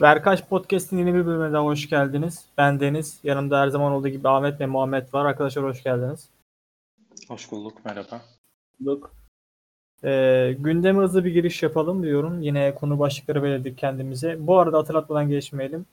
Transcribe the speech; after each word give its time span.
Verkaç 0.00 0.48
Podcast'in 0.48 0.98
yeni 0.98 1.14
bir 1.14 1.26
bölümüne 1.26 1.58
hoş 1.58 1.88
geldiniz. 1.88 2.44
Ben 2.58 2.80
Deniz. 2.80 3.20
Yanımda 3.22 3.60
her 3.60 3.68
zaman 3.68 3.92
olduğu 3.92 4.08
gibi 4.08 4.28
Ahmet 4.28 4.60
ve 4.60 4.66
Muhammed 4.66 5.14
var. 5.14 5.24
Arkadaşlar 5.24 5.64
hoş 5.64 5.82
geldiniz. 5.82 6.28
Hoş 7.28 7.50
bulduk, 7.50 7.84
merhaba. 7.84 8.20
Bulduk. 8.80 9.14
Ee, 10.04 10.56
gündeme 10.58 11.02
hızlı 11.02 11.24
bir 11.24 11.32
giriş 11.32 11.62
yapalım 11.62 12.02
diyorum. 12.02 12.42
Yine 12.42 12.74
konu 12.74 12.98
başlıkları 12.98 13.42
belirledik 13.42 13.78
kendimize. 13.78 14.46
Bu 14.46 14.58
arada 14.58 14.78
hatırlatmadan 14.78 15.28
geçmeyelim. 15.28 15.86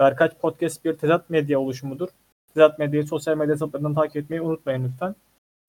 Verkaç 0.00 0.38
Podcast 0.38 0.84
bir 0.84 0.96
tezat 0.96 1.30
medya 1.30 1.60
oluşumudur. 1.60 2.08
Tezat 2.54 2.78
medyayı 2.78 3.06
sosyal 3.06 3.36
medya 3.36 3.54
hesaplarından 3.54 3.94
takip 3.94 4.16
etmeyi 4.16 4.42
unutmayın 4.42 4.84
lütfen. 4.84 5.14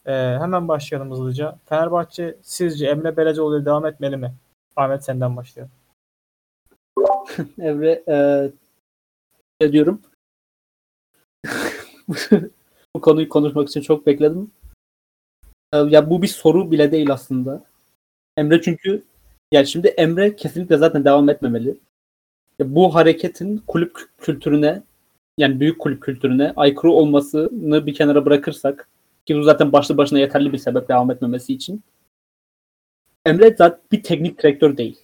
Ee, 0.06 0.12
hemen 0.14 0.68
başlayalım 0.68 1.12
hızlıca. 1.12 1.58
Fenerbahçe 1.66 2.35
sizce 2.41 2.88
Emre 2.88 3.17
Beleceoğlu 3.17 3.66
devam 3.66 3.85
etmeli 3.85 4.17
mi? 4.17 4.34
Ahmet 4.76 5.04
senden 5.04 5.38
başlayalım. 5.38 5.72
Evre 7.59 8.04
e, 9.59 9.72
diyorum. 9.72 10.02
bu 12.96 13.02
konuyu 13.02 13.30
konuşmak 13.30 13.70
için 13.70 13.82
çok 13.82 14.08
bekledim. 14.08 14.52
E, 15.73 15.77
ya 15.77 16.09
bu 16.09 16.22
bir 16.22 16.27
soru 16.27 16.72
bile 16.72 16.91
değil 16.91 17.12
aslında. 17.12 17.63
Emre 18.38 18.62
çünkü 18.62 19.04
yani 19.52 19.68
şimdi 19.68 19.88
Emre 19.88 20.36
kesinlikle 20.36 20.77
zaten 20.77 21.05
devam 21.05 21.30
etmemeli. 21.30 21.77
Ya 22.59 22.76
bu 22.76 22.96
hareketin 22.96 23.58
kulüp 23.68 23.98
kültürüne 24.18 24.84
yani 25.38 25.60
büyük 25.60 25.80
kulüp 25.80 26.02
kültürüne 26.02 26.54
aykırı 26.55 26.91
olmasını 26.91 27.85
bir 27.85 27.94
kenara 27.94 28.26
bırakırsak 28.26 28.90
ki 29.26 29.35
bu 29.35 29.44
zaten 29.44 29.71
başlı 29.71 29.98
başına 29.98 30.20
yeterli 30.20 30.54
bir 30.54 30.58
sebep 30.58 30.90
devam 30.90 31.12
etmemesi 31.12 31.54
için. 31.54 31.84
Emre 33.26 33.55
zaten 33.58 33.79
bir 33.91 34.04
teknik 34.04 34.44
direktör 34.44 34.77
değil. 34.77 35.02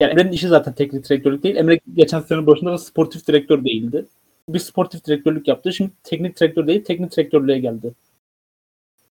Yani 0.00 0.10
Emre'nin 0.10 0.32
işi 0.32 0.48
zaten 0.48 0.74
teknik 0.74 1.08
direktörlük 1.08 1.42
değil. 1.42 1.56
Emre 1.56 1.80
geçen 1.94 2.20
sene 2.20 2.46
başında 2.46 2.72
da 2.72 2.78
sportif 2.78 3.26
direktör 3.26 3.64
değildi. 3.64 4.06
Bir 4.48 4.58
sportif 4.58 5.04
direktörlük 5.04 5.48
yaptı. 5.48 5.72
Şimdi 5.72 5.90
teknik 6.04 6.40
direktör 6.40 6.66
değil, 6.66 6.84
teknik 6.84 7.16
direktörlüğe 7.16 7.58
geldi. 7.58 7.94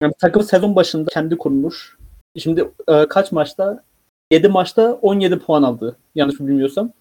Yani 0.02 0.14
takım 0.20 0.44
sezon 0.44 0.76
başında 0.76 1.10
kendi 1.10 1.38
kurmuş. 1.38 1.98
Şimdi 2.38 2.72
e, 2.88 3.08
kaç 3.08 3.32
maçta? 3.32 3.84
7 4.32 4.48
maçta 4.48 4.94
17 4.94 5.40
puan 5.40 5.64
aldı. 5.64 5.98
Yanlış 6.16 6.40
bilmiyorsam. 6.40 6.92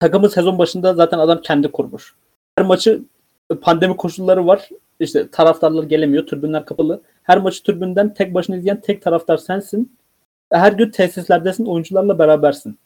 Takımı 0.00 0.30
sezon 0.30 0.58
başında 0.58 0.94
zaten 0.94 1.18
adam 1.18 1.40
kendi 1.40 1.68
kurmuş. 1.68 2.14
Her 2.56 2.66
maçı 2.66 3.02
pandemi 3.60 3.96
koşulları 3.96 4.46
var. 4.46 4.68
İşte 5.00 5.30
taraftarlar 5.30 5.82
gelemiyor. 5.82 6.26
Türbünler 6.26 6.64
kapalı. 6.64 7.02
Her 7.22 7.38
maçı 7.38 7.62
türbünden 7.62 8.14
tek 8.14 8.34
başına 8.34 8.56
izleyen 8.56 8.80
tek 8.80 9.02
taraftar 9.02 9.36
sensin. 9.36 9.96
Her 10.52 10.72
gün 10.72 10.90
tesislerdesin. 10.90 11.66
Oyuncularla 11.66 12.18
berabersin 12.18 12.78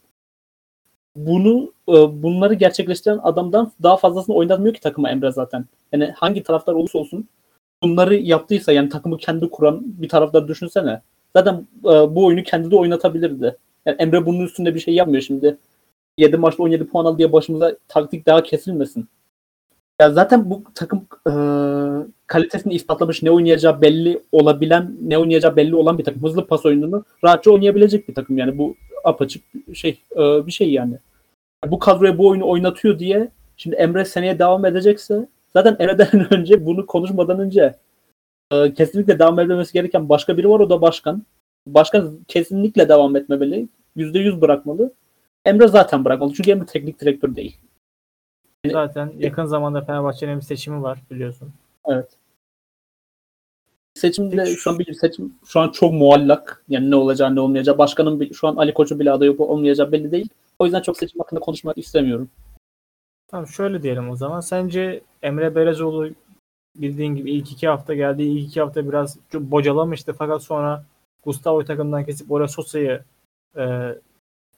bunu 1.17 1.73
e, 1.89 2.23
bunları 2.23 2.55
gerçekleştiren 2.55 3.21
adamdan 3.23 3.73
daha 3.83 3.97
fazlasını 3.97 4.37
oynatmıyor 4.37 4.75
ki 4.75 4.81
takıma 4.81 5.11
Emre 5.11 5.33
zaten. 5.33 5.65
Yani 5.93 6.13
hangi 6.17 6.43
taraftar 6.43 6.73
olursa 6.73 6.99
olsun 6.99 7.29
bunları 7.83 8.15
yaptıysa 8.15 8.73
yani 8.73 8.89
takımı 8.89 9.19
kendi 9.19 9.51
kuran 9.51 9.83
bir 9.85 10.09
taraftar 10.09 10.49
düşünsene. 10.49 11.03
Zaten 11.37 11.67
e, 11.85 12.15
bu 12.15 12.27
oyunu 12.27 12.43
kendi 12.43 12.71
de 12.71 12.77
oynatabilirdi. 12.77 13.57
Yani 13.87 13.97
Emre 13.99 14.27
bunun 14.27 14.41
üstünde 14.41 14.75
bir 14.75 14.81
şey 14.81 14.95
yapmıyor 14.95 15.23
şimdi. 15.23 15.59
7 16.19 16.37
maçta 16.37 16.63
17 16.63 16.87
puan 16.87 17.05
al 17.05 17.19
diye 17.19 17.33
başımıza 17.33 17.77
taktik 17.89 18.27
daha 18.27 18.43
kesilmesin. 18.43 19.09
Ya 20.01 20.11
zaten 20.11 20.51
bu 20.51 20.63
takım 20.75 21.07
e, 21.27 21.33
kalitesini 22.33 22.75
ispatlamış, 22.75 23.23
ne 23.23 23.31
oynayacağı 23.31 23.83
belli 23.83 24.23
olabilen, 24.33 24.97
ne 25.03 25.19
oynayacağı 25.19 25.57
belli 25.57 25.75
olan 25.75 25.99
bir 25.99 26.05
takım. 26.05 26.23
Hızlı 26.23 26.47
pas 26.47 26.67
oyununu 26.67 27.05
rahatça 27.25 27.51
oynayabilecek 27.51 28.09
bir 28.09 28.15
takım 28.15 28.39
yani 28.39 28.59
bu 28.59 28.77
apaçık 29.05 29.45
şey 29.75 30.01
e, 30.17 30.47
bir 30.47 30.53
şey 30.53 30.73
yani. 30.73 30.99
Bu 31.67 31.79
kadroya 31.79 32.19
bu 32.19 32.29
oyunu 32.29 32.48
oynatıyor 32.48 32.98
diye 32.98 33.29
şimdi 33.57 33.77
Emre 33.77 34.05
seneye 34.05 34.39
devam 34.39 34.65
edecekse 34.65 35.29
zaten 35.53 35.77
Emre'den 35.79 36.27
önce 36.35 36.67
bunu 36.67 36.87
konuşmadan 36.87 37.39
önce 37.39 37.75
e, 38.53 38.75
kesinlikle 38.75 39.19
devam 39.19 39.39
etmemesi 39.39 39.73
gereken 39.73 40.09
başka 40.09 40.37
biri 40.37 40.51
var 40.51 40.61
o 40.61 40.71
da 40.71 40.81
başkan. 40.81 41.23
Başkan 41.67 42.19
kesinlikle 42.29 42.89
devam 42.89 43.17
etmemeli. 43.17 43.69
%100 43.97 44.41
bırakmalı. 44.41 44.92
Emre 45.45 45.69
zaten 45.69 46.05
bırakmalı. 46.05 46.33
Çünkü 46.35 46.51
Emre 46.51 46.67
teknik 46.67 47.01
direktör 47.01 47.37
değil. 47.37 47.57
Zaten 48.71 49.13
yakın 49.19 49.45
zamanda 49.45 49.81
Fenerbahçe'nin 49.81 50.37
bir 50.37 50.45
seçimi 50.45 50.83
var 50.83 50.98
biliyorsun. 51.11 51.53
Evet. 51.87 52.22
Seçimde 53.95 54.47
şu 54.47 54.70
an 54.70 54.79
bir 54.79 54.95
seçim 54.95 55.35
şu 55.47 55.61
an 55.61 55.69
çok 55.69 55.92
muallak. 55.92 56.64
Yani 56.69 56.91
ne 56.91 56.97
olacağı 56.97 57.35
ne 57.35 57.41
olmayacağı. 57.41 57.79
Başkanın 57.79 58.33
şu 58.33 58.48
an 58.48 58.57
Ali 58.57 58.75
Koç'un 58.75 59.01
bile 59.01 59.13
adayı 59.13 59.36
olmayacağı 59.39 59.92
belli 59.92 60.13
değil. 60.13 60.29
O 60.58 60.64
yüzden 60.64 60.83
çok 60.83 60.98
seçim 60.98 61.20
hakkında 61.20 61.41
konuşmak 61.41 61.79
istemiyorum. 61.79 62.29
Tamam 63.29 63.47
şöyle 63.47 63.83
diyelim 63.83 64.11
o 64.11 64.17
zaman. 64.17 64.41
Sence 64.41 65.01
Emre 65.23 65.55
Belezoğlu 65.55 66.11
bildiğin 66.77 67.14
gibi 67.14 67.33
ilk 67.33 67.53
iki 67.53 67.69
hafta 67.69 67.95
geldiği 67.95 68.39
ilk 68.39 68.48
iki 68.48 68.61
hafta 68.61 68.89
biraz 68.89 69.19
bocalamıştı 69.35 70.13
fakat 70.13 70.42
sonra 70.42 70.85
Gustavo 71.24 71.64
takımdan 71.64 72.05
kesip 72.05 72.33
oraya 72.33 72.48
Sosa'yı 72.48 73.05
e, 73.57 73.95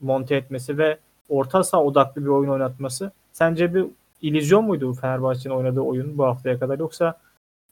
monte 0.01 0.37
etmesi 0.37 0.79
ve 0.79 0.99
orta 1.29 1.65
saha 1.65 1.85
odaklı 1.85 2.23
bir 2.23 2.29
oyun 2.29 2.51
oynatması 2.51 3.13
sence 3.33 3.75
bir 3.75 3.87
illüzyon 4.23 4.65
muydu 4.65 4.93
Fenerbahçe'nin 4.93 5.55
oynadığı 5.55 5.81
oyun 5.81 6.19
bu 6.19 6.25
haftaya 6.25 6.59
kadar 6.59 6.79
yoksa 6.79 7.21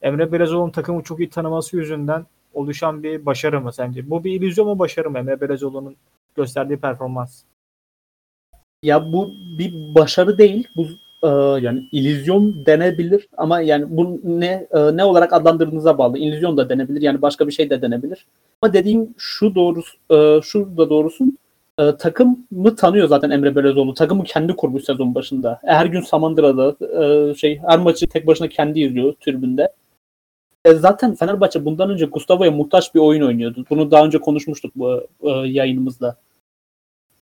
Emre 0.02 0.32
Belezoğlu'nun 0.32 0.70
takımı 0.70 1.02
çok 1.02 1.18
iyi 1.18 1.30
tanıması 1.30 1.76
yüzünden 1.76 2.26
oluşan 2.54 3.02
bir 3.02 3.26
başarı 3.26 3.60
mı 3.60 3.72
sence? 3.72 4.10
Bu 4.10 4.24
bir 4.24 4.32
illüzyon 4.32 4.66
mu 4.66 4.78
başarı 4.78 5.10
mı 5.10 5.18
Emre 5.18 5.40
Belezoğlu'nun 5.40 5.96
gösterdiği 6.36 6.76
performans? 6.76 7.42
Ya 8.82 9.12
bu 9.12 9.34
bir 9.58 9.94
başarı 9.94 10.38
değil. 10.38 10.68
Bu 10.76 10.86
e, 11.22 11.28
yani 11.64 11.88
illüzyon 11.92 12.66
denebilir 12.66 13.28
ama 13.36 13.60
yani 13.60 13.84
bu 13.88 14.20
ne 14.24 14.66
e, 14.70 14.96
ne 14.96 15.04
olarak 15.04 15.32
adlandırdığınıza 15.32 15.98
bağlı. 15.98 16.18
İllüzyon 16.18 16.56
da 16.56 16.68
denebilir. 16.68 17.02
Yani 17.02 17.22
başka 17.22 17.46
bir 17.46 17.52
şey 17.52 17.70
de 17.70 17.82
denebilir. 17.82 18.26
Ama 18.62 18.72
dediğim 18.72 19.14
şu 19.18 19.54
doğrusu 19.54 19.96
e, 20.10 20.40
şu 20.42 20.76
da 20.76 20.90
doğrusu 20.90 21.24
e, 21.78 21.96
takımı 21.96 22.76
tanıyor 22.76 23.08
zaten 23.08 23.30
Emre 23.30 23.56
Belözoğlu. 23.56 23.94
Takımı 23.94 24.24
kendi 24.24 24.56
kurmuş 24.56 24.84
sezon 24.84 25.14
başında. 25.14 25.60
Her 25.64 25.86
gün 25.86 26.00
Samandıra'da 26.00 26.76
e, 27.02 27.34
şey 27.34 27.60
her 27.66 27.78
maçı 27.78 28.06
tek 28.06 28.26
başına 28.26 28.48
kendi 28.48 28.80
izliyor 28.80 29.14
tribünde. 29.20 29.68
E, 30.64 30.74
zaten 30.74 31.14
Fenerbahçe 31.14 31.64
bundan 31.64 31.90
önce 31.90 32.06
Gustavo'ya 32.06 32.50
muhtaç 32.50 32.94
bir 32.94 33.00
oyun 33.00 33.22
oynuyordu. 33.22 33.64
Bunu 33.70 33.90
daha 33.90 34.04
önce 34.04 34.18
konuşmuştuk 34.18 34.72
bu 34.76 35.06
e, 35.22 35.30
yayınımızda. 35.30 36.16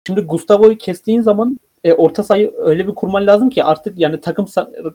Şimdi 0.06 0.20
Gustavo'yu 0.20 0.78
kestiğin 0.78 1.20
zaman 1.20 1.58
e, 1.84 1.92
orta 1.92 2.22
sayı 2.22 2.52
öyle 2.56 2.86
bir 2.86 2.94
kurman 2.94 3.26
lazım 3.26 3.50
ki 3.50 3.64
artık 3.64 3.98
yani 3.98 4.20
takım 4.20 4.46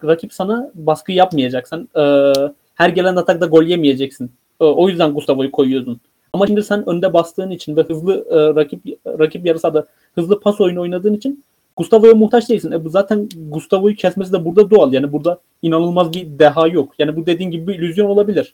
rakip 0.03 0.33
sana 0.33 0.71
baskı 0.75 1.11
yapmayacak. 1.11 1.67
Sen 1.67 1.87
e, 1.95 2.33
her 2.75 2.89
gelen 2.89 3.15
atakta 3.15 3.45
gol 3.45 3.63
yemeyeceksin. 3.63 4.31
E, 4.61 4.63
o 4.63 4.89
yüzden 4.89 5.13
Gustavo'yu 5.13 5.51
koyuyordun. 5.51 6.01
Ama 6.33 6.47
şimdi 6.47 6.63
sen 6.63 6.89
önde 6.89 7.13
bastığın 7.13 7.51
için 7.51 7.75
ve 7.75 7.83
hızlı 7.83 8.25
e, 8.29 8.55
rakip 8.55 8.81
rakip 9.05 9.45
yarı 9.45 9.59
sahada 9.59 9.87
hızlı 10.15 10.39
pas 10.39 10.61
oyunu 10.61 10.81
oynadığın 10.81 11.13
için 11.13 11.43
Gustavo'ya 11.77 12.13
muhtaç 12.13 12.49
değilsin. 12.49 12.71
E, 12.71 12.89
zaten 12.89 13.29
Gustavo'yu 13.49 13.95
kesmesi 13.95 14.33
de 14.33 14.45
burada 14.45 14.69
doğal. 14.69 14.93
Yani 14.93 15.11
burada 15.13 15.39
inanılmaz 15.61 16.13
bir 16.13 16.39
deha 16.39 16.67
yok. 16.67 16.93
Yani 16.99 17.15
bu 17.15 17.25
dediğin 17.25 17.51
gibi 17.51 17.67
bir 17.67 17.79
illüzyon 17.79 18.05
olabilir. 18.05 18.53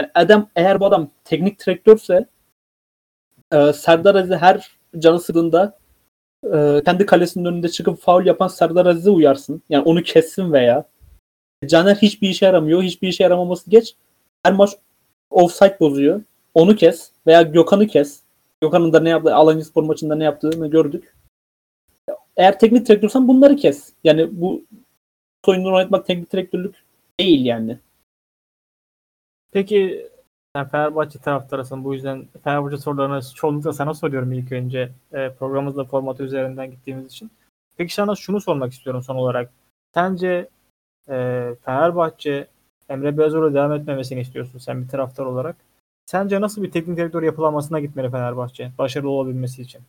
Yani 0.00 0.10
adam 0.14 0.48
eğer 0.56 0.80
bu 0.80 0.86
adam 0.86 1.08
teknik 1.24 1.66
direktörse 1.66 2.26
e, 3.52 3.72
Serdar 3.72 4.14
Aziz 4.14 4.36
her 4.36 4.70
canı 4.98 5.20
sıkıldığında 5.20 5.78
e, 6.54 6.82
kendi 6.84 7.06
kalesinin 7.06 7.44
önünde 7.44 7.68
çıkıp 7.68 8.00
faul 8.00 8.26
yapan 8.26 8.48
Serdar 8.48 8.86
Aziz'e 8.86 9.10
uyarsın. 9.10 9.62
Yani 9.68 9.84
onu 9.84 10.02
kessin 10.02 10.52
veya 10.52 10.84
Caner 11.66 11.94
hiçbir 11.94 12.28
işe 12.28 12.46
yaramıyor. 12.46 12.82
Hiçbir 12.82 13.08
işe 13.08 13.22
yaramaması 13.22 13.70
geç. 13.70 13.96
Her 14.42 14.52
maç 14.52 14.70
offside 15.30 15.76
bozuyor. 15.80 16.22
Onu 16.54 16.76
kes. 16.76 17.10
Veya 17.26 17.42
Gökhan'ı 17.42 17.86
kes. 17.86 18.20
Gökhan'ın 18.60 18.92
da 18.92 19.00
ne 19.00 19.08
yaptığı, 19.08 19.34
Alanya 19.34 19.64
Spor 19.64 19.82
maçında 19.82 20.14
ne 20.14 20.24
yaptığını 20.24 20.70
gördük. 20.70 21.14
Eğer 22.36 22.58
teknik 22.58 22.88
direktörsen 22.88 23.28
bunları 23.28 23.56
kes. 23.56 23.92
Yani 24.04 24.28
bu 24.40 24.64
oyunları 25.46 25.74
oynatmak 25.74 26.06
teknik 26.06 26.32
direktörlük 26.32 26.84
değil 27.20 27.44
yani. 27.46 27.78
Peki 29.52 30.08
sen 30.56 30.68
Fenerbahçe 30.68 31.18
taraftarısın. 31.18 31.84
Bu 31.84 31.94
yüzden 31.94 32.28
Fenerbahçe 32.44 32.76
sorularını 32.76 33.20
çoğunlukla 33.34 33.72
sana 33.72 33.94
soruyorum 33.94 34.32
ilk 34.32 34.52
önce. 34.52 34.92
E, 35.12 35.30
programımızda 35.30 35.84
formatı 35.84 36.22
üzerinden 36.22 36.70
gittiğimiz 36.70 37.06
için. 37.06 37.30
Peki 37.76 37.94
sana 37.94 38.14
şunu 38.16 38.40
sormak 38.40 38.72
istiyorum 38.72 39.02
son 39.02 39.16
olarak. 39.16 39.50
Sence 39.94 40.48
e, 41.08 41.48
Fenerbahçe 41.64 42.46
Emre 42.88 43.18
Belözoğlu 43.18 43.54
devam 43.54 43.72
etmemesini 43.72 44.20
istiyorsun 44.20 44.58
sen 44.58 44.82
bir 44.82 44.88
taraftar 44.88 45.24
olarak. 45.24 45.56
Sence 46.06 46.40
nasıl 46.40 46.62
bir 46.62 46.70
teknik 46.70 46.96
direktör 46.96 47.22
yapılanmasına 47.22 47.80
gitmeli 47.80 48.10
Fenerbahçe 48.10 48.72
başarılı 48.78 49.10
olabilmesi 49.10 49.62
için? 49.62 49.82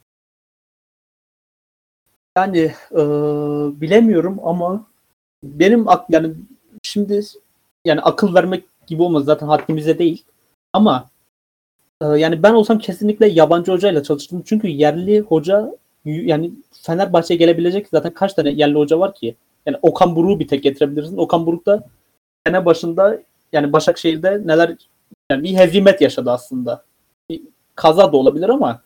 Yani 2.38 2.72
e, 2.92 3.02
bilemiyorum 3.82 4.40
ama 4.44 4.86
benim 5.44 5.86
yani 6.10 6.34
şimdi 6.84 7.22
yani 7.86 8.02
akıl 8.02 8.34
vermek 8.34 8.64
gibi 8.88 9.04
olmaz 9.04 9.26
zaten 9.26 9.48
haddimize 9.48 10.00
değil. 10.00 10.24
Ama 10.74 11.10
e, 12.02 12.06
yani 12.06 12.44
ben 12.44 12.54
olsam 12.54 12.80
kesinlikle 12.80 13.28
yabancı 13.28 13.72
hocayla 13.72 14.04
çalıştım. 14.04 14.44
Çünkü 14.46 14.68
yerli 14.68 15.20
hoca 15.20 15.76
yani 16.06 16.52
Fenerbahçe'ye 16.72 17.38
gelebilecek 17.38 17.88
zaten 17.88 18.14
kaç 18.14 18.34
tane 18.34 18.50
yerli 18.50 18.76
hoca 18.76 19.00
var 19.00 19.16
ki? 19.16 19.36
Yani 19.66 19.78
Okan 19.82 20.16
Buruk'u 20.16 20.40
bir 20.40 20.48
tek 20.48 20.64
getirebilirsin. 20.64 21.18
Okan 21.18 21.46
Buruk 21.46 21.66
da 21.66 21.84
sene 22.48 22.66
başında 22.66 23.20
yani 23.54 23.74
Başakşehir'de 23.74 24.42
neler 24.46 24.76
yani 25.32 25.44
bir 25.44 25.58
hezimet 25.58 26.02
yaşadı 26.02 26.32
aslında. 26.32 26.84
Bir 27.30 27.42
kaza 27.76 28.12
da 28.12 28.18
olabilir 28.18 28.50
ama 28.50 28.82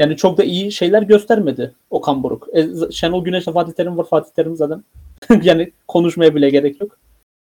yani 0.00 0.16
çok 0.16 0.38
da 0.38 0.44
iyi 0.44 0.72
şeyler 0.72 1.02
göstermedi 1.02 1.74
Okan 1.90 2.22
Buruk. 2.22 2.48
E, 2.52 2.68
Şenol 2.92 3.24
Güneş'le 3.24 3.44
Fatih 3.52 3.72
Terim 3.72 3.98
var. 3.98 4.06
Fatih 4.08 4.30
Terim 4.30 4.56
zaten 4.56 4.84
yani 5.42 5.72
konuşmaya 5.88 6.34
bile 6.34 6.50
gerek 6.50 6.80
yok. 6.80 6.98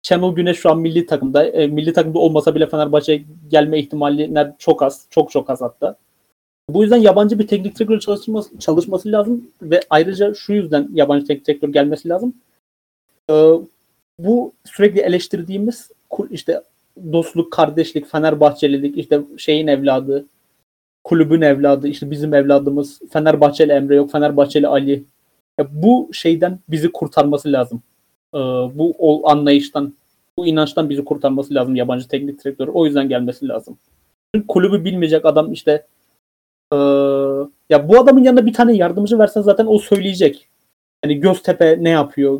Şenol 0.03 0.35
Güneş 0.35 0.57
şu 0.57 0.71
an 0.71 0.79
milli 0.79 1.05
takımda. 1.05 1.45
E, 1.45 1.67
milli 1.67 1.93
takımda 1.93 2.19
olmasa 2.19 2.55
bile 2.55 2.67
Fenerbahçe'ye 2.67 3.23
gelme 3.47 3.79
ihtimali 3.79 4.53
çok 4.59 4.83
az. 4.83 5.05
Çok 5.09 5.31
çok 5.31 5.49
az 5.49 5.61
hatta. 5.61 5.95
Bu 6.69 6.81
yüzden 6.81 6.97
yabancı 6.97 7.39
bir 7.39 7.47
teknik 7.47 7.79
direktör 7.79 7.99
çalışması, 7.99 8.59
çalışması 8.59 9.11
lazım 9.11 9.51
ve 9.61 9.81
ayrıca 9.89 10.33
şu 10.33 10.53
yüzden 10.53 10.89
yabancı 10.93 11.25
teknik 11.25 11.47
direktör 11.47 11.69
gelmesi 11.69 12.09
lazım. 12.09 12.33
Ee, 13.29 13.53
bu 14.19 14.53
sürekli 14.65 14.99
eleştirdiğimiz 14.99 15.91
işte 16.29 16.63
dostluk, 17.11 17.53
kardeşlik, 17.53 18.07
Fenerbahçelilik, 18.07 18.97
işte 18.97 19.21
şeyin 19.37 19.67
evladı, 19.67 20.25
kulübün 21.09 21.41
evladı, 21.41 21.87
işte 21.87 22.11
bizim 22.11 22.33
evladımız, 22.33 23.01
Fenerbahçeli 23.09 23.71
Emre 23.71 23.95
yok, 23.95 24.11
Fenerbahçeli 24.11 24.67
Ali. 24.67 25.03
Ya 25.59 25.67
bu 25.71 26.09
şeyden 26.13 26.59
bizi 26.69 26.91
kurtarması 26.91 27.51
lazım. 27.51 27.81
Ee, 28.35 28.37
bu 28.73 28.95
o 28.99 29.29
anlayıştan, 29.29 29.93
bu 30.37 30.47
inançtan 30.47 30.89
bizi 30.89 31.05
kurtarması 31.05 31.53
lazım 31.53 31.75
yabancı 31.75 32.07
teknik 32.07 32.43
direktör. 32.43 32.67
O 32.67 32.85
yüzden 32.85 33.09
gelmesi 33.09 33.47
lazım. 33.47 33.77
Çünkü 34.35 34.47
kulübü 34.47 34.85
bilmeyecek 34.85 35.25
adam 35.25 35.53
işte 35.53 35.85
ee, 36.73 36.77
ya 37.69 37.89
bu 37.89 37.99
adamın 37.99 38.23
yanına 38.23 38.45
bir 38.45 38.53
tane 38.53 38.75
yardımcı 38.75 39.19
versen 39.19 39.41
zaten 39.41 39.65
o 39.65 39.79
söyleyecek. 39.79 40.47
Yani 41.05 41.19
Göztepe 41.19 41.77
ne 41.81 41.89
yapıyor? 41.89 42.39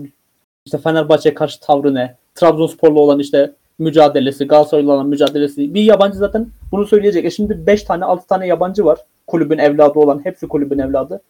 İşte 0.66 0.78
Fenerbahçe 0.78 1.34
karşı 1.34 1.60
tavrı 1.60 1.94
ne? 1.94 2.16
Trabzonspor'la 2.36 3.00
olan 3.00 3.20
işte 3.20 3.54
mücadelesi, 3.80 4.48
Galatasaray'la 4.48 4.92
olan 4.92 5.08
mücadelesi. 5.08 5.74
Bir 5.74 5.84
yabancı 5.84 6.18
zaten 6.18 6.48
bunu 6.72 6.88
söyleyecek. 6.88 7.26
E 7.26 7.32
şimdi 7.32 7.68
5 7.68 7.84
tane 7.84 8.06
6 8.06 8.28
tane 8.28 8.48
yabancı 8.48 8.86
var. 8.86 9.00
Kulübün 9.28 9.58
evladı 9.58 10.00
olan. 10.00 10.26
Hepsi 10.26 10.48
kulübün 10.48 10.80
evladı. 10.80 11.22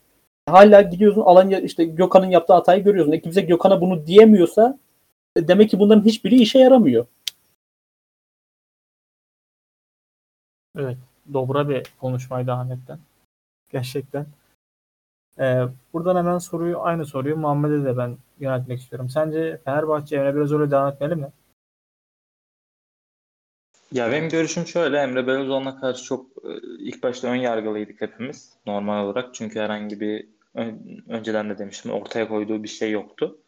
Hala 0.45 0.81
gidiyorsun 0.81 1.21
Alanya 1.21 1.59
işte 1.59 1.85
Gökhan'ın 1.85 2.29
yaptığı 2.29 2.53
hatayı 2.53 2.83
görüyorsun. 2.83 3.11
E 3.11 3.21
kimse 3.21 3.41
Gökhan'a 3.41 3.81
bunu 3.81 4.07
diyemiyorsa 4.07 4.79
e 5.35 5.47
demek 5.47 5.69
ki 5.69 5.79
bunların 5.79 6.05
hiçbiri 6.05 6.35
işe 6.35 6.59
yaramıyor. 6.59 7.05
Evet. 10.77 10.97
Dobra 11.33 11.69
bir 11.69 11.83
konuşmaydı 11.99 12.51
Ahmet'ten. 12.51 12.99
Gerçekten. 13.71 14.25
Ee, 15.39 15.63
buradan 15.93 16.15
hemen 16.15 16.37
soruyu 16.37 16.81
aynı 16.81 17.05
soruyu 17.05 17.37
Muhammed'e 17.37 17.83
de 17.85 17.97
ben 17.97 18.17
yöneltmek 18.39 18.79
istiyorum. 18.79 19.09
Sence 19.09 19.57
Fenerbahçe 19.65 20.15
Emre 20.15 20.35
Belözoğlu'ya 20.35 20.71
devam 20.71 20.93
etmeli 20.93 21.15
mi? 21.15 21.27
Ya 23.91 24.11
benim 24.11 24.29
görüşüm 24.29 24.67
şöyle. 24.67 24.97
Emre 24.97 25.27
Belözoğlu'na 25.27 25.79
karşı 25.79 26.03
çok 26.03 26.25
e, 26.45 26.49
ilk 26.79 27.03
başta 27.03 27.27
ön 27.27 27.35
yargılıydık 27.35 28.01
hepimiz 28.01 28.53
normal 28.65 29.05
olarak. 29.05 29.35
Çünkü 29.35 29.59
herhangi 29.59 29.99
bir 29.99 30.27
önceden 31.07 31.49
de 31.49 31.57
demiştim 31.57 31.91
ortaya 31.91 32.27
koyduğu 32.27 32.63
bir 32.63 32.67
şey 32.67 32.91
yoktu. 32.91 33.39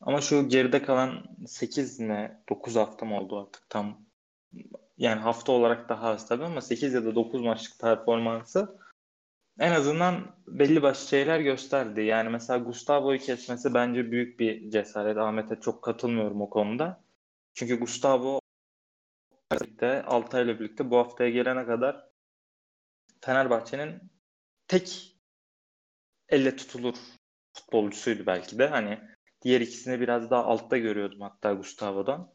Ama 0.00 0.20
şu 0.20 0.48
geride 0.48 0.82
kalan 0.82 1.24
8 1.46 2.00
ne 2.00 2.42
9 2.48 2.76
hafta 2.76 3.06
mı 3.06 3.20
oldu 3.20 3.40
artık 3.40 3.70
tam 3.70 4.00
yani 4.98 5.20
hafta 5.20 5.52
olarak 5.52 5.88
daha 5.88 6.08
az 6.08 6.28
tabii 6.28 6.44
ama 6.44 6.60
8 6.60 6.94
ya 6.94 7.04
da 7.04 7.14
9 7.14 7.40
maçlık 7.40 7.80
performansı 7.80 8.78
en 9.58 9.72
azından 9.72 10.34
belli 10.48 10.82
başlı 10.82 11.08
şeyler 11.08 11.40
gösterdi. 11.40 12.02
Yani 12.02 12.28
mesela 12.28 12.58
Gustavo'yu 12.58 13.18
kesmesi 13.18 13.74
bence 13.74 14.10
büyük 14.10 14.40
bir 14.40 14.70
cesaret. 14.70 15.16
Ahmet'e 15.16 15.60
çok 15.60 15.82
katılmıyorum 15.82 16.40
o 16.40 16.50
konuda. 16.50 17.04
Çünkü 17.54 17.80
Gustavo 17.80 18.40
birlikte 19.74 20.02
Altay 20.02 20.44
ile 20.44 20.60
birlikte 20.60 20.90
bu 20.90 20.98
haftaya 20.98 21.30
gelene 21.30 21.66
kadar 21.66 22.04
Fenerbahçe'nin 23.20 24.10
tek 24.68 25.16
elle 26.28 26.56
tutulur 26.56 26.94
futbolcusuydu 27.52 28.26
belki 28.26 28.58
de. 28.58 28.66
Hani 28.66 29.00
diğer 29.42 29.60
ikisini 29.60 30.00
biraz 30.00 30.30
daha 30.30 30.44
altta 30.44 30.78
görüyordum 30.78 31.20
hatta 31.20 31.52
Gustavo'dan. 31.52 32.34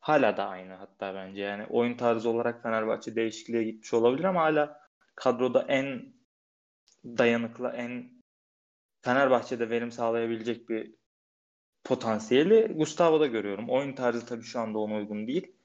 Hala 0.00 0.36
da 0.36 0.48
aynı 0.48 0.74
hatta 0.74 1.14
bence. 1.14 1.42
Yani 1.42 1.66
oyun 1.66 1.96
tarzı 1.96 2.30
olarak 2.30 2.62
Fenerbahçe 2.62 3.16
değişikliğe 3.16 3.64
gitmiş 3.64 3.94
olabilir 3.94 4.24
ama 4.24 4.40
hala 4.42 4.80
kadroda 5.14 5.62
en 5.68 6.14
dayanıklı, 7.04 7.68
en 7.68 8.22
Fenerbahçe'de 9.02 9.70
verim 9.70 9.92
sağlayabilecek 9.92 10.68
bir 10.68 10.94
potansiyeli 11.84 12.72
Gustavo'da 12.76 13.26
görüyorum. 13.26 13.70
Oyun 13.70 13.94
tarzı 13.94 14.26
tabii 14.26 14.44
şu 14.44 14.60
anda 14.60 14.78
ona 14.78 14.94
uygun 14.94 15.26
değil. 15.26 15.56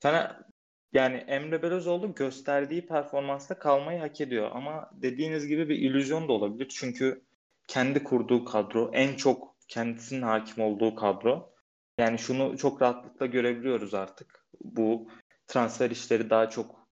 Fener, 0.00 0.49
yani 0.92 1.16
Emre 1.16 1.62
Belözoğlu 1.62 2.14
gösterdiği 2.14 2.86
performansla 2.86 3.58
kalmayı 3.58 4.00
hak 4.00 4.20
ediyor. 4.20 4.50
Ama 4.52 4.90
dediğiniz 4.92 5.46
gibi 5.46 5.68
bir 5.68 5.76
illüzyon 5.76 6.28
da 6.28 6.32
olabilir. 6.32 6.68
Çünkü 6.68 7.24
kendi 7.68 8.04
kurduğu 8.04 8.44
kadro, 8.44 8.90
en 8.94 9.16
çok 9.16 9.56
kendisinin 9.68 10.22
hakim 10.22 10.64
olduğu 10.64 10.94
kadro. 10.94 11.54
Yani 11.98 12.18
şunu 12.18 12.58
çok 12.58 12.82
rahatlıkla 12.82 13.26
görebiliyoruz 13.26 13.94
artık. 13.94 14.46
Bu 14.60 15.08
transfer 15.46 15.90
işleri 15.90 16.30
daha 16.30 16.48
çok 16.48 16.88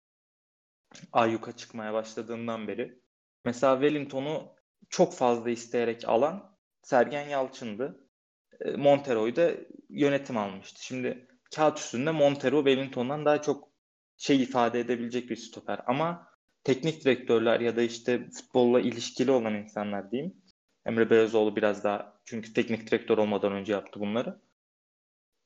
ayyuka 1.12 1.52
çıkmaya 1.52 1.92
başladığından 1.92 2.68
beri. 2.68 3.00
Mesela 3.44 3.74
Wellington'u 3.80 4.54
çok 4.88 5.14
fazla 5.14 5.50
isteyerek 5.50 6.08
alan 6.08 6.56
Sergen 6.82 7.28
Yalçın'dı. 7.28 8.08
E, 8.60 8.70
Montero'yu 8.70 9.36
da 9.36 9.52
yönetim 9.90 10.36
almıştı. 10.36 10.84
Şimdi 10.84 11.28
kağıt 11.56 11.78
üstünde 11.78 12.10
Montero 12.10 12.64
Wellington'dan 12.64 13.24
daha 13.24 13.42
çok 13.42 13.65
şey 14.18 14.42
ifade 14.42 14.80
edebilecek 14.80 15.30
bir 15.30 15.36
stoper. 15.36 15.80
Ama 15.86 16.28
teknik 16.64 17.04
direktörler 17.04 17.60
ya 17.60 17.76
da 17.76 17.82
işte 17.82 18.30
futbolla 18.30 18.80
ilişkili 18.80 19.30
olan 19.30 19.54
insanlar 19.54 20.10
diyeyim. 20.10 20.34
Emre 20.86 21.10
Belezoğlu 21.10 21.56
biraz 21.56 21.84
daha 21.84 22.20
çünkü 22.24 22.52
teknik 22.52 22.90
direktör 22.90 23.18
olmadan 23.18 23.52
önce 23.52 23.72
yaptı 23.72 24.00
bunları 24.00 24.40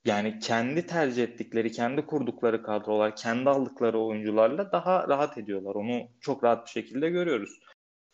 yani 0.05 0.39
kendi 0.39 0.87
tercih 0.87 1.23
ettikleri, 1.23 1.73
kendi 1.73 2.07
kurdukları 2.07 2.63
kadrolar, 2.63 3.17
kendi 3.17 3.51
aldıkları 3.51 4.01
oyuncularla 4.01 4.73
daha 4.73 5.09
rahat 5.09 5.39
ediyorlar. 5.39 5.75
Onu 5.75 6.09
çok 6.21 6.45
rahat 6.45 6.67
bir 6.67 6.71
şekilde 6.71 7.11
görüyoruz. 7.11 7.61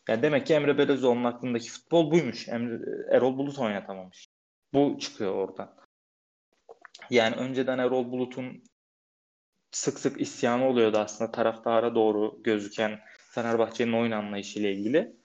Yani 0.09 0.23
demek 0.23 0.47
ki 0.47 0.55
Emre 0.55 0.79
Belezoğlu'nun 0.79 1.25
aklındaki 1.25 1.71
futbol 1.71 2.11
buymuş. 2.11 2.49
Emre, 2.49 2.79
Erol 3.11 3.39
Bulut 3.39 3.59
oynatamamış. 3.59 4.29
Bu 4.75 4.99
çıkıyor 4.99 5.35
oradan. 5.35 5.77
Yani 7.11 7.37
önceden 7.37 7.79
Erol 7.79 8.13
Bulut'un 8.13 8.63
sık 9.71 9.99
sık 9.99 10.21
isyanı 10.21 10.69
oluyordu 10.69 10.99
aslında 10.99 11.33
taraftara 11.33 11.95
doğru 11.95 12.43
gözüken 12.43 13.01
Fenerbahçe'nin 13.31 13.93
oyun 13.93 14.11
anlayışı 14.11 14.59
ile 14.59 14.73
ilgili. 14.73 15.17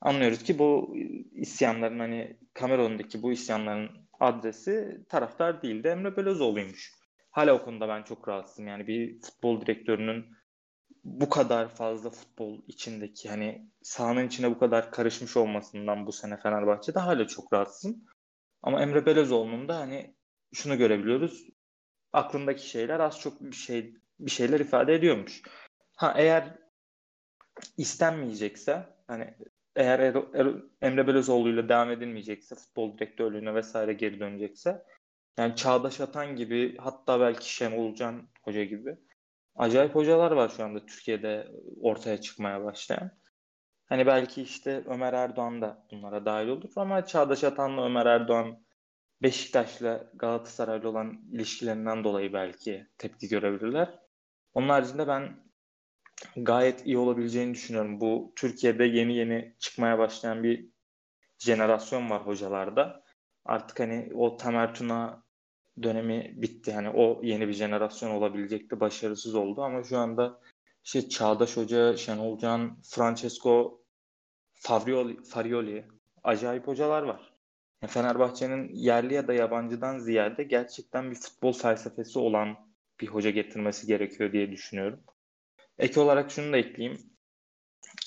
Anlıyoruz 0.00 0.42
ki 0.42 0.58
bu 0.58 0.96
isyanların 1.32 1.98
hani 1.98 2.36
kamera 2.54 2.98
bu 3.22 3.32
isyanların 3.32 3.90
adresi 4.20 5.04
taraftar 5.08 5.62
değil 5.62 5.84
de 5.84 5.90
Emre 5.90 6.16
Belözoğlu'ymuş. 6.16 6.92
Hala 7.30 7.54
o 7.54 7.64
konuda 7.64 7.88
ben 7.88 8.02
çok 8.02 8.28
rahatsızım. 8.28 8.66
Yani 8.66 8.86
bir 8.86 9.20
futbol 9.20 9.60
direktörünün 9.60 10.26
bu 11.04 11.28
kadar 11.28 11.68
fazla 11.68 12.10
futbol 12.10 12.62
içindeki 12.66 13.28
hani 13.28 13.70
sahanın 13.82 14.26
içine 14.26 14.50
bu 14.50 14.58
kadar 14.58 14.92
karışmış 14.92 15.36
olmasından 15.36 16.06
bu 16.06 16.12
sene 16.12 16.36
Fenerbahçe'de 16.36 16.98
hala 16.98 17.26
çok 17.26 17.52
rahatsızım. 17.52 18.04
Ama 18.62 18.82
Emre 18.82 19.06
Belözoğlu'nun 19.06 19.68
da 19.68 19.76
hani 19.78 20.14
şunu 20.52 20.78
görebiliyoruz. 20.78 21.48
Aklındaki 22.14 22.68
şeyler 22.68 23.00
az 23.00 23.20
çok 23.20 23.40
bir 23.40 23.56
şey 23.56 23.96
bir 24.20 24.30
şeyler 24.30 24.60
ifade 24.60 24.94
ediyormuş. 24.94 25.42
Ha 25.96 26.14
eğer 26.16 26.58
istenmeyecekse 27.76 28.86
hani 29.06 29.34
eğer 29.76 29.98
er, 29.98 30.14
er, 30.34 30.46
Emre 30.82 31.06
Belözoğlu 31.06 31.48
ile 31.48 31.68
devam 31.68 31.90
edilmeyecekse 31.90 32.54
futbol 32.54 32.98
direktörlüğüne 32.98 33.54
vesaire 33.54 33.92
geri 33.92 34.20
dönecekse 34.20 34.82
yani 35.38 35.56
Çağdaş 35.56 36.00
Atan 36.00 36.36
gibi 36.36 36.76
hatta 36.76 37.20
belki 37.20 37.54
Şenol 37.54 37.94
Can 37.94 38.28
hoca 38.42 38.64
gibi 38.64 38.96
acayip 39.56 39.94
hocalar 39.94 40.30
var 40.30 40.48
şu 40.56 40.64
anda 40.64 40.86
Türkiye'de 40.86 41.48
ortaya 41.80 42.20
çıkmaya 42.20 42.64
başlayan. 42.64 43.10
Hani 43.86 44.06
belki 44.06 44.42
işte 44.42 44.84
Ömer 44.86 45.12
Erdoğan 45.12 45.62
da 45.62 45.86
bunlara 45.90 46.24
dahil 46.24 46.48
olur 46.48 46.70
ama 46.76 47.06
Çağdaş 47.06 47.44
Atan'la 47.44 47.84
Ömer 47.84 48.06
Erdoğan 48.06 48.63
Beşiktaş'la 49.22 50.10
Galatasaray'la 50.14 50.88
olan 50.88 51.20
ilişkilerinden 51.32 52.04
dolayı 52.04 52.32
belki 52.32 52.86
tepki 52.98 53.28
görebilirler. 53.28 53.98
Onun 54.54 54.68
haricinde 54.68 55.08
ben 55.08 55.44
gayet 56.36 56.86
iyi 56.86 56.98
olabileceğini 56.98 57.54
düşünüyorum. 57.54 58.00
Bu 58.00 58.32
Türkiye'de 58.36 58.84
yeni 58.84 59.16
yeni 59.16 59.54
çıkmaya 59.58 59.98
başlayan 59.98 60.42
bir 60.42 60.68
jenerasyon 61.38 62.10
var 62.10 62.26
hocalarda. 62.26 63.04
Artık 63.44 63.80
hani 63.80 64.10
o 64.14 64.36
Tamer 64.36 64.74
Tuna 64.74 65.24
dönemi 65.82 66.32
bitti. 66.36 66.72
Hani 66.72 66.90
o 66.90 67.20
yeni 67.22 67.48
bir 67.48 67.52
jenerasyon 67.52 68.10
olabilecekti. 68.10 68.80
Başarısız 68.80 69.34
oldu 69.34 69.62
ama 69.62 69.82
şu 69.82 69.98
anda 69.98 70.40
işte 70.84 71.08
Çağdaş 71.08 71.56
Hoca, 71.56 71.96
Şenol 71.96 72.38
Can, 72.38 72.82
Francesco 72.82 73.84
Farioli, 74.52 75.22
Farioli 75.22 75.88
acayip 76.24 76.66
hocalar 76.66 77.02
var. 77.02 77.33
Fenerbahçe'nin 77.86 78.74
yerli 78.74 79.14
ya 79.14 79.28
da 79.28 79.32
yabancıdan 79.34 79.98
ziyade 79.98 80.42
gerçekten 80.42 81.10
bir 81.10 81.16
futbol 81.16 81.52
felsefesi 81.52 82.18
olan 82.18 82.56
bir 83.00 83.06
hoca 83.06 83.30
getirmesi 83.30 83.86
gerekiyor 83.86 84.32
diye 84.32 84.52
düşünüyorum. 84.52 85.00
Ek 85.78 86.00
olarak 86.00 86.30
şunu 86.30 86.52
da 86.52 86.56
ekleyeyim. 86.56 87.14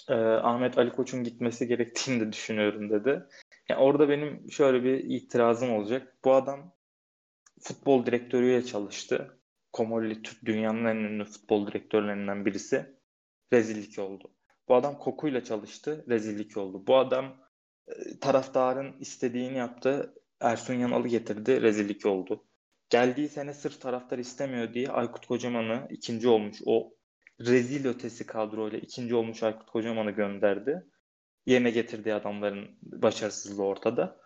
Ee, 0.10 0.14
Ahmet 0.14 0.78
Ali 0.78 0.92
Koç'un 0.92 1.24
gitmesi 1.24 1.68
gerektiğini 1.68 2.22
de 2.22 2.32
düşünüyorum 2.32 2.90
dedi. 2.90 3.24
Yani 3.70 3.82
orada 3.82 4.10
benim 4.10 4.52
şöyle 4.52 4.84
bir 4.84 5.04
itirazım 5.04 5.72
olacak. 5.72 6.18
Bu 6.26 6.34
adam 6.34 6.74
futbol 7.62 8.06
direktörüyle 8.06 8.66
çalıştı. 8.66 9.40
Komolli 9.74 10.22
Türk 10.22 10.46
dünyanın 10.46 10.86
en 10.86 10.96
ünlü 10.96 11.26
futbol 11.26 11.68
direktörlerinden 11.68 12.46
birisi. 12.46 12.98
Rezillik 13.54 14.00
oldu. 14.00 14.34
Bu 14.68 14.76
adam 14.76 14.98
kokuyla 14.98 15.44
çalıştı. 15.44 16.06
Rezillik 16.10 16.58
oldu. 16.58 16.88
Bu 16.88 16.98
adam 16.98 17.47
taraftarın 18.22 18.96
istediğini 19.00 19.58
yaptı. 19.58 20.14
Ersun 20.40 20.74
Yanal'ı 20.74 21.08
getirdi. 21.08 21.62
Rezillik 21.62 22.06
oldu. 22.06 22.44
Geldiği 22.90 23.30
sene 23.30 23.54
sırf 23.54 23.82
taraftar 23.82 24.18
istemiyor 24.18 24.74
diye 24.74 24.90
Aykut 24.90 25.26
Kocaman'ı 25.26 25.88
ikinci 25.90 26.28
olmuş. 26.28 26.58
O 26.66 26.94
rezil 27.40 27.86
ötesi 27.86 28.26
kadroyla 28.26 28.78
ikinci 28.78 29.16
olmuş 29.16 29.44
Aykut 29.44 29.70
Kocaman'ı 29.70 30.12
gönderdi. 30.12 30.86
Yerine 31.46 31.70
getirdiği 31.70 32.14
adamların 32.14 32.78
başarısızlığı 32.82 33.64
ortada. 33.66 34.20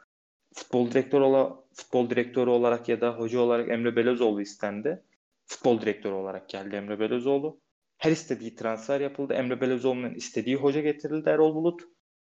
Futbol 0.53 0.91
direktörü, 0.91 1.23
ola, 1.23 1.63
futbol 1.73 2.09
direktörü 2.09 2.49
olarak 2.49 2.89
ya 2.89 3.01
da 3.01 3.19
hoca 3.19 3.39
olarak 3.39 3.69
Emre 3.69 3.95
Belözoğlu 3.95 4.41
istendi. 4.41 5.03
Futbol 5.45 5.81
direktörü 5.81 6.13
olarak 6.13 6.49
geldi 6.49 6.75
Emre 6.75 6.99
Belözoğlu. 6.99 7.61
Her 7.97 8.11
istediği 8.11 8.55
transfer 8.55 9.01
yapıldı. 9.01 9.33
Emre 9.33 9.61
Belözoğlu'nun 9.61 10.13
istediği 10.13 10.55
hoca 10.55 10.81
getirildi 10.81 11.29
Erol 11.29 11.55
Bulut. 11.55 11.81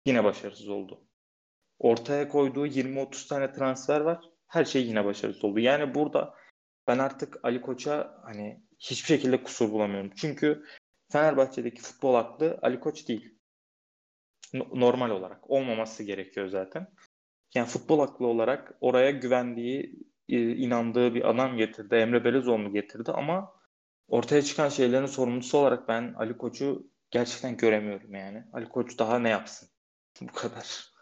Yine 0.06 0.24
başarısız 0.24 0.70
oldu. 0.70 1.07
Ortaya 1.80 2.28
koyduğu 2.28 2.68
20-30 2.68 3.28
tane 3.28 3.52
transfer 3.54 4.02
var. 4.02 4.20
Her 4.48 4.66
şey 4.66 4.86
yine 4.88 5.06
başarısız 5.06 5.44
oldu. 5.46 5.60
Yani 5.60 5.96
burada 5.96 6.34
ben 6.88 7.00
artık 7.00 7.40
Ali 7.44 7.62
Koç'a 7.62 8.22
hani 8.24 8.64
hiçbir 8.80 9.08
şekilde 9.08 9.44
kusur 9.44 9.72
bulamıyorum. 9.72 10.12
Çünkü 10.16 10.64
Fenerbahçe'deki 11.12 11.82
futbol 11.82 12.16
aklı 12.16 12.60
Ali 12.62 12.80
Koç 12.80 13.08
değil. 13.08 13.38
normal 14.54 15.10
olarak. 15.10 15.50
Olmaması 15.50 16.04
gerekiyor 16.04 16.48
zaten. 16.48 16.88
Yani 17.56 17.68
futbol 17.68 18.00
aklı 18.00 18.28
olarak 18.28 18.78
oraya 18.82 19.12
güvendiği, 19.12 20.00
e, 20.30 20.56
inandığı 20.56 21.16
bir 21.16 21.30
adam 21.30 21.58
getirdi. 21.58 21.96
Emre 21.96 22.24
Belözoğlu 22.24 22.74
getirdi 22.74 23.12
ama 23.12 23.54
ortaya 24.08 24.42
çıkan 24.42 24.70
şeylerin 24.70 25.06
sorumlusu 25.06 25.58
olarak 25.58 25.88
ben 25.88 26.14
Ali 26.14 26.38
Koç'u 26.38 26.92
gerçekten 27.12 27.58
göremiyorum 27.58 28.16
yani. 28.16 28.44
Ali 28.54 28.70
Koç 28.70 29.00
daha 29.00 29.20
ne 29.20 29.30
yapsın? 29.30 29.70
Bu 30.22 30.34
kadar 30.34 30.97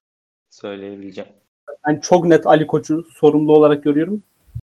söyleyebileceğim. 0.55 1.29
Ben 1.88 2.00
çok 2.00 2.25
net 2.25 2.47
Ali 2.47 2.67
Koç'u 2.67 3.07
sorumlu 3.13 3.53
olarak 3.53 3.83
görüyorum. 3.83 4.24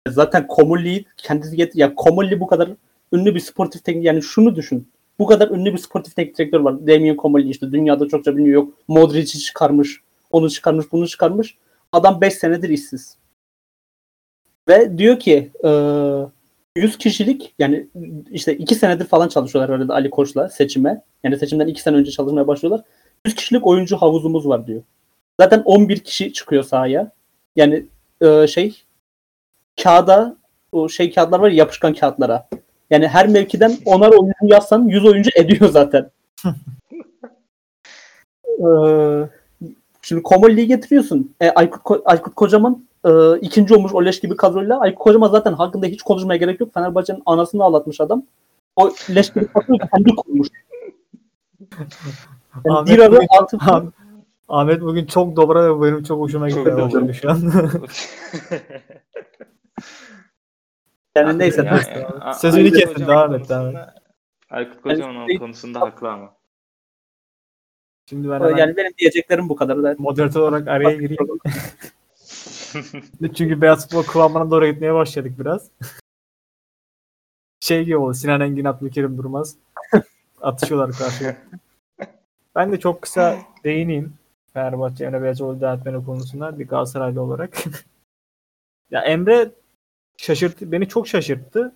Zaten 0.09 0.47
Komolli'yi 0.47 1.05
kendisi 1.17 1.57
getir. 1.57 1.79
Ya 1.79 1.95
Komolli 1.95 2.41
bu 2.41 2.47
kadar 2.47 2.71
ünlü 3.13 3.35
bir 3.35 3.41
sportif 3.41 3.85
teknik 3.85 4.05
yani 4.05 4.23
şunu 4.23 4.57
düşün. 4.57 4.89
Bu 5.19 5.27
kadar 5.27 5.51
ünlü 5.51 5.73
bir 5.73 5.79
sportif 5.79 6.17
teknik 6.17 6.39
direktör 6.39 6.61
var. 6.61 6.87
Damien 6.87 7.17
Komolli 7.17 7.51
işte 7.51 7.73
dünyada 7.73 8.09
çokça 8.09 8.37
biliniyor. 8.37 8.55
Yok 8.55 8.75
Modric'i 8.89 9.39
çıkarmış. 9.39 10.01
Onu 10.31 10.51
çıkarmış, 10.51 10.93
bunu 10.93 11.09
çıkarmış. 11.09 11.57
Adam 11.93 12.21
5 12.21 12.35
senedir 12.35 12.69
işsiz. 12.69 13.17
Ve 14.69 14.99
diyor 14.99 15.19
ki 15.19 15.51
100 16.77 16.99
kişilik 16.99 17.55
yani 17.59 17.89
işte 18.31 18.57
2 18.57 18.75
senedir 18.75 19.05
falan 19.05 19.29
çalışıyorlar 19.29 19.79
öyle 19.81 19.93
Ali 19.93 20.11
Koç'la 20.11 20.49
seçime. 20.49 21.03
Yani 21.25 21.39
seçimden 21.39 21.67
2 21.67 21.83
sene 21.83 21.97
önce 21.97 22.11
çalışmaya 22.11 22.47
başlıyorlar. 22.47 22.85
100 23.27 23.35
kişilik 23.35 23.67
oyuncu 23.67 23.97
havuzumuz 23.97 24.49
var 24.49 24.67
diyor. 24.67 24.83
Zaten 25.41 25.63
11 25.65 25.99
kişi 25.99 26.33
çıkıyor 26.33 26.63
sahaya. 26.63 27.11
Yani 27.57 27.87
e, 28.21 28.47
şey 28.47 28.83
kağıda 29.83 30.37
o 30.73 30.89
şey 30.89 31.13
kağıtlar 31.13 31.41
var 31.41 31.49
ya, 31.49 31.57
yapışkan 31.57 31.95
kağıtlara. 31.95 32.49
Yani 32.91 33.09
her 33.09 33.29
mevkiden 33.29 33.73
onar 33.85 34.09
oyuncu 34.09 34.35
yazsan 34.43 34.89
100 34.89 35.05
oyuncu 35.05 35.31
ediyor 35.35 35.71
zaten. 35.71 36.11
ee, 38.59 38.69
şimdi 40.03 40.23
Komolli'yi 40.23 40.67
getiriyorsun. 40.67 41.35
E, 41.41 41.51
Aykut, 41.51 42.03
Aykut 42.05 42.35
Kocaman 42.35 42.87
e, 43.05 43.39
ikinci 43.39 43.75
olmuş 43.75 43.95
o 43.95 44.05
leş 44.05 44.21
gibi 44.21 44.37
kadroyla. 44.37 44.81
Aykut 44.81 44.99
Kocaman 44.99 45.29
zaten 45.29 45.53
hakkında 45.53 45.87
hiç 45.87 46.03
konuşmaya 46.03 46.37
gerek 46.37 46.61
yok. 46.61 46.75
Fenerbahçe'nin 46.75 47.23
anasını 47.27 47.65
ağlatmış 47.65 48.01
adam. 48.01 48.23
O 48.77 48.93
leş 49.15 49.33
gibi 49.33 49.47
kadroyu 49.47 49.79
kendi 49.95 50.15
kurmuş. 50.15 50.49
Yani 52.65 52.77
Ahmet, 52.79 53.11
bugün, 53.11 53.27
atıp... 53.39 53.63
Ahmet 54.51 54.81
bugün 54.81 55.07
çok 55.07 55.37
dobra 55.37 55.81
ve 55.81 55.83
benim 55.83 56.03
çok 56.03 56.21
hoşuma 56.21 56.49
gitti 56.49 57.15
şu 57.23 57.31
an. 57.31 57.53
Yani 61.17 61.39
neyse. 61.39 61.65
Yani, 61.65 62.35
Sözünü 62.35 62.73
kestin 62.73 63.07
devam 63.07 63.35
et. 63.35 63.49
Devam 63.49 63.77
et. 63.77 63.89
Aykut 64.51 64.83
Kocaman 64.83 65.13
yani, 65.13 65.39
konusunda 65.39 65.81
haklı 65.81 66.11
ama. 66.11 66.37
Şimdi 68.09 68.31
ben 68.31 68.57
yani 68.57 68.77
benim 68.77 68.93
diyeceklerim 68.99 69.49
bu 69.49 69.57
kadar. 69.57 69.77
Zaten. 69.77 70.03
Moderatör 70.03 70.41
olarak 70.41 70.69
araya 70.69 70.97
gireyim. 70.97 71.39
Çünkü 73.35 73.61
beyaz 73.61 73.83
futbol 73.83 74.03
kıvamına 74.03 74.51
doğru 74.51 74.67
gitmeye 74.67 74.95
başladık 74.95 75.33
biraz. 75.39 75.71
Şey 77.61 77.85
gibi 77.85 77.97
oldu. 77.97 78.15
Sinan 78.15 78.41
Engin, 78.41 78.65
Abdülkerim 78.65 79.19
Durmaz. 79.19 79.57
Atışıyorlar 80.41 80.93
karşıya. 80.99 81.37
Ben 82.55 82.73
de 82.73 82.81
çok 82.81 83.03
kısa 83.03 83.39
değineyim. 83.65 84.20
Fenerbahçe 84.55 85.05
Emre 85.05 85.23
Belezoğlu 85.23 85.61
devam 85.61 86.05
konusunda 86.05 86.59
bir 86.59 86.69
Galatasaraylı 86.69 87.23
olarak. 87.23 87.65
ya 88.91 89.01
Emre 89.01 89.51
şaşırttı. 90.17 90.73
Beni 90.73 90.89
çok 90.89 91.09
şaşırttı. 91.09 91.73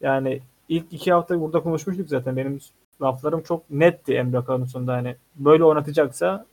Yani 0.00 0.40
ilk 0.68 0.92
iki 0.92 1.12
hafta 1.12 1.40
burada 1.40 1.62
konuşmuştuk 1.62 2.08
zaten. 2.08 2.36
Benim 2.36 2.60
laflarım 3.02 3.42
çok 3.42 3.70
netti 3.70 4.14
Emre 4.14 4.40
konusunda. 4.40 4.92
Hani 4.92 5.16
böyle 5.36 5.64
oynatacaksa 5.64 6.46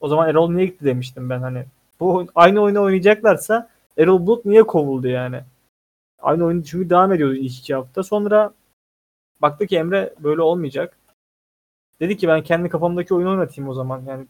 o 0.00 0.08
zaman 0.08 0.28
Erol 0.28 0.50
niye 0.50 0.66
gitti 0.66 0.84
demiştim 0.84 1.30
ben 1.30 1.40
hani. 1.40 1.64
Bu 2.00 2.26
aynı 2.34 2.60
oyunu 2.60 2.82
oynayacaklarsa 2.82 3.70
Erol 3.98 4.26
Bulut 4.26 4.44
niye 4.44 4.62
kovuldu 4.62 5.08
yani? 5.08 5.40
Aynı 6.18 6.44
oyun 6.44 6.62
çünkü 6.62 6.90
devam 6.90 7.12
ediyordu 7.12 7.34
ilk 7.34 7.58
iki 7.58 7.74
hafta. 7.74 8.02
Sonra 8.02 8.54
baktı 9.42 9.66
ki 9.66 9.76
Emre 9.76 10.14
böyle 10.18 10.42
olmayacak. 10.42 10.96
Dedi 12.00 12.16
ki 12.16 12.28
ben 12.28 12.42
kendi 12.42 12.68
kafamdaki 12.68 13.14
oyunu 13.14 13.30
oynatayım 13.30 13.70
o 13.70 13.74
zaman. 13.74 14.02
Yani 14.06 14.26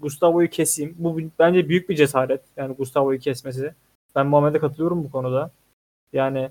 Gustavo'yu 0.00 0.50
keseyim. 0.50 0.94
Bu 0.98 1.18
bence 1.38 1.68
büyük 1.68 1.88
bir 1.88 1.96
cesaret. 1.96 2.40
Yani 2.56 2.74
Gustavo'yu 2.74 3.18
kesmesi. 3.18 3.74
Ben 4.16 4.26
Muhammed'e 4.26 4.58
katılıyorum 4.58 5.04
bu 5.04 5.10
konuda. 5.10 5.50
Yani 6.12 6.50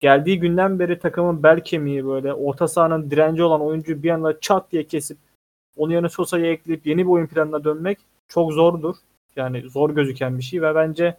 geldiği 0.00 0.40
günden 0.40 0.78
beri 0.78 0.98
takımın 0.98 1.42
bel 1.42 1.60
kemiği 1.60 2.06
böyle 2.06 2.34
orta 2.34 2.68
sahanın 2.68 3.10
direnci 3.10 3.42
olan 3.42 3.60
oyuncu 3.60 4.02
bir 4.02 4.10
anda 4.10 4.40
çat 4.40 4.72
diye 4.72 4.84
kesip 4.84 5.18
onun 5.76 5.92
yerine 5.92 6.08
Sosa'yı 6.08 6.46
ekleyip 6.46 6.86
yeni 6.86 7.06
bir 7.06 7.10
oyun 7.10 7.26
planına 7.26 7.64
dönmek 7.64 7.98
çok 8.28 8.52
zordur. 8.52 8.96
Yani 9.36 9.70
zor 9.70 9.90
gözüken 9.90 10.38
bir 10.38 10.42
şey 10.42 10.62
ve 10.62 10.74
bence 10.74 11.16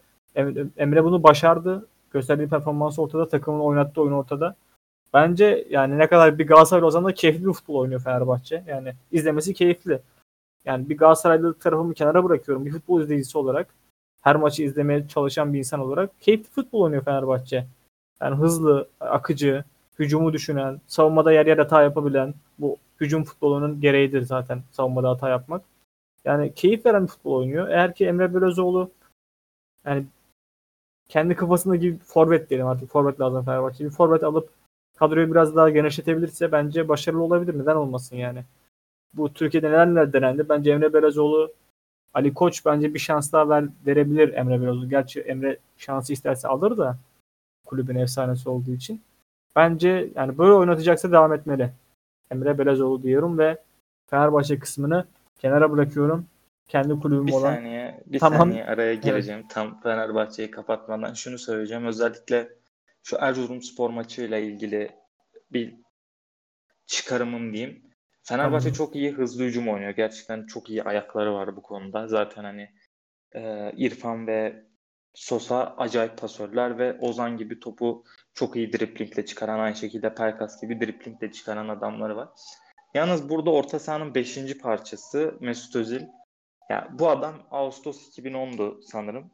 Emre 0.77 1.03
bunu 1.03 1.24
başardı. 1.24 1.88
Gösterdiği 2.12 2.48
performans 2.50 3.00
ortada, 3.00 3.27
takımın 3.27 3.59
oynattığı 3.59 4.01
oyun 4.01 4.13
ortada. 4.13 4.55
Bence 5.13 5.67
yani 5.69 5.98
ne 5.98 6.07
kadar 6.07 6.39
bir 6.39 6.48
Galatasaray 6.48 6.83
olsan 6.83 7.05
da 7.05 7.13
keyifli 7.13 7.48
bir 7.48 7.53
futbol 7.53 7.75
oynuyor 7.75 8.01
Fenerbahçe. 8.01 8.63
Yani 8.67 8.93
izlemesi 9.12 9.53
keyifli. 9.53 10.00
Yani 10.66 10.89
bir 10.89 10.98
Galatasaraylı 10.98 11.54
tarafımı 11.54 11.94
kenara 11.94 12.24
bırakıyorum. 12.24 12.66
Bir 12.66 12.72
futbol 12.72 13.01
izleyicisi 13.01 13.38
olarak 13.38 13.68
her 14.22 14.36
maçı 14.36 14.63
izlemeye 14.63 15.08
çalışan 15.08 15.54
bir 15.54 15.60
insan 15.60 15.80
olarak 15.80 16.22
keyifli 16.22 16.50
futbol 16.50 16.82
oynuyor 16.82 17.04
Fenerbahçe. 17.04 17.68
Yani 18.22 18.36
hızlı, 18.36 18.89
akıcı, 19.00 19.63
hücumu 20.00 20.34
düşünen, 20.34 20.82
savunmada 20.88 21.32
yer 21.32 21.46
yer 21.46 21.58
hata 21.58 21.84
yapabilen 21.84 22.34
bu 22.60 22.78
hücum 23.00 23.24
futbolunun 23.24 23.82
gereğidir 23.82 24.22
zaten 24.22 24.63
savunmada 24.72 25.10
hata 25.10 25.30
yapmak. 25.30 25.62
Yani 26.25 26.54
keyif 26.54 26.86
veren 26.86 27.08
futbol 27.08 27.34
oynuyor. 27.36 27.70
Eğer 27.70 27.96
ki 27.96 28.06
Emre 28.06 28.34
Belözoğlu 28.36 28.92
yani 29.86 30.06
kendi 31.08 31.36
kafasında 31.36 31.75
gibi 31.75 31.98
forvet 31.98 32.50
diyelim 32.50 32.68
artık 32.68 32.92
forvet 32.92 33.20
lazım 33.22 33.46
Fenerbahçe. 33.46 33.86
Bir 33.86 33.89
forvet 33.89 34.24
alıp 34.24 34.50
kadroyu 34.98 35.32
biraz 35.32 35.56
daha 35.56 35.70
genişletebilirse 35.70 36.51
bence 36.51 36.89
başarılı 36.89 37.24
olabilir. 37.24 37.60
Neden 37.60 37.75
olmasın 37.75 38.16
yani? 38.16 38.44
Bu 39.13 39.34
Türkiye'de 39.34 39.68
neler 39.68 39.88
neler 39.88 40.13
denendi. 40.13 40.50
Bence 40.50 40.72
Emre 40.72 40.94
Belözoğlu 40.94 41.54
Ali 42.13 42.34
Koç 42.34 42.66
bence 42.66 42.94
bir 42.94 43.00
şans 43.00 43.32
daha 43.32 43.50
ver, 43.50 43.66
verebilir 43.86 44.34
Emre 44.34 44.62
Belözoğlu. 44.62 44.89
Gerçi 44.89 45.22
Emre 45.22 45.58
şansı 45.78 46.13
isterse 46.13 46.48
alır 46.48 46.78
da 46.78 46.98
kulübün 47.66 47.96
efsanesi 47.96 48.50
olduğu 48.50 48.72
için. 48.72 49.01
Bence 49.56 50.10
yani 50.16 50.38
böyle 50.38 50.54
oynatacaksa 50.54 51.12
devam 51.12 51.34
etmeli. 51.34 51.70
Emre 52.32 52.58
Belözoğlu 52.58 53.04
diyorum 53.04 53.38
ve 53.38 53.58
Fenerbahçe 54.08 54.60
kısmını 54.60 55.06
kenara 55.39 55.72
bırakıyorum. 55.72 56.25
Kendi 56.68 57.00
kulübüm 57.00 57.28
bir 57.28 57.32
olan. 57.32 57.56
Saniye, 57.56 58.04
bir 58.06 58.20
tamam. 58.20 58.39
saniye 58.39 58.66
araya 58.66 58.94
gireceğim. 58.94 59.39
Evet. 59.39 59.51
Tam 59.51 59.82
Fenerbahçe'yi 59.82 60.51
kapatmadan 60.51 61.13
şunu 61.13 61.38
söyleyeceğim. 61.38 61.86
Özellikle 61.86 62.50
şu 63.04 63.18
Erzurum 63.20 63.62
spor 63.62 63.89
maçıyla 63.89 64.38
ilgili 64.38 64.92
bir 65.51 65.75
çıkarımım 66.86 67.54
diyeyim. 67.54 67.88
Fenerbahçe 68.29 68.63
Tamam. 68.63 68.74
çok 68.74 68.95
iyi 68.95 69.12
hızlı 69.12 69.43
hücum 69.43 69.69
oynuyor. 69.69 69.91
Gerçekten 69.91 70.45
çok 70.45 70.69
iyi 70.69 70.83
ayakları 70.83 71.33
var 71.33 71.55
bu 71.55 71.62
konuda. 71.62 72.07
Zaten 72.07 72.43
hani 72.43 72.69
e, 73.36 73.71
İrfan 73.77 74.27
ve 74.27 74.65
Sosa 75.13 75.75
acayip 75.77 76.17
pasörler 76.17 76.77
ve 76.77 77.00
Ozan 77.00 77.38
gibi 77.38 77.59
topu 77.59 78.03
çok 78.33 78.55
iyi 78.55 78.74
driplingle 78.74 79.25
çıkaran 79.25 79.59
aynı 79.59 79.75
şekilde 79.75 80.13
Pelkas 80.15 80.62
gibi 80.62 80.81
driplingle 80.81 81.31
çıkaran 81.31 81.69
adamları 81.69 82.15
var. 82.15 82.29
Yalnız 82.93 83.29
burada 83.29 83.51
orta 83.51 83.79
sahanın 83.79 84.15
5. 84.15 84.57
parçası 84.57 85.38
Mesut 85.39 85.75
Özil. 85.75 86.01
Ya 86.69 86.88
bu 86.91 87.09
adam 87.09 87.36
Ağustos 87.51 88.17
2010'du 88.17 88.81
sanırım. 88.81 89.31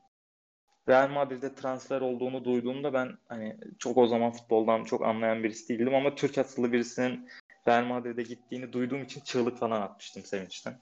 Real 0.90 1.10
Madrid'de 1.10 1.56
transfer 1.56 2.02
olduğunu 2.02 2.46
duyduğumda 2.46 2.94
ben 2.94 3.18
hani 3.28 3.58
çok 3.80 3.98
o 3.98 4.08
zaman 4.08 4.32
futboldan 4.32 4.84
çok 4.84 5.06
anlayan 5.06 5.44
birisi 5.44 5.70
değildim 5.70 5.96
ama 5.96 6.16
Türk 6.16 6.38
asıllı 6.38 6.72
birisinin 6.72 7.30
Real 7.68 7.86
Madrid'e 7.86 8.24
gittiğini 8.24 8.74
duyduğum 8.74 9.04
için 9.04 9.22
çığlık 9.22 9.58
falan 9.58 9.82
atmıştım 9.82 10.24
sevinçten. 10.24 10.80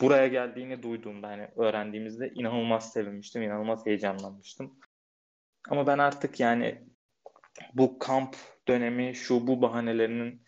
Buraya 0.00 0.26
geldiğini 0.26 0.82
duyduğumda 0.82 1.28
hani 1.28 1.48
öğrendiğimizde 1.56 2.30
inanılmaz 2.34 2.92
sevinmiştim, 2.92 3.42
inanılmaz 3.42 3.86
heyecanlanmıştım. 3.86 4.78
Ama 5.70 5.86
ben 5.86 5.98
artık 5.98 6.40
yani 6.40 6.84
bu 7.74 7.98
kamp 7.98 8.36
dönemi, 8.68 9.14
şu 9.14 9.46
bu 9.46 9.62
bahanelerinin 9.62 10.42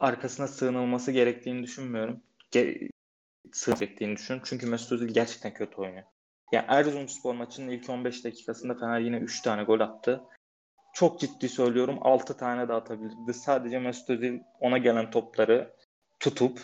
arkasına 0.00 0.48
sığınılması 0.48 1.12
gerektiğini 1.12 1.62
düşünmüyorum. 1.62 2.22
Ge- 2.52 2.90
sığınacağını 3.52 4.16
düşünüyorum. 4.16 4.46
Çünkü 4.50 4.66
Mesut 4.66 4.92
Özil 4.92 5.14
gerçekten 5.14 5.54
kötü 5.54 5.76
oynuyor. 5.76 6.04
Yani 6.52 6.64
Erzurumspor 6.68 7.34
maçının 7.34 7.70
ilk 7.70 7.90
15 7.90 8.24
dakikasında 8.24 8.74
Fener 8.74 9.00
yine 9.00 9.16
3 9.18 9.42
tane 9.42 9.64
gol 9.64 9.80
attı. 9.80 10.22
Çok 10.94 11.20
ciddi 11.20 11.48
söylüyorum 11.48 11.98
6 12.00 12.36
tane 12.36 12.68
de 12.68 12.72
atabilirdi. 12.72 13.34
Sadece 13.34 13.78
Mesut 13.78 14.10
Özil 14.10 14.38
ona 14.60 14.78
gelen 14.78 15.10
topları 15.10 15.74
tutup 16.20 16.60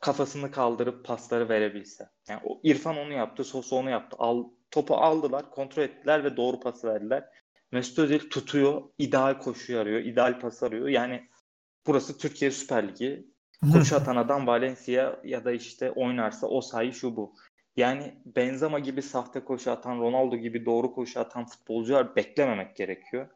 kafasını 0.00 0.50
kaldırıp 0.50 1.04
pasları 1.04 1.48
verebilse. 1.48 2.08
Yani 2.28 2.40
o 2.44 2.60
İrfan 2.62 2.96
onu 2.96 3.12
yaptı, 3.12 3.44
Sosa 3.44 3.76
onu 3.76 3.90
yaptı. 3.90 4.16
Al, 4.20 4.44
topu 4.70 4.94
aldılar, 4.94 5.50
kontrol 5.50 5.82
ettiler 5.82 6.24
ve 6.24 6.36
doğru 6.36 6.60
pası 6.60 6.88
verdiler. 6.88 7.24
Mesut 7.72 7.98
Özil 7.98 8.30
tutuyor, 8.30 8.82
ideal 8.98 9.38
koşu 9.38 9.78
arıyor, 9.78 10.00
ideal 10.00 10.40
pas 10.40 10.62
arıyor. 10.62 10.88
Yani 10.88 11.28
burası 11.86 12.18
Türkiye 12.18 12.50
Süper 12.50 12.88
Ligi. 12.88 13.32
Koşu 13.72 13.96
atan 13.96 14.16
adam 14.16 14.46
Valencia 14.46 15.20
ya 15.24 15.44
da 15.44 15.52
işte 15.52 15.90
oynarsa 15.90 16.46
o 16.46 16.60
sayı 16.60 16.92
şu 16.92 17.16
bu. 17.16 17.34
Yani 17.76 18.14
Benzema 18.24 18.78
gibi 18.78 19.02
sahte 19.02 19.44
koşu 19.44 19.70
atan, 19.70 20.00
Ronaldo 20.00 20.36
gibi 20.36 20.66
doğru 20.66 20.94
koşu 20.94 21.20
atan 21.20 21.46
futbolcular 21.46 22.16
beklememek 22.16 22.76
gerekiyor. 22.76 23.28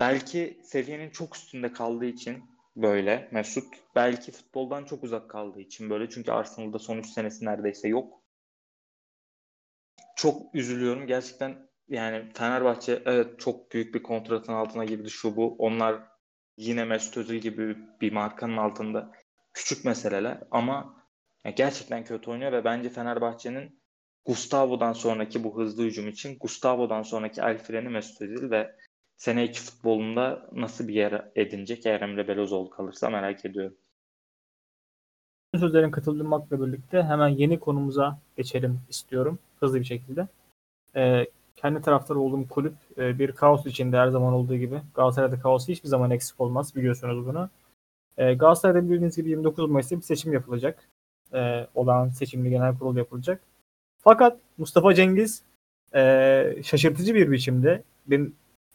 Belki 0.00 0.60
seviyenin 0.64 1.10
çok 1.10 1.36
üstünde 1.36 1.72
kaldığı 1.72 2.06
için 2.06 2.44
böyle 2.76 3.28
Mesut. 3.32 3.74
Belki 3.94 4.32
futboldan 4.32 4.84
çok 4.84 5.04
uzak 5.04 5.30
kaldığı 5.30 5.60
için 5.60 5.90
böyle. 5.90 6.10
Çünkü 6.10 6.32
Arsenal'da 6.32 6.78
son 6.78 6.98
3 6.98 7.06
senesi 7.06 7.44
neredeyse 7.44 7.88
yok. 7.88 8.22
Çok 10.16 10.54
üzülüyorum. 10.54 11.06
Gerçekten 11.06 11.68
yani 11.88 12.32
Fenerbahçe 12.34 13.02
evet 13.06 13.40
çok 13.40 13.72
büyük 13.72 13.94
bir 13.94 14.02
kontratın 14.02 14.52
altına 14.52 14.84
girdi 14.84 15.10
şu 15.10 15.36
bu. 15.36 15.56
Onlar 15.58 16.02
yine 16.56 16.84
Mesut 16.84 17.16
Özil 17.16 17.36
gibi 17.36 17.76
bir 18.00 18.12
markanın 18.12 18.56
altında 18.56 19.12
küçük 19.52 19.84
meseleler 19.84 20.38
ama 20.50 21.04
gerçekten 21.56 22.04
kötü 22.04 22.30
oynuyor 22.30 22.52
ve 22.52 22.64
bence 22.64 22.90
Fenerbahçe'nin 22.90 23.82
Gustavo'dan 24.24 24.92
sonraki 24.92 25.44
bu 25.44 25.58
hızlı 25.58 25.84
hücum 25.84 26.08
için 26.08 26.38
Gustavo'dan 26.38 27.02
sonraki 27.02 27.40
el 27.40 27.58
freni 27.58 27.88
Mesut 27.88 28.22
Özil 28.22 28.50
ve 28.50 28.76
sene 29.24 29.44
2 29.44 29.60
futbolunda 29.60 30.46
nasıl 30.52 30.88
bir 30.88 30.94
yer 30.94 31.28
edinecek 31.36 31.86
eğer 31.86 32.00
Emre 32.00 32.28
Belözoğlu 32.28 32.70
kalırsa 32.70 33.10
merak 33.10 33.44
ediyorum. 33.44 33.74
sözlerin 35.58 35.90
katılmakla 35.90 36.66
birlikte 36.66 37.02
hemen 37.02 37.28
yeni 37.28 37.60
konumuza 37.60 38.18
geçelim 38.36 38.80
istiyorum 38.88 39.38
hızlı 39.60 39.80
bir 39.80 39.84
şekilde. 39.84 40.28
Ee, 40.96 41.26
kendi 41.56 41.82
taraftarı 41.82 42.18
olduğum 42.18 42.48
kulüp 42.48 42.74
e, 42.98 43.18
bir 43.18 43.32
kaos 43.32 43.66
içinde 43.66 43.96
her 43.96 44.08
zaman 44.08 44.32
olduğu 44.32 44.56
gibi. 44.56 44.80
Galatasaray'da 44.94 45.40
kaos 45.40 45.68
hiçbir 45.68 45.88
zaman 45.88 46.10
eksik 46.10 46.40
olmaz 46.40 46.76
biliyorsunuz 46.76 47.26
bunu. 47.26 47.50
Ee, 48.16 48.34
Galatasaray'da 48.34 48.90
bildiğiniz 48.90 49.16
gibi 49.16 49.30
29 49.30 49.70
Mayıs'ta 49.70 49.96
bir 49.96 50.02
seçim 50.02 50.32
yapılacak. 50.32 50.88
Ee, 51.34 51.66
olan 51.74 52.08
seçimli 52.08 52.50
genel 52.50 52.78
kurul 52.78 52.96
yapılacak. 52.96 53.40
Fakat 53.98 54.38
Mustafa 54.58 54.94
Cengiz 54.94 55.42
e, 55.94 56.62
şaşırtıcı 56.64 57.14
bir 57.14 57.30
biçimde 57.30 57.82
beni, 58.06 58.28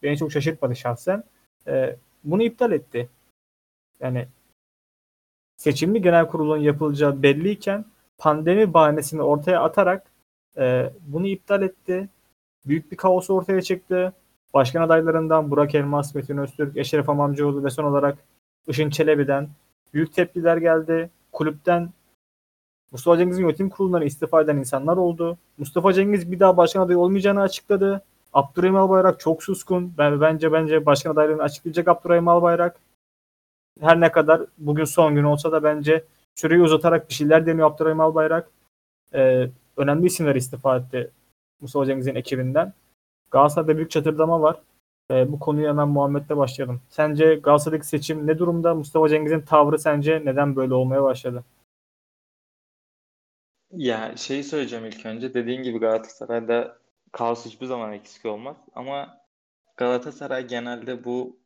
beni 0.04 0.18
çok 0.18 0.32
şaşırtmadı 0.32 0.76
şahsen. 0.76 1.24
E, 1.68 1.96
bunu 2.24 2.44
iptal 2.44 2.72
etti. 2.72 3.10
Yani 4.00 4.28
seçimli 5.58 6.02
genel 6.02 6.28
kurulun 6.28 6.58
yapılacağı 6.58 7.24
belliyken 7.24 7.86
pandemi 8.18 8.74
bahanesini 8.74 9.22
ortaya 9.22 9.64
atarak 9.64 10.12
e, 10.58 10.94
bunu 11.02 11.28
iptal 11.28 11.62
etti. 11.62 12.10
Büyük 12.66 12.92
bir 12.92 12.98
kaos 12.98 13.30
ortaya 13.30 13.62
çıktı. 13.62 14.14
Başkan 14.54 14.82
adaylarından 14.82 15.52
Burak 15.52 15.76
Elmas, 15.76 16.16
Metin 16.16 16.38
Öztürk, 16.38 16.78
Eşref 16.78 17.10
Amamcıoğlu 17.10 17.64
ve 17.64 17.70
son 17.70 17.84
olarak 17.84 18.18
Işın 18.68 18.90
Çelebi'den 18.90 19.50
büyük 19.94 20.14
tepkiler 20.14 20.58
geldi. 20.58 21.10
Kulüpten 21.32 21.90
Mustafa 22.92 23.18
Cengiz'in 23.18 23.42
yönetim 23.42 23.70
kurulundan 23.70 24.02
istifa 24.02 24.42
eden 24.42 24.58
insanlar 24.58 24.98
oldu. 24.98 25.38
Mustafa 25.58 25.94
Cengiz 25.94 26.32
bir 26.32 26.40
daha 26.40 26.58
başkan 26.58 26.82
adayı 26.82 27.00
olmayacağını 27.00 27.42
açıkladı. 27.42 28.02
Abdurrahim 28.34 28.76
Albayrak 28.76 29.20
çok 29.20 29.44
suskun. 29.44 29.94
Ben, 29.98 30.22
bence 30.22 30.52
bence 30.52 30.86
başkan 30.86 31.12
adaylığını 31.12 31.44
açıklayacak 31.44 31.88
Abdurrahim 31.88 32.28
Albayrak. 32.28 32.80
Her 33.82 34.00
ne 34.00 34.12
kadar 34.12 34.42
bugün 34.58 34.84
son 34.84 35.16
gün 35.16 35.24
olsa 35.24 35.52
da 35.52 35.64
bence 35.64 36.04
süreyi 36.36 36.62
uzatarak 36.62 37.10
bir 37.10 37.14
şeyler 37.14 37.46
deniyor 37.46 37.72
Abdurrahim 37.72 38.00
Albayrak. 38.00 38.52
Ee, 39.14 39.50
önemli 39.78 40.06
isimler 40.06 40.36
istifa 40.36 40.78
etti 40.78 41.12
Mustafa 41.62 41.86
Cengiz'in 41.86 42.16
ekibinden. 42.16 42.74
Galatasaray'da 43.32 43.78
büyük 43.78 43.92
çatırdama 43.92 44.42
var. 44.42 44.62
Ee, 45.12 45.32
bu 45.32 45.40
konuyu 45.40 45.68
hemen 45.68 45.88
Muhammed'le 45.88 46.38
başlayalım. 46.38 46.82
Sence 46.90 47.36
Galatasaray'daki 47.36 47.88
seçim 47.88 48.28
ne 48.28 48.40
durumda? 48.40 48.76
Mustafa 48.76 49.10
Cengiz'in 49.10 49.42
tavrı 49.42 49.80
sence 49.80 50.22
neden 50.26 50.56
böyle 50.56 50.74
olmaya 50.74 51.04
başladı? 51.04 51.44
Ya 53.72 54.18
şeyi 54.18 54.44
söyleyeceğim 54.44 54.86
ilk 54.86 55.06
önce. 55.06 55.34
Dediğin 55.34 55.64
gibi 55.64 55.80
Galatasaray'da 55.80 56.78
kaos 57.12 57.46
hiçbir 57.46 57.66
zaman 57.66 57.94
eksik 57.94 58.26
olmaz. 58.26 58.58
Ama 58.76 59.20
Galatasaray 59.78 60.48
genelde 60.48 61.04
bu 61.04 61.40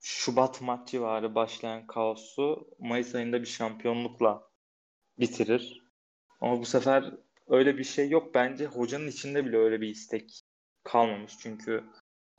Şubat 0.00 0.60
Mart 0.60 0.88
civarı 0.88 1.34
başlayan 1.34 1.86
kaosu 1.86 2.68
Mayıs 2.78 3.14
ayında 3.14 3.40
bir 3.40 3.46
şampiyonlukla 3.46 4.42
bitirir. 5.18 5.82
Ama 6.40 6.60
bu 6.60 6.64
sefer 6.64 7.14
öyle 7.48 7.78
bir 7.78 7.84
şey 7.84 8.10
yok. 8.10 8.34
Bence 8.34 8.66
hocanın 8.66 9.08
içinde 9.08 9.46
bile 9.46 9.56
öyle 9.56 9.80
bir 9.80 9.88
istek 9.88 10.44
kalmamış. 10.82 11.32
Çünkü 11.38 11.84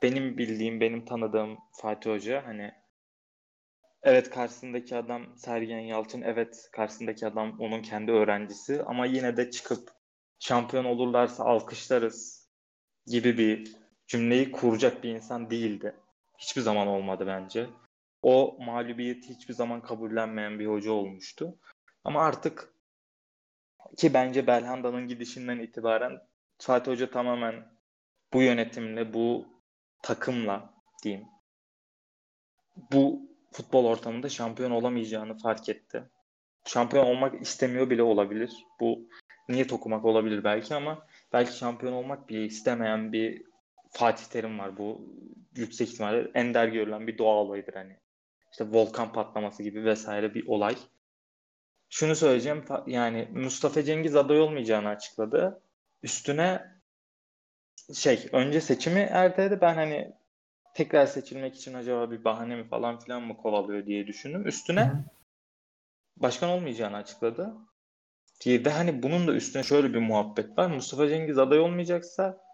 benim 0.02 0.38
bildiğim, 0.38 0.80
benim 0.80 1.04
tanıdığım 1.04 1.58
Fatih 1.72 2.10
Hoca 2.10 2.46
hani 2.46 2.72
evet 4.02 4.30
karşısındaki 4.30 4.96
adam 4.96 5.36
Sergen 5.36 5.80
Yalçın, 5.80 6.22
evet 6.22 6.68
karşısındaki 6.72 7.26
adam 7.26 7.60
onun 7.60 7.82
kendi 7.82 8.12
öğrencisi 8.12 8.82
ama 8.82 9.06
yine 9.06 9.36
de 9.36 9.50
çıkıp 9.50 9.90
şampiyon 10.38 10.84
olurlarsa 10.84 11.44
alkışlarız 11.44 12.35
gibi 13.06 13.38
bir 13.38 13.76
cümleyi 14.06 14.52
kuracak 14.52 15.02
bir 15.02 15.10
insan 15.10 15.50
değildi. 15.50 15.94
Hiçbir 16.38 16.60
zaman 16.62 16.86
olmadı 16.86 17.24
bence. 17.26 17.66
O 18.22 18.56
mağlubiyeti 18.60 19.28
hiçbir 19.28 19.54
zaman 19.54 19.82
kabullenmeyen 19.82 20.58
bir 20.58 20.66
hoca 20.66 20.92
olmuştu. 20.92 21.58
Ama 22.04 22.24
artık 22.24 22.72
ki 23.96 24.14
bence 24.14 24.46
Belhanda'nın 24.46 25.08
gidişinden 25.08 25.58
itibaren 25.58 26.20
Fatih 26.58 26.92
Hoca 26.92 27.10
tamamen 27.10 27.66
bu 28.32 28.42
yönetimle, 28.42 29.14
bu 29.14 29.46
takımla 30.02 30.74
diyeyim 31.02 31.26
bu 32.92 33.30
futbol 33.52 33.84
ortamında 33.84 34.28
şampiyon 34.28 34.70
olamayacağını 34.70 35.38
fark 35.38 35.68
etti. 35.68 36.02
Şampiyon 36.64 37.06
olmak 37.06 37.42
istemiyor 37.42 37.90
bile 37.90 38.02
olabilir. 38.02 38.52
Bu 38.80 39.08
niyet 39.48 39.72
okumak 39.72 40.04
olabilir 40.04 40.44
belki 40.44 40.74
ama 40.74 41.06
belki 41.32 41.56
şampiyon 41.56 41.92
olmak 41.92 42.28
bile 42.28 42.44
istemeyen 42.44 43.12
bir 43.12 43.42
Fatih 43.90 44.24
Terim 44.24 44.58
var. 44.58 44.78
Bu 44.78 45.14
yüksek 45.56 45.88
ihtimalle 45.88 46.30
ender 46.34 46.68
görülen 46.68 47.06
bir 47.06 47.18
doğa 47.18 47.34
olayıdır 47.34 47.74
hani. 47.74 47.96
İşte 48.52 48.72
volkan 48.72 49.12
patlaması 49.12 49.62
gibi 49.62 49.84
vesaire 49.84 50.34
bir 50.34 50.46
olay. 50.46 50.76
Şunu 51.90 52.16
söyleyeceğim 52.16 52.64
yani 52.86 53.28
Mustafa 53.32 53.82
Cengiz 53.82 54.16
aday 54.16 54.40
olmayacağını 54.40 54.88
açıkladı. 54.88 55.62
Üstüne 56.02 56.76
şey 57.94 58.28
önce 58.32 58.60
seçimi 58.60 59.00
erteledi. 59.00 59.60
Ben 59.60 59.74
hani 59.74 60.12
tekrar 60.74 61.06
seçilmek 61.06 61.54
için 61.54 61.74
acaba 61.74 62.10
bir 62.10 62.24
bahane 62.24 62.56
mi 62.56 62.68
falan 62.68 62.98
filan 62.98 63.22
mı 63.22 63.36
kovalıyor 63.36 63.86
diye 63.86 64.06
düşündüm. 64.06 64.46
Üstüne 64.46 64.92
başkan 66.16 66.50
olmayacağını 66.50 66.96
açıkladı. 66.96 67.54
Diye 68.40 68.64
ve 68.64 68.70
hani 68.70 69.02
bunun 69.02 69.26
da 69.26 69.34
üstüne 69.34 69.62
şöyle 69.62 69.94
bir 69.94 69.98
muhabbet 69.98 70.58
var. 70.58 70.66
Mustafa 70.66 71.08
Cengiz 71.08 71.38
aday 71.38 71.58
olmayacaksa 71.60 72.46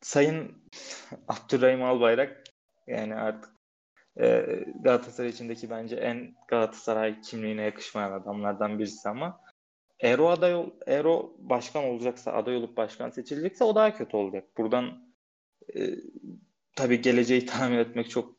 Sayın 0.00 0.62
Abdurrahim 1.28 1.82
Albayrak 1.82 2.44
yani 2.86 3.14
artık 3.14 3.50
e, 4.20 4.46
Galatasaray 4.80 5.30
içindeki 5.30 5.70
bence 5.70 5.96
en 5.96 6.34
Galatasaray 6.48 7.20
kimliğine 7.20 7.62
yakışmayan 7.62 8.12
adamlardan 8.12 8.78
birisi 8.78 9.08
ama 9.08 9.40
eğer 10.00 10.18
o 10.18 10.28
aday 10.28 10.66
eğer 10.86 11.04
o 11.04 11.32
başkan 11.38 11.84
olacaksa 11.84 12.32
aday 12.32 12.56
olup 12.56 12.76
başkan 12.76 13.10
seçilecekse 13.10 13.64
o 13.64 13.74
daha 13.74 13.96
kötü 13.96 14.16
olacak. 14.16 14.44
Buradan 14.58 15.14
e, 15.76 15.80
tabii 16.76 17.00
geleceği 17.00 17.46
tahmin 17.46 17.78
etmek 17.78 18.10
çok 18.10 18.34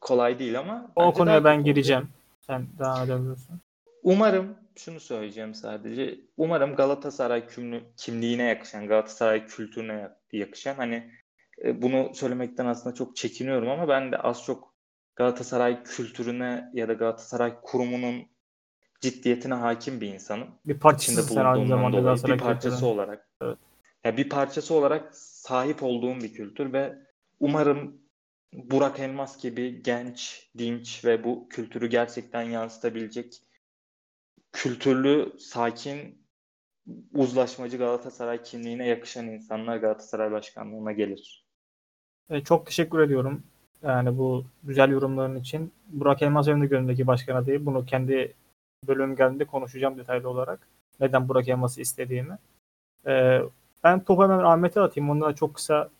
kolay 0.00 0.38
değil 0.38 0.58
ama 0.58 0.92
o 0.96 1.12
konuya 1.12 1.44
ben 1.44 1.64
gireceğim. 1.64 2.08
Sen 2.40 2.66
daha 2.78 3.04
edebilirsin. 3.04 3.60
Umarım 4.02 4.56
şunu 4.76 5.00
söyleyeceğim 5.00 5.54
sadece. 5.54 6.20
Umarım 6.36 6.76
Galatasaray 6.76 7.44
kimliğine 7.96 8.42
yakışan, 8.42 8.88
Galatasaray 8.88 9.46
kültürüne 9.46 10.08
yakışan 10.32 10.74
hani 10.74 11.10
e, 11.64 11.82
bunu 11.82 12.14
söylemekten 12.14 12.66
aslında 12.66 12.94
çok 12.94 13.16
çekiniyorum 13.16 13.68
ama 13.68 13.88
ben 13.88 14.12
de 14.12 14.16
az 14.16 14.44
çok 14.44 14.74
Galatasaray 15.16 15.82
kültürüne 15.82 16.70
ya 16.74 16.88
da 16.88 16.92
Galatasaray 16.92 17.60
kurumunun 17.62 18.26
ciddiyetine 19.00 19.54
hakim 19.54 20.00
bir 20.00 20.14
insanım. 20.14 20.48
Bir 20.66 20.78
parçası 20.78 21.22
sen 21.22 21.44
aynı 21.44 21.68
zamanda 21.68 22.00
Galatasaray 22.00 22.38
bir 22.38 22.42
parçası 22.42 22.76
kültürü. 22.76 22.90
olarak. 22.90 23.28
Evet. 23.42 23.58
Ya 24.04 24.16
bir 24.16 24.28
parçası 24.28 24.74
olarak 24.74 25.16
sahip 25.16 25.82
olduğum 25.82 26.20
bir 26.20 26.34
kültür 26.34 26.72
ve 26.72 26.98
umarım 27.40 28.02
Burak 28.52 29.00
Elmas 29.00 29.42
gibi 29.42 29.82
genç, 29.82 30.50
dinç 30.58 31.04
ve 31.04 31.24
bu 31.24 31.48
kültürü 31.48 31.86
gerçekten 31.86 32.42
yansıtabilecek 32.42 33.42
kültürlü, 34.52 35.32
sakin, 35.38 36.18
uzlaşmacı 37.14 37.78
Galatasaray 37.78 38.42
kimliğine 38.42 38.88
yakışan 38.88 39.28
insanlar 39.28 39.76
Galatasaray 39.76 40.32
başkanlığına 40.32 40.92
gelir. 40.92 41.44
E, 42.30 42.40
çok 42.40 42.66
teşekkür 42.66 43.00
ediyorum. 43.00 43.42
Yani 43.82 44.18
bu 44.18 44.44
güzel 44.62 44.90
yorumların 44.90 45.36
için. 45.36 45.72
Burak 45.86 46.22
Elmas 46.22 46.46
benim 46.46 46.62
de 46.62 46.66
gönlümdeki 46.66 47.06
başkan 47.06 47.36
adayı. 47.36 47.66
Bunu 47.66 47.86
kendi 47.86 48.34
bölüm 48.86 49.16
geldiğinde 49.16 49.44
konuşacağım 49.44 49.98
detaylı 49.98 50.28
olarak. 50.28 50.68
Neden 51.00 51.28
Burak 51.28 51.48
Elmas'ı 51.48 51.80
istediğimi. 51.80 52.38
E, 53.06 53.40
ben 53.84 54.04
topu 54.04 54.22
hemen 54.22 54.38
Ahmet'e 54.38 54.80
atayım. 54.80 55.10
Ondan 55.10 55.32
çok 55.32 55.54
kısa 55.54 55.90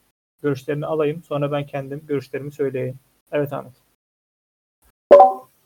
görüşlerini 0.43 0.87
alayım. 0.87 1.23
Sonra 1.23 1.53
ben 1.53 1.67
kendim 1.67 2.03
görüşlerimi 2.07 2.53
söyleyeyim. 2.53 2.99
Evet 3.33 3.53
Ahmet. 3.53 3.73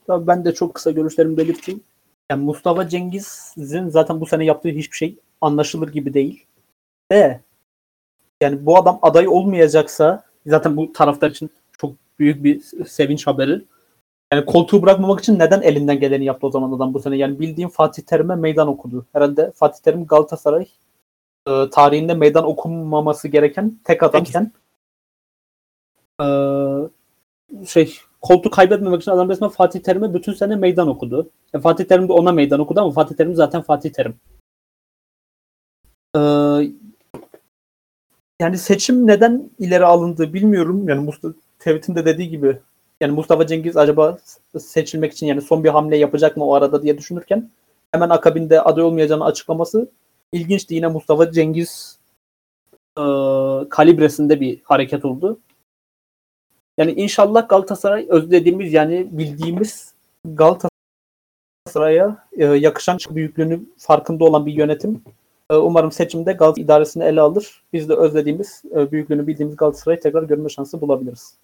Tabii 0.07 0.27
ben 0.27 0.44
de 0.44 0.55
çok 0.55 0.75
kısa 0.75 0.90
görüşlerimi 0.90 1.37
belirteyim. 1.37 1.83
Yani 2.30 2.44
Mustafa 2.44 2.88
Cengiz'in 2.88 3.88
zaten 3.88 4.20
bu 4.20 4.26
sene 4.26 4.44
yaptığı 4.44 4.68
hiçbir 4.68 4.96
şey 4.96 5.18
anlaşılır 5.40 5.88
gibi 5.88 6.14
değil. 6.14 6.46
De 7.12 7.40
yani 8.42 8.66
bu 8.66 8.78
adam 8.78 8.98
aday 9.02 9.28
olmayacaksa 9.28 10.24
zaten 10.46 10.76
bu 10.76 10.92
taraftar 10.92 11.30
için 11.30 11.50
çok 11.78 11.92
büyük 12.18 12.44
bir 12.44 12.60
sevinç 12.86 13.26
haberi. 13.26 13.64
Yani 14.32 14.46
koltuğu 14.46 14.82
bırakmamak 14.82 15.20
için 15.20 15.38
neden 15.38 15.62
elinden 15.62 16.00
geleni 16.00 16.24
yaptı 16.24 16.46
o 16.46 16.50
zaman 16.50 16.72
adam 16.72 16.94
bu 16.94 17.00
sene? 17.00 17.16
Yani 17.16 17.40
bildiğim 17.40 17.68
Fatih 17.70 18.02
Terim'e 18.02 18.34
meydan 18.34 18.68
okudu. 18.68 19.06
Herhalde 19.12 19.52
Fatih 19.52 19.82
Terim 19.82 20.06
Galatasaray 20.06 20.66
e, 21.48 21.70
tarihinde 21.70 22.14
meydan 22.14 22.44
okunmaması 22.44 23.28
gereken 23.28 23.78
tek 23.84 24.02
adamken 24.02 24.52
e, 26.20 26.26
şey 27.66 27.98
koltuğu 28.26 28.50
kaybetmemek 28.50 29.02
için 29.02 29.10
adam 29.10 29.28
resmen 29.28 29.50
Fatih 29.50 29.80
Terim'e 29.80 30.14
bütün 30.14 30.32
sene 30.32 30.56
meydan 30.56 30.88
okudu. 30.88 31.30
Yani 31.52 31.62
Fatih 31.62 31.84
Terim 31.84 32.08
de 32.08 32.12
ona 32.12 32.32
meydan 32.32 32.60
okudu 32.60 32.80
ama 32.80 32.90
Fatih 32.90 33.16
Terim 33.16 33.34
zaten 33.34 33.62
Fatih 33.62 33.90
Terim. 33.90 34.14
Ee, 36.16 36.20
yani 38.40 38.58
seçim 38.58 39.06
neden 39.06 39.50
ileri 39.58 39.84
alındı 39.84 40.34
bilmiyorum. 40.34 40.88
Yani 40.88 41.00
Mustafa 41.00 41.34
Tevhid'in 41.58 41.94
de 41.94 42.04
dediği 42.04 42.28
gibi 42.28 42.58
yani 43.00 43.12
Mustafa 43.12 43.46
Cengiz 43.46 43.76
acaba 43.76 44.18
seçilmek 44.58 45.12
için 45.12 45.26
yani 45.26 45.40
son 45.40 45.64
bir 45.64 45.68
hamle 45.68 45.96
yapacak 45.96 46.36
mı 46.36 46.44
o 46.44 46.54
arada 46.54 46.82
diye 46.82 46.98
düşünürken 46.98 47.50
hemen 47.92 48.10
akabinde 48.10 48.60
aday 48.60 48.84
olmayacağını 48.84 49.24
açıklaması 49.24 49.90
ilginçti. 50.32 50.74
Yine 50.74 50.86
Mustafa 50.86 51.32
Cengiz 51.32 51.98
e, 52.98 53.02
kalibresinde 53.70 54.40
bir 54.40 54.60
hareket 54.64 55.04
oldu. 55.04 55.38
Yani 56.78 56.92
inşallah 56.92 57.48
Galatasaray 57.48 58.06
özlediğimiz 58.08 58.72
yani 58.72 59.18
bildiğimiz 59.18 59.94
Galatasaray'a 60.24 62.28
e, 62.32 62.44
yakışan 62.44 62.98
büyüklüğünü 63.10 63.60
farkında 63.78 64.24
olan 64.24 64.46
bir 64.46 64.52
yönetim 64.52 65.02
e, 65.50 65.54
umarım 65.54 65.92
seçimde 65.92 66.32
Galatasaray 66.32 66.64
idaresini 66.64 67.04
ele 67.04 67.20
alır. 67.20 67.62
Biz 67.72 67.88
de 67.88 67.94
özlediğimiz, 67.94 68.62
e, 68.70 68.92
büyüklüğünü 68.92 69.26
bildiğimiz 69.26 69.56
Galatasaray'ı 69.56 70.00
tekrar 70.00 70.22
görme 70.22 70.48
şansı 70.48 70.80
bulabiliriz. 70.80 71.38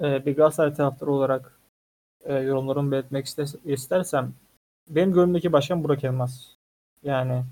E, 0.00 0.26
bir 0.26 0.36
Galatasaray 0.36 0.74
taraftarı 0.74 1.12
olarak 1.12 1.58
e, 2.24 2.34
yorumlarımı 2.34 2.92
belirtmek 2.92 3.26
istersem 3.64 4.32
benim 4.88 5.12
gönlümdeki 5.12 5.52
başkan 5.52 5.84
Burak 5.84 6.04
Elmas. 6.04 6.46
Yani 7.02 7.44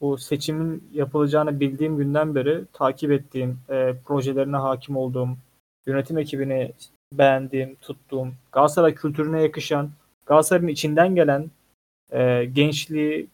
bu 0.00 0.18
seçimin 0.18 0.88
yapılacağını 0.92 1.60
bildiğim 1.60 1.96
günden 1.96 2.34
beri 2.34 2.64
takip 2.72 3.10
ettiğim, 3.10 3.58
e, 3.68 3.94
projelerine 4.04 4.56
hakim 4.56 4.96
olduğum, 4.96 5.28
yönetim 5.86 6.18
ekibini 6.18 6.72
beğendiğim, 7.12 7.74
tuttuğum, 7.74 8.28
Galatasaray 8.52 8.94
kültürüne 8.94 9.42
yakışan, 9.42 9.90
Galatasaray'ın 10.26 10.68
içinden 10.68 11.14
gelen 11.14 11.50
e, 12.12 12.44
gençliği 12.44 13.26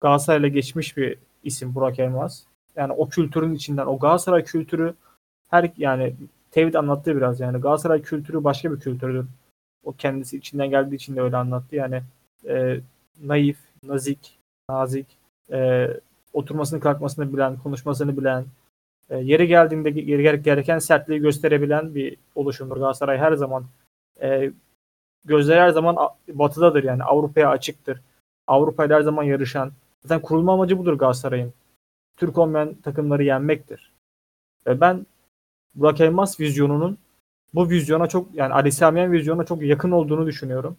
Galatasaray'la 0.00 0.48
geçmiş 0.48 0.96
bir 0.96 1.18
isim 1.44 1.74
Burak 1.74 1.98
Elmas. 1.98 2.42
Yani 2.76 2.92
o 2.92 3.08
kültürün 3.08 3.54
içinden, 3.54 3.86
o 3.86 3.98
Galatasaray 3.98 4.44
kültürü 4.44 4.94
her 5.50 5.70
yani 5.76 6.14
Tevhid 6.50 6.74
anlattığı 6.74 7.16
biraz 7.16 7.40
yani 7.40 7.60
Galatasaray 7.60 8.02
kültürü 8.02 8.44
başka 8.44 8.72
bir 8.72 8.80
kültürdür. 8.80 9.26
O 9.84 9.92
kendisi 9.92 10.36
içinden 10.36 10.70
geldiği 10.70 10.94
için 10.94 11.16
de 11.16 11.20
öyle 11.22 11.36
anlattı. 11.36 11.76
Yani 11.76 12.02
e, 12.48 12.80
naif, 13.22 13.58
nazik, 13.82 14.38
nazik, 14.70 15.06
e, 15.52 15.88
oturmasını 16.32 16.80
kalkmasını 16.80 17.32
bilen, 17.32 17.56
konuşmasını 17.58 18.16
bilen, 18.16 18.44
e, 19.10 19.18
yeri 19.18 19.46
geldiğinde 19.46 19.90
yeri 20.00 20.42
gereken 20.42 20.78
sertliği 20.78 21.20
gösterebilen 21.20 21.94
bir 21.94 22.16
oluşumdur. 22.34 22.76
Galatasaray 22.76 23.18
her 23.18 23.32
zaman 23.32 23.64
e, 24.22 24.52
gözler 25.24 25.58
her 25.58 25.70
zaman 25.70 25.96
batıdadır 26.28 26.84
yani 26.84 27.02
Avrupa'ya 27.04 27.48
açıktır. 27.48 28.00
Avrupa 28.46 28.88
her 28.88 29.00
zaman 29.00 29.22
yarışan. 29.22 29.72
Zaten 30.02 30.22
kurulma 30.22 30.52
amacı 30.52 30.78
budur 30.78 30.98
Galatasaray'ın. 30.98 31.52
Türk 32.16 32.38
olmayan 32.38 32.74
takımları 32.74 33.24
yenmektir. 33.24 33.92
Ve 34.66 34.80
ben 34.80 35.06
Burak 35.74 36.00
Elmas 36.00 36.40
vizyonunun 36.40 36.98
bu 37.54 37.70
vizyona 37.70 38.06
çok 38.06 38.34
yani 38.34 38.54
Ali 38.54 38.72
Samiyen 38.72 39.12
vizyona 39.12 39.44
çok 39.44 39.62
yakın 39.62 39.90
olduğunu 39.90 40.26
düşünüyorum. 40.26 40.76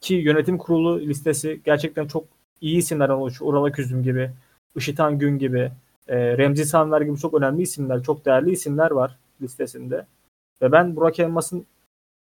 Ki 0.00 0.14
yönetim 0.14 0.58
kurulu 0.58 1.00
listesi 1.00 1.60
gerçekten 1.64 2.06
çok 2.06 2.24
iyi 2.62 2.76
isimlerden 2.78 3.14
oluşuyor. 3.14 3.52
Ural 3.52 3.64
Aküzüm 3.64 4.02
gibi, 4.02 4.30
Işıtan 4.76 5.18
Gün 5.18 5.38
gibi, 5.38 5.72
e, 6.08 6.38
Remzi 6.38 6.64
Sanlar 6.64 7.00
gibi 7.00 7.18
çok 7.18 7.34
önemli 7.34 7.62
isimler, 7.62 8.02
çok 8.02 8.24
değerli 8.24 8.50
isimler 8.50 8.90
var 8.90 9.18
listesinde. 9.42 10.06
Ve 10.62 10.72
ben 10.72 10.96
Burak 10.96 11.18
Elmas'ın 11.18 11.66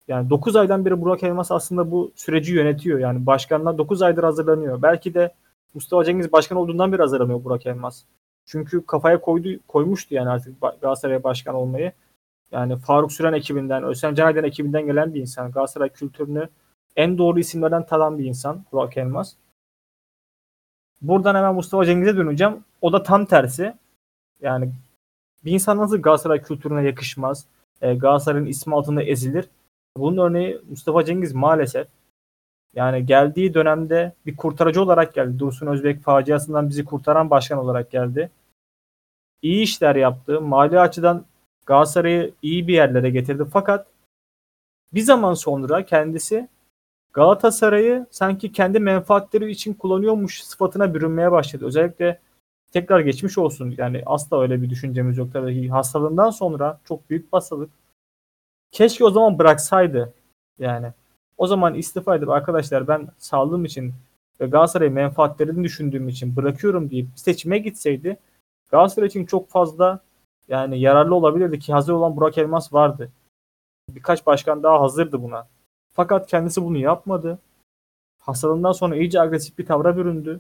yani 0.08 0.30
9 0.30 0.56
aydan 0.56 0.86
beri 0.86 1.02
Burak 1.02 1.24
Elmas 1.24 1.52
aslında 1.52 1.92
bu 1.92 2.12
süreci 2.16 2.54
yönetiyor. 2.54 3.00
Yani 3.00 3.26
başkanlar 3.26 3.78
9 3.78 4.02
aydır 4.02 4.24
hazırlanıyor. 4.24 4.82
Belki 4.82 5.14
de 5.14 5.34
Mustafa 5.74 6.04
Cengiz 6.04 6.32
başkan 6.32 6.58
olduğundan 6.58 6.92
beri 6.92 7.02
hazırlanıyor 7.02 7.44
Burak 7.44 7.66
Elmas. 7.66 8.04
Çünkü 8.46 8.86
kafaya 8.86 9.22
koydu, 9.22 9.50
koymuştu 9.68 10.16
yani 10.16 10.30
artık 10.30 10.62
Galatasaray 10.62 11.24
başkan 11.24 11.56
olmayı. 11.56 11.92
Yani 12.52 12.78
Faruk 12.78 13.12
Süren 13.12 13.34
ekibinden, 13.34 13.84
Özlem 13.84 14.16
Canaydın 14.16 14.44
ekibinden 14.44 14.86
gelen 14.86 15.14
bir 15.14 15.22
insan. 15.22 15.52
Galatasaray 15.52 15.90
kültürünü 15.90 16.50
en 16.96 17.18
doğru 17.18 17.40
isimlerden 17.40 17.86
tadan 17.86 18.20
bir 18.20 18.26
insan 18.26 18.66
Burak 18.72 18.98
Elmas. 18.98 19.34
Buradan 21.02 21.36
hemen 21.36 21.56
Mustafa 21.56 21.86
Cengiz'e 21.86 22.18
döneceğim. 22.18 22.64
O 22.82 22.94
da 22.94 23.04
tam 23.04 23.26
tersi. 23.26 23.74
Yani 24.42 24.72
bir 25.46 25.52
insan 25.52 25.78
nasıl 25.78 26.02
Galatasaray 26.02 26.42
kültürüne 26.42 26.84
yakışmaz? 26.84 27.46
E, 27.82 27.96
Galatasaray'ın 27.96 28.46
ismi 28.46 28.76
altında 28.76 29.04
ezilir. 29.04 29.46
Bunun 29.98 30.18
örneği 30.18 30.62
Mustafa 30.70 31.06
Cengiz 31.06 31.34
maalesef. 31.34 31.88
Yani 32.76 33.06
geldiği 33.06 33.54
dönemde 33.54 34.14
bir 34.26 34.38
kurtarıcı 34.38 34.84
olarak 34.84 35.14
geldi. 35.14 35.40
Dursun 35.40 35.68
Özbek 35.68 36.02
faciasından 36.02 36.70
bizi 36.70 36.86
kurtaran 36.86 37.30
başkan 37.30 37.58
olarak 37.60 37.92
geldi. 37.92 38.30
İyi 39.42 39.62
işler 39.62 39.96
yaptı. 39.96 40.42
Mali 40.42 40.80
açıdan 40.80 41.26
Galatasaray'ı 41.66 42.34
iyi 42.42 42.68
bir 42.68 42.74
yerlere 42.74 43.10
getirdi. 43.10 43.46
Fakat 43.54 43.88
bir 44.94 45.02
zaman 45.02 45.34
sonra 45.34 45.86
kendisi 45.86 46.48
Galatasaray'ı 47.20 48.06
sanki 48.12 48.52
kendi 48.52 48.80
menfaatleri 48.80 49.52
için 49.52 49.74
kullanıyormuş 49.74 50.44
sıfatına 50.44 50.94
bürünmeye 50.94 51.32
başladı. 51.32 51.66
Özellikle 51.66 52.20
tekrar 52.72 53.00
geçmiş 53.00 53.38
olsun. 53.38 53.76
Yani 53.78 54.04
asla 54.06 54.42
öyle 54.42 54.62
bir 54.62 54.70
düşüncemiz 54.70 55.18
yok 55.18 55.34
tabii. 55.34 55.68
Hastalığından 55.68 56.30
sonra 56.30 56.80
çok 56.86 57.10
büyük 57.10 57.34
hastalık. 57.34 57.70
Keşke 58.72 59.06
o 59.06 59.10
zaman 59.12 59.40
bıraksaydı. 59.40 60.14
Yani 60.60 60.94
o 61.38 61.48
zaman 61.48 61.74
istifa 61.74 62.16
edip 62.16 62.30
arkadaşlar 62.30 62.88
ben 62.88 63.08
sağlığım 63.18 63.66
için 63.66 63.94
ve 64.42 64.46
Galatasaray 64.46 64.90
menfaatlerini 64.90 65.64
düşündüğüm 65.64 66.10
için 66.10 66.36
bırakıyorum 66.36 66.90
deyip 66.90 67.08
seçime 67.16 67.58
gitseydi 67.58 68.18
Galatasaray 68.72 69.08
için 69.08 69.26
çok 69.26 69.50
fazla 69.50 70.00
yani 70.48 70.80
yararlı 70.80 71.16
olabilirdi 71.16 71.60
ki 71.60 71.74
hazır 71.74 71.94
olan 71.94 72.18
Burak 72.18 72.38
Elmas 72.38 72.74
vardı. 72.74 73.12
Birkaç 73.90 74.26
başkan 74.26 74.64
daha 74.64 74.82
hazırdı 74.82 75.24
buna. 75.24 75.48
Fakat 76.00 76.28
kendisi 76.28 76.64
bunu 76.64 76.78
yapmadı. 76.78 77.40
Hastalığından 78.20 78.72
sonra 78.72 78.96
iyice 78.96 79.22
agresif 79.22 79.58
bir 79.58 79.66
tavra 79.66 79.98
büründü. 79.98 80.40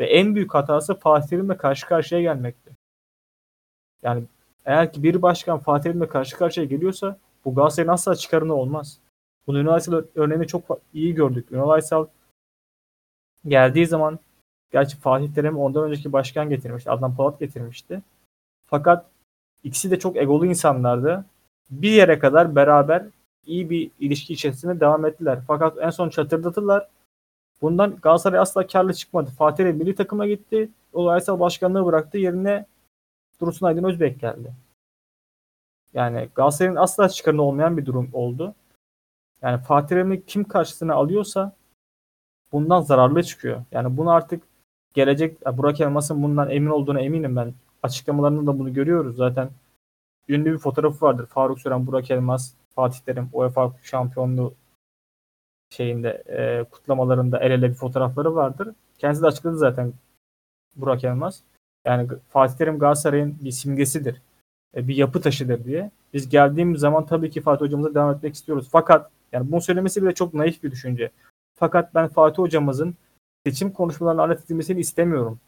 Ve 0.00 0.06
en 0.06 0.34
büyük 0.34 0.54
hatası 0.54 0.94
Fatih 0.94 1.28
Terim'le 1.28 1.56
karşı 1.56 1.86
karşıya 1.86 2.20
gelmekti. 2.20 2.76
Yani 4.02 4.24
eğer 4.64 4.92
ki 4.92 5.02
bir 5.02 5.22
başkan 5.22 5.58
Fatih 5.58 5.82
Terim'le 5.82 6.08
karşı 6.08 6.36
karşıya 6.36 6.66
geliyorsa 6.66 7.18
bu 7.44 7.54
Galatasaray'ın 7.54 7.92
asla 7.92 8.16
çıkarını 8.16 8.54
olmaz. 8.54 8.98
Bunu 9.46 9.58
Ünal 9.58 9.72
Aysal 9.72 10.04
örneğini 10.14 10.46
çok 10.46 10.62
iyi 10.94 11.14
gördük. 11.14 11.52
Ünal 11.52 11.68
Aysal 11.68 12.06
geldiği 13.46 13.86
zaman 13.86 14.18
gerçi 14.70 14.96
Fatih 14.96 15.34
Terim 15.34 15.58
ondan 15.58 15.84
önceki 15.84 16.12
başkan 16.12 16.48
getirmişti. 16.48 16.90
Adnan 16.90 17.16
Polat 17.16 17.40
getirmişti. 17.40 18.02
Fakat 18.66 19.06
ikisi 19.64 19.90
de 19.90 19.98
çok 19.98 20.16
egolu 20.16 20.46
insanlardı. 20.46 21.24
Bir 21.70 21.90
yere 21.90 22.18
kadar 22.18 22.56
beraber 22.56 23.06
iyi 23.48 23.70
bir 23.70 23.90
ilişki 24.00 24.32
içerisinde 24.32 24.80
devam 24.80 25.06
ettiler. 25.06 25.38
Fakat 25.46 25.78
en 25.78 25.90
son 25.90 26.08
çatırdatırlar. 26.08 26.88
Bundan 27.62 27.96
Galatasaray 27.96 28.38
asla 28.38 28.66
karlı 28.66 28.94
çıkmadı. 28.94 29.30
Fatih 29.30 29.56
Terim 29.56 29.76
milli 29.76 29.94
takıma 29.94 30.26
gitti. 30.26 30.70
O 30.92 31.08
Aysal 31.08 31.40
başkanlığı 31.40 31.86
bıraktı. 31.86 32.18
Yerine 32.18 32.66
Dursun 33.40 33.66
Aydın 33.66 33.84
Özbek 33.84 34.20
geldi. 34.20 34.52
Yani 35.94 36.28
Galatasaray'ın 36.34 36.76
asla 36.76 37.08
çıkarını 37.08 37.42
olmayan 37.42 37.76
bir 37.76 37.86
durum 37.86 38.10
oldu. 38.12 38.54
Yani 39.42 39.62
Fatih 39.62 39.88
Terim'i 39.88 40.26
kim 40.26 40.44
karşısına 40.44 40.94
alıyorsa 40.94 41.52
bundan 42.52 42.80
zararlı 42.80 43.22
çıkıyor. 43.22 43.64
Yani 43.72 43.96
bunu 43.96 44.10
artık 44.10 44.42
gelecek 44.94 45.46
Burak 45.46 45.80
Elmas'ın 45.80 46.22
bundan 46.22 46.50
emin 46.50 46.70
olduğuna 46.70 47.00
eminim 47.00 47.36
ben. 47.36 47.54
Açıklamalarında 47.82 48.52
da 48.52 48.58
bunu 48.58 48.72
görüyoruz. 48.74 49.16
Zaten 49.16 49.50
ünlü 50.28 50.52
bir 50.52 50.58
fotoğrafı 50.58 51.06
vardır. 51.06 51.26
Faruk 51.26 51.60
Süren, 51.60 51.86
Burak 51.86 52.10
Elmas, 52.10 52.54
Fatih 52.78 52.98
Terim 52.98 53.28
UEFA 53.32 53.72
şampiyonluğu 53.82 54.54
şeyinde 55.70 56.22
e, 56.28 56.64
kutlamalarında 56.64 57.38
el 57.38 57.50
ele 57.50 57.68
bir 57.68 57.74
fotoğrafları 57.74 58.34
vardır. 58.34 58.74
Kendisi 58.98 59.22
de 59.22 59.26
açıkladı 59.26 59.56
zaten 59.56 59.92
Burak 60.76 61.04
Elmas. 61.04 61.40
Yani 61.84 62.08
Fatih 62.28 62.56
Terim 62.56 62.78
Galatasaray'ın 62.78 63.38
bir 63.40 63.50
simgesidir. 63.50 64.22
E, 64.76 64.88
bir 64.88 64.96
yapı 64.96 65.20
taşıdır 65.20 65.64
diye. 65.64 65.90
Biz 66.14 66.28
geldiğimiz 66.28 66.80
zaman 66.80 67.06
tabii 67.06 67.30
ki 67.30 67.40
Fatih 67.40 67.60
hocamıza 67.60 67.94
devam 67.94 68.16
etmek 68.16 68.34
istiyoruz. 68.34 68.68
Fakat 68.72 69.10
yani 69.32 69.52
bunu 69.52 69.60
söylemesi 69.60 70.02
bile 70.02 70.14
çok 70.14 70.34
naif 70.34 70.62
bir 70.62 70.70
düşünce. 70.70 71.10
Fakat 71.54 71.94
ben 71.94 72.08
Fatih 72.08 72.38
hocamızın 72.38 72.94
seçim 73.46 73.72
konuşmalarına 73.72 74.22
alet 74.22 74.44
edilmesini 74.44 74.80
istemiyorum. 74.80 75.40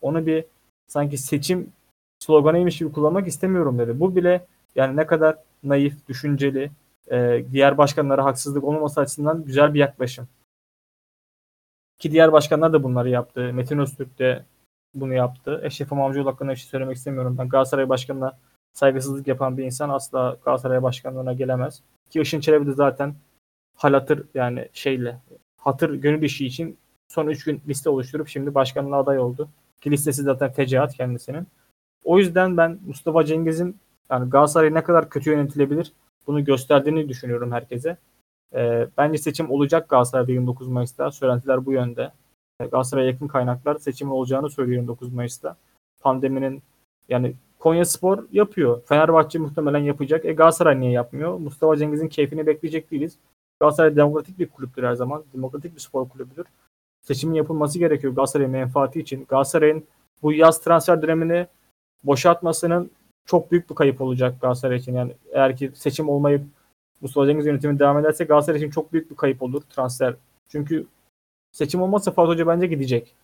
Onu 0.00 0.26
bir 0.26 0.44
sanki 0.86 1.18
seçim 1.18 1.72
sloganıymış 2.18 2.78
gibi 2.78 2.92
kullanmak 2.92 3.26
istemiyorum 3.26 3.78
dedi. 3.78 4.00
Bu 4.00 4.16
bile 4.16 4.46
yani 4.74 4.96
ne 4.96 5.06
kadar 5.06 5.36
naif, 5.64 6.08
düşünceli, 6.08 6.70
e, 7.10 7.44
diğer 7.52 7.78
başkanlara 7.78 8.24
haksızlık 8.24 8.64
olmaması 8.64 9.00
açısından 9.00 9.44
güzel 9.44 9.74
bir 9.74 9.78
yaklaşım. 9.78 10.28
Ki 11.98 12.12
diğer 12.12 12.32
başkanlar 12.32 12.72
da 12.72 12.82
bunları 12.82 13.10
yaptı. 13.10 13.52
Metin 13.54 13.78
Öztürk 13.78 14.18
de 14.18 14.44
bunu 14.94 15.14
yaptı. 15.14 15.60
Eşref 15.64 15.92
Amamcıoğlu 15.92 16.30
hakkında 16.30 16.50
bir 16.50 16.56
şey 16.56 16.68
söylemek 16.68 16.96
istemiyorum. 16.96 17.36
Ben 17.38 17.48
Galatasaray 17.48 17.88
başkanına 17.88 18.38
saygısızlık 18.72 19.26
yapan 19.26 19.58
bir 19.58 19.64
insan 19.64 19.88
asla 19.88 20.36
Galatasaray 20.44 20.82
başkanlığına 20.82 21.32
gelemez. 21.32 21.82
Ki 22.10 22.20
Işın 22.20 22.40
Çelebi 22.40 22.66
de 22.66 22.72
zaten 22.72 23.14
halatır 23.76 24.26
yani 24.34 24.68
şeyle 24.72 25.20
hatır 25.56 25.94
gönül 25.94 26.22
işi 26.22 26.46
için 26.46 26.78
son 27.08 27.26
3 27.26 27.44
gün 27.44 27.62
liste 27.68 27.90
oluşturup 27.90 28.28
şimdi 28.28 28.54
başkanlığa 28.54 29.00
aday 29.00 29.18
oldu. 29.18 29.48
Ki 29.80 29.90
listesi 29.90 30.22
zaten 30.22 30.52
fecaat 30.52 30.94
kendisinin. 30.94 31.46
O 32.04 32.18
yüzden 32.18 32.56
ben 32.56 32.78
Mustafa 32.86 33.24
Cengiz'in 33.24 33.76
yani 34.10 34.30
Galatasaray 34.30 34.74
ne 34.74 34.82
kadar 34.82 35.10
kötü 35.10 35.30
yönetilebilir 35.30 35.92
bunu 36.26 36.44
gösterdiğini 36.44 37.08
düşünüyorum 37.08 37.52
herkese. 37.52 37.96
E, 38.54 38.88
bence 38.98 39.18
seçim 39.18 39.50
olacak 39.50 39.88
Galatasaray'da 39.88 40.32
29 40.32 40.68
Mayıs'ta. 40.68 41.10
Söylentiler 41.10 41.66
bu 41.66 41.72
yönde. 41.72 42.12
E, 42.60 42.66
Galatasaray'a 42.66 43.06
yakın 43.06 43.28
kaynaklar 43.28 43.78
seçim 43.78 44.12
olacağını 44.12 44.50
söylüyor 44.50 44.76
29 44.76 45.12
Mayıs'ta. 45.12 45.56
Pandeminin 46.00 46.62
yani 47.08 47.34
Konya 47.58 47.84
Spor 47.84 48.24
yapıyor. 48.32 48.82
Fenerbahçe 48.82 49.38
muhtemelen 49.38 49.78
yapacak. 49.78 50.24
E 50.24 50.32
Galatasaray 50.32 50.80
niye 50.80 50.92
yapmıyor? 50.92 51.38
Mustafa 51.38 51.76
Cengiz'in 51.76 52.08
keyfini 52.08 52.46
bekleyecek 52.46 52.90
değiliz. 52.90 53.18
Galatasaray 53.60 53.96
demokratik 53.96 54.38
bir 54.38 54.48
kulüptür 54.48 54.82
her 54.82 54.94
zaman. 54.94 55.24
Demokratik 55.34 55.74
bir 55.74 55.80
spor 55.80 56.08
kulübüdür. 56.08 56.46
Seçimin 57.02 57.34
yapılması 57.34 57.78
gerekiyor 57.78 58.14
Galatasaray'ın 58.14 58.52
menfaati 58.52 59.00
için. 59.00 59.24
Galatasaray'ın 59.28 59.84
bu 60.22 60.32
yaz 60.32 60.60
transfer 60.60 61.02
dönemini 61.02 61.46
boşaltmasının 62.04 62.90
çok 63.26 63.50
büyük 63.50 63.70
bir 63.70 63.74
kayıp 63.74 64.00
olacak 64.00 64.40
Galatasaray 64.40 64.76
için. 64.78 64.94
Yani 64.94 65.14
eğer 65.32 65.56
ki 65.56 65.70
seçim 65.74 66.08
olmayıp 66.08 66.42
Mustafa 67.00 67.26
Cengiz 67.26 67.46
yönetimi 67.46 67.78
devam 67.78 67.98
ederse 67.98 68.24
Galatasaray 68.24 68.58
için 68.60 68.70
çok 68.70 68.92
büyük 68.92 69.10
bir 69.10 69.16
kayıp 69.16 69.42
olur 69.42 69.62
transfer. 69.70 70.14
Çünkü 70.48 70.86
seçim 71.52 71.82
olmazsa 71.82 72.12
Fatih 72.12 72.28
Hoca 72.28 72.46
bence 72.46 72.66
gidecek. 72.66 73.14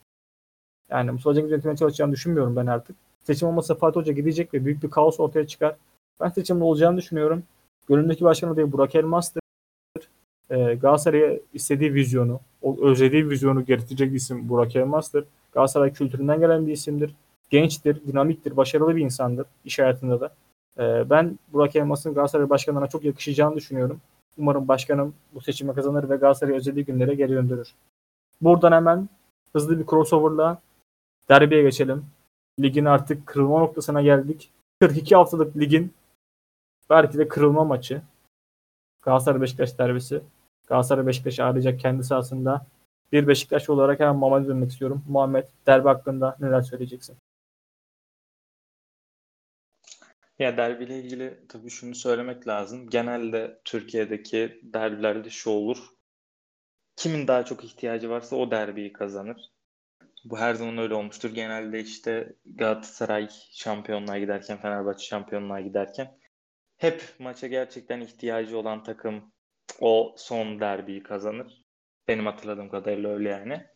Yani 0.91 1.11
Mustafa 1.11 1.35
Cengiz 1.35 1.51
yönetimine 1.51 1.77
çalışacağını 1.77 2.13
düşünmüyorum 2.13 2.57
ben 2.57 2.67
artık. 2.67 2.97
Seçim 3.23 3.49
olmazsa 3.49 3.75
Fatih 3.75 4.01
Hoca 4.01 4.13
gidecek 4.13 4.55
ve 4.55 4.65
büyük 4.65 4.83
bir 4.83 4.91
kaos 4.91 5.21
ortaya 5.21 5.47
çıkar. 5.47 5.77
Ben 6.21 6.29
seçimde 6.29 6.65
olacağını 6.65 6.97
düşünüyorum. 6.97 7.43
Gönlümdeki 7.89 8.25
başkan 8.25 8.49
adayı 8.49 8.73
Burak 8.73 8.95
Elmas'tır. 8.95 9.43
Ee, 10.51 10.75
Galatasaray'a 10.75 11.39
istediği 11.55 11.95
vizyonu, 11.95 12.41
o 12.63 12.77
özlediği 12.83 13.31
vizyonu 13.31 13.65
getirecek 13.65 14.15
isim 14.15 14.49
Burak 14.49 14.77
Elmas'tır. 14.77 15.25
Galatasaray 15.53 15.93
kültüründen 15.93 16.41
gelen 16.41 16.67
bir 16.67 16.73
isimdir 16.73 17.15
gençtir, 17.51 18.07
dinamiktir, 18.07 18.57
başarılı 18.57 18.97
bir 18.97 19.05
insandır 19.05 19.47
iş 19.65 19.79
hayatında 19.79 20.21
da. 20.21 20.35
E, 20.79 21.11
ben 21.11 21.39
Burak 21.53 21.77
Elmas'ın 21.77 22.15
Galatasaray 22.15 22.51
Başkanı'na 22.51 22.87
çok 22.87 23.05
yakışacağını 23.05 23.57
düşünüyorum. 23.57 24.01
Umarım 24.39 24.69
başkanım 24.69 25.15
bu 25.35 25.41
seçimi 25.41 25.75
kazanır 25.75 26.11
ve 26.11 26.17
Galatasaray'ı 26.17 26.57
özelliği 26.57 26.85
günlere 26.85 27.15
geri 27.15 27.33
döndürür. 27.33 27.75
Buradan 28.41 28.73
hemen 28.73 29.09
hızlı 29.53 29.79
bir 29.79 29.87
crossover'la 29.87 30.59
derbiye 31.29 31.63
geçelim. 31.63 32.05
Ligin 32.61 32.85
artık 32.85 33.27
kırılma 33.27 33.59
noktasına 33.59 34.03
geldik. 34.03 34.51
42 34.81 35.17
haftalık 35.17 35.57
ligin 35.57 35.93
belki 36.91 37.19
de 37.19 37.29
kırılma 37.29 37.65
maçı. 37.65 38.03
Galatasaray 39.03 39.41
Beşiktaş 39.41 39.79
derbisi. 39.79 40.23
Galatasaray 40.67 41.07
Beşiktaş 41.07 41.41
arayacak 41.41 41.81
kendi 41.81 42.05
sahasında. 42.05 42.67
Bir 43.13 43.29
Beşiktaş 43.29 43.71
olarak 43.71 44.01
hemen 44.01 44.17
Muhammed'e 44.17 44.49
dönmek 44.49 44.71
istiyorum. 44.71 45.03
Muhammed 45.09 45.45
derbi 45.67 45.89
hakkında 45.89 46.37
neler 46.41 46.63
söyleyeceksin? 46.63 47.17
Ya 50.41 50.57
derbiyle 50.57 50.99
ilgili 50.99 51.47
tabii 51.49 51.71
şunu 51.71 51.95
söylemek 51.95 52.49
lazım. 52.49 52.91
Genelde 52.91 53.61
Türkiye'deki 53.65 54.61
derbilerde 54.63 55.31
şu 55.31 55.51
olur. 55.51 55.79
Kimin 56.97 57.29
daha 57.29 57.45
çok 57.45 57.65
ihtiyacı 57.65 58.11
varsa 58.11 58.37
o 58.37 58.51
derbiyi 58.51 58.93
kazanır. 58.93 59.51
Bu 60.25 60.39
her 60.39 60.55
zaman 60.55 60.79
öyle 60.79 60.95
olmuştur. 60.95 61.35
Genelde 61.35 61.81
işte 61.81 62.37
Galatasaray 62.45 63.29
şampiyonluğa 63.53 64.19
giderken, 64.19 64.61
Fenerbahçe 64.61 65.07
şampiyonluğa 65.07 65.61
giderken 65.61 66.19
hep 66.77 67.03
maça 67.19 67.47
gerçekten 67.47 68.01
ihtiyacı 68.01 68.59
olan 68.59 68.83
takım 68.83 69.33
o 69.81 70.15
son 70.19 70.61
derbiyi 70.61 71.03
kazanır. 71.03 71.65
Benim 72.09 72.27
hatırladığım 72.27 72.69
kadarıyla 72.69 73.11
öyle 73.11 73.29
yani. 73.29 73.67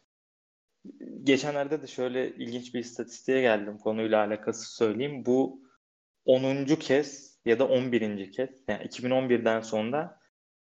Geçenlerde 1.23 1.83
de 1.83 1.87
şöyle 1.87 2.35
ilginç 2.35 2.75
bir 2.75 2.81
istatistiğe 2.81 3.41
geldim 3.41 3.79
konuyla 3.79 4.27
alakası 4.27 4.77
söyleyeyim. 4.77 5.27
Bu 5.27 5.64
10. 6.25 6.67
kez 6.67 7.39
ya 7.45 7.59
da 7.59 7.69
11. 7.69 8.33
kez 8.33 8.51
yani 8.69 8.85
2011'den 8.85 9.61
sonra 9.61 10.21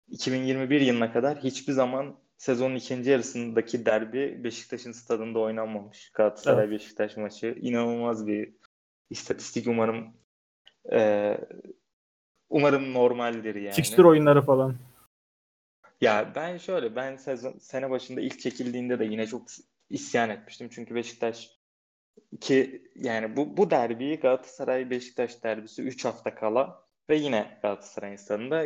2021 0.07 0.81
yılına 0.81 1.13
kadar 1.13 1.37
hiçbir 1.37 1.73
zaman 1.73 2.19
sezonun 2.37 2.75
ikinci 2.75 3.09
yarısındaki 3.09 3.85
derbi 3.85 4.43
Beşiktaş'ın 4.43 4.91
stadında 4.91 5.39
oynanmamış. 5.39 6.11
Galatasaray 6.13 6.65
evet. 6.65 6.73
Beşiktaş 6.79 7.17
maçı. 7.17 7.57
inanılmaz 7.61 8.27
bir 8.27 8.53
istatistik 9.09 9.67
umarım 9.67 10.13
e, 10.91 11.37
umarım 12.49 12.93
normaldir 12.93 13.55
yani. 13.55 13.75
Fikstür 13.75 14.03
oyunları 14.03 14.41
falan. 14.41 14.75
Ya 16.01 16.31
ben 16.35 16.57
şöyle 16.57 16.95
ben 16.95 17.15
sezon 17.15 17.57
sene 17.57 17.89
başında 17.89 18.21
ilk 18.21 18.39
çekildiğinde 18.39 18.99
de 18.99 19.05
yine 19.05 19.27
çok 19.27 19.41
isyan 19.89 20.29
etmiştim. 20.29 20.69
Çünkü 20.71 20.95
Beşiktaş 20.95 21.60
ki 22.41 22.83
yani 22.95 23.35
bu, 23.35 23.57
bu 23.57 23.71
derbiyi 23.71 24.19
Galatasaray 24.19 24.89
Beşiktaş 24.89 25.43
derbisi 25.43 25.81
3 25.81 26.05
hafta 26.05 26.35
kala 26.35 26.85
ve 27.09 27.15
yine 27.15 27.59
Galatasaray'ın 27.61 28.15
stadında 28.15 28.65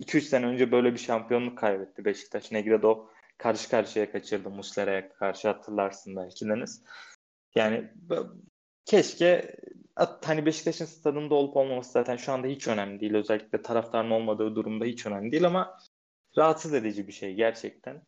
2-3 0.00 0.20
sene 0.20 0.46
önce 0.46 0.72
böyle 0.72 0.92
bir 0.92 0.98
şampiyonluk 0.98 1.58
kaybetti 1.58 2.04
Beşiktaş. 2.04 2.52
Negredo 2.52 3.08
karşı 3.38 3.70
karşıya 3.70 4.12
kaçırdı 4.12 4.50
Muslera'ya 4.50 5.08
karşı 5.08 5.48
hatırlarsın 5.48 6.16
belki 6.16 6.48
Deniz. 6.48 6.84
Yani 7.54 7.90
keşke 8.84 9.56
hani 10.24 10.46
Beşiktaş'ın 10.46 10.84
stadında 10.84 11.34
olup 11.34 11.56
olmaması 11.56 11.92
zaten 11.92 12.16
şu 12.16 12.32
anda 12.32 12.46
hiç 12.46 12.68
önemli 12.68 13.00
değil. 13.00 13.14
Özellikle 13.14 13.62
taraftarın 13.62 14.10
olmadığı 14.10 14.54
durumda 14.54 14.84
hiç 14.84 15.06
önemli 15.06 15.32
değil 15.32 15.46
ama 15.46 15.78
rahatsız 16.38 16.74
edici 16.74 17.08
bir 17.08 17.12
şey 17.12 17.34
gerçekten. 17.34 18.02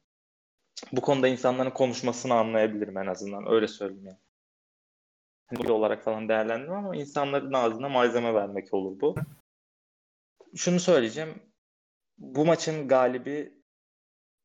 Bu 0.93 1.01
konuda 1.01 1.29
insanların 1.29 1.71
konuşmasını 1.71 2.35
anlayabilirim 2.35 2.99
en 2.99 3.07
azından. 3.07 3.53
Öyle 3.53 3.69
söyleyeyim 3.69 4.07
yani. 4.07 4.19
Hani 5.47 5.73
olarak 5.73 6.05
falan 6.05 6.29
değerlendirmem 6.29 6.85
ama 6.85 6.97
insanların 6.97 7.53
ağzına 7.53 7.89
malzeme 7.89 8.35
vermek 8.35 8.75
olur 8.75 9.01
bu. 9.01 9.15
Şunu 10.57 10.81
söyleyeceğim. 10.81 11.43
Bu 12.19 12.47
maçın 12.47 12.89
galibi 12.89 13.63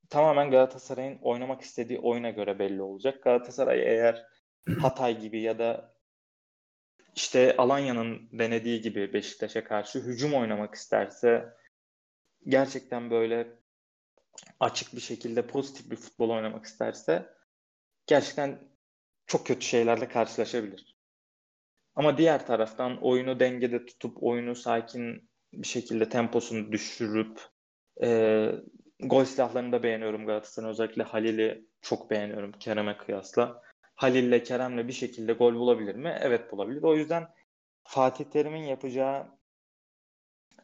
tamamen 0.09 0.51
Galatasaray'ın 0.51 1.19
oynamak 1.21 1.61
istediği 1.61 1.99
oyuna 1.99 2.29
göre 2.29 2.59
belli 2.59 2.81
olacak. 2.81 3.23
Galatasaray 3.23 3.79
eğer 3.79 4.25
Hatay 4.81 5.19
gibi 5.19 5.41
ya 5.41 5.59
da 5.59 5.95
işte 7.15 7.55
Alanya'nın 7.57 8.29
denediği 8.31 8.81
gibi 8.81 9.13
Beşiktaş'a 9.13 9.63
karşı 9.63 9.99
hücum 9.99 10.33
oynamak 10.33 10.75
isterse 10.75 11.53
gerçekten 12.47 13.11
böyle 13.11 13.47
açık 14.59 14.95
bir 14.95 15.01
şekilde 15.01 15.47
pozitif 15.47 15.91
bir 15.91 15.95
futbol 15.95 16.29
oynamak 16.29 16.65
isterse 16.65 17.33
gerçekten 18.07 18.70
çok 19.31 19.45
kötü 19.45 19.65
şeylerle 19.65 20.07
karşılaşabilir. 20.07 20.95
Ama 21.95 22.17
diğer 22.17 22.47
taraftan 22.47 22.97
oyunu 23.01 23.39
dengede 23.39 23.85
tutup 23.85 24.23
oyunu 24.23 24.55
sakin 24.55 25.29
bir 25.53 25.67
şekilde 25.67 26.09
temposunu 26.09 26.71
düşürüp 26.71 27.41
e, 28.03 28.51
gol 28.99 29.25
silahlarını 29.25 29.71
da 29.71 29.83
beğeniyorum 29.83 30.25
Galatasaray'ın. 30.25 30.71
Özellikle 30.71 31.03
Halil'i 31.03 31.65
çok 31.81 32.11
beğeniyorum 32.11 32.51
Kerem'e 32.51 32.97
kıyasla. 32.97 33.61
Halil'le 33.95 34.43
Kerem'le 34.43 34.87
bir 34.87 34.93
şekilde 34.93 35.33
gol 35.33 35.55
bulabilir 35.55 35.95
mi? 35.95 36.17
Evet 36.21 36.51
bulabilir. 36.51 36.83
O 36.83 36.95
yüzden 36.95 37.27
Fatih 37.83 38.25
Terim'in 38.25 38.63
yapacağı 38.63 39.27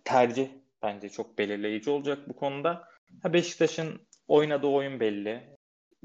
tercih 0.04 0.50
bence 0.82 1.10
çok 1.10 1.38
belirleyici 1.38 1.90
olacak 1.90 2.30
bu 2.30 2.36
konuda. 2.36 2.88
Beşiktaş'ın 3.24 4.08
oynadığı 4.28 4.68
oyun 4.68 5.00
belli. 5.00 5.58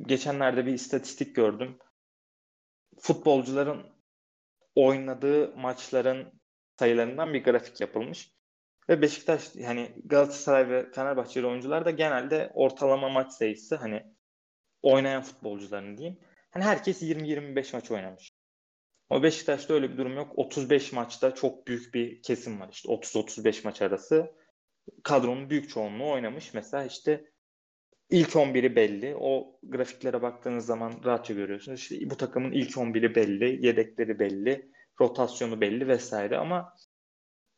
Geçenlerde 0.02 0.66
bir 0.66 0.72
istatistik 0.72 1.36
gördüm. 1.36 1.78
Futbolcuların 3.02 3.86
oynadığı 4.74 5.56
maçların 5.56 6.40
sayılarından 6.78 7.34
bir 7.34 7.44
grafik 7.44 7.80
yapılmış. 7.80 8.32
Ve 8.88 9.02
Beşiktaş 9.02 9.56
hani 9.64 9.92
Galatasaray 10.04 10.68
ve 10.68 10.90
Fenerbahçeli 10.92 11.46
oyuncular 11.46 11.84
da 11.84 11.90
genelde 11.90 12.50
ortalama 12.54 13.08
maç 13.08 13.32
sayısı 13.32 13.76
hani 13.76 14.02
oynayan 14.82 15.22
futbolcuların 15.22 15.96
diyeyim. 15.96 16.18
Hani 16.50 16.64
herkes 16.64 17.02
20-25 17.02 17.76
maç 17.76 17.90
oynamış. 17.90 18.30
O 19.10 19.22
Beşiktaş'ta 19.22 19.74
öyle 19.74 19.92
bir 19.92 19.98
durum 19.98 20.16
yok. 20.16 20.38
35 20.38 20.92
maçta 20.92 21.34
çok 21.34 21.66
büyük 21.66 21.94
bir 21.94 22.22
kesim 22.22 22.60
var. 22.60 22.68
İşte 22.72 22.88
30-35 22.88 23.64
maç 23.64 23.82
arası 23.82 24.34
kadronun 25.02 25.50
büyük 25.50 25.70
çoğunluğu 25.70 26.10
oynamış. 26.10 26.54
Mesela 26.54 26.84
işte 26.84 27.31
ilk 28.12 28.28
11'i 28.28 28.76
belli. 28.76 29.16
O 29.20 29.58
grafiklere 29.62 30.22
baktığınız 30.22 30.66
zaman 30.66 30.92
rahatça 31.04 31.34
görüyorsunuz. 31.34 31.80
İşte 31.80 32.10
bu 32.10 32.16
takımın 32.16 32.52
ilk 32.52 32.70
11'i 32.70 33.14
belli, 33.14 33.66
yedekleri 33.66 34.18
belli, 34.18 34.70
rotasyonu 35.00 35.60
belli 35.60 35.88
vesaire 35.88 36.38
ama 36.38 36.74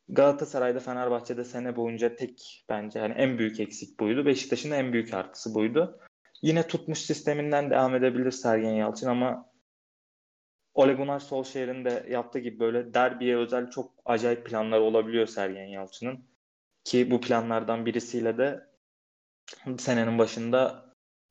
Galatasaray'da 0.09 0.79
Fenerbahçe'de 0.79 1.43
sene 1.43 1.75
boyunca 1.75 2.15
tek 2.15 2.65
bence 2.69 2.99
hani 2.99 3.13
en 3.13 3.37
büyük 3.37 3.59
eksik 3.59 3.99
buydu. 3.99 4.25
Beşiktaş'ın 4.25 4.71
en 4.71 4.93
büyük 4.93 5.13
artısı 5.13 5.53
buydu. 5.53 5.99
Yine 6.41 6.67
tutmuş 6.67 6.99
sisteminden 6.99 7.69
devam 7.69 7.95
edebilir 7.95 8.31
Sergen 8.31 8.73
Yalçın 8.73 9.07
ama 9.07 9.51
Ole 10.73 10.93
Gunnar 10.93 11.19
Solskjaer'in 11.19 11.85
de 11.85 12.05
yaptığı 12.09 12.39
gibi 12.39 12.59
böyle 12.59 12.93
derbiye 12.93 13.37
özel 13.37 13.69
çok 13.69 13.93
acayip 14.05 14.45
planlar 14.45 14.79
olabiliyor 14.79 15.27
Sergen 15.27 15.67
Yalçın'ın. 15.67 16.25
Ki 16.83 17.11
bu 17.11 17.21
planlardan 17.21 17.85
birisiyle 17.85 18.37
de 18.37 18.74
senenin 19.77 20.17
başında 20.17 20.85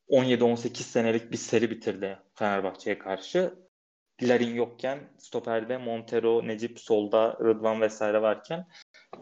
17-18 0.09 0.77
senelik 0.77 1.33
bir 1.33 1.37
seri 1.37 1.71
bitirdi 1.71 2.19
Fenerbahçe'ye 2.35 2.99
karşı. 2.99 3.65
Larin 4.23 4.55
yokken 4.55 4.99
stoperde 5.19 5.79
Montero, 5.79 6.47
Necip 6.47 6.81
solda 6.81 7.39
Rıdvan 7.41 7.81
vesaire 7.81 8.23
varken 8.23 8.67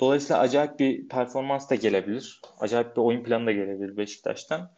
dolayısıyla 0.01 0.41
acayip 0.41 0.79
bir 0.79 1.09
performans 1.09 1.71
da 1.71 1.75
gelebilir. 1.75 2.41
Acayip 2.59 2.97
bir 2.97 3.01
oyun 3.01 3.25
planı 3.25 3.47
da 3.47 3.53
gelebilir 3.53 3.97
Beşiktaş'tan. 3.97 4.77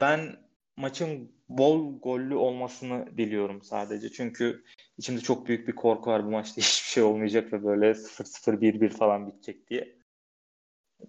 Ben 0.00 0.36
maçın 0.76 1.32
bol 1.48 2.00
gollü 2.00 2.34
olmasını 2.34 3.18
diliyorum 3.18 3.62
sadece. 3.62 4.12
Çünkü 4.12 4.64
içimde 4.98 5.20
çok 5.20 5.46
büyük 5.46 5.68
bir 5.68 5.74
korku 5.74 6.10
var 6.10 6.26
bu 6.26 6.30
maçta 6.30 6.56
hiçbir 6.60 6.88
şey 6.88 7.02
olmayacak 7.02 7.52
ve 7.52 7.64
böyle 7.64 7.90
0-0 7.90 8.60
1-1 8.60 8.88
falan 8.88 9.26
bitecek 9.26 9.70
diye. 9.70 9.98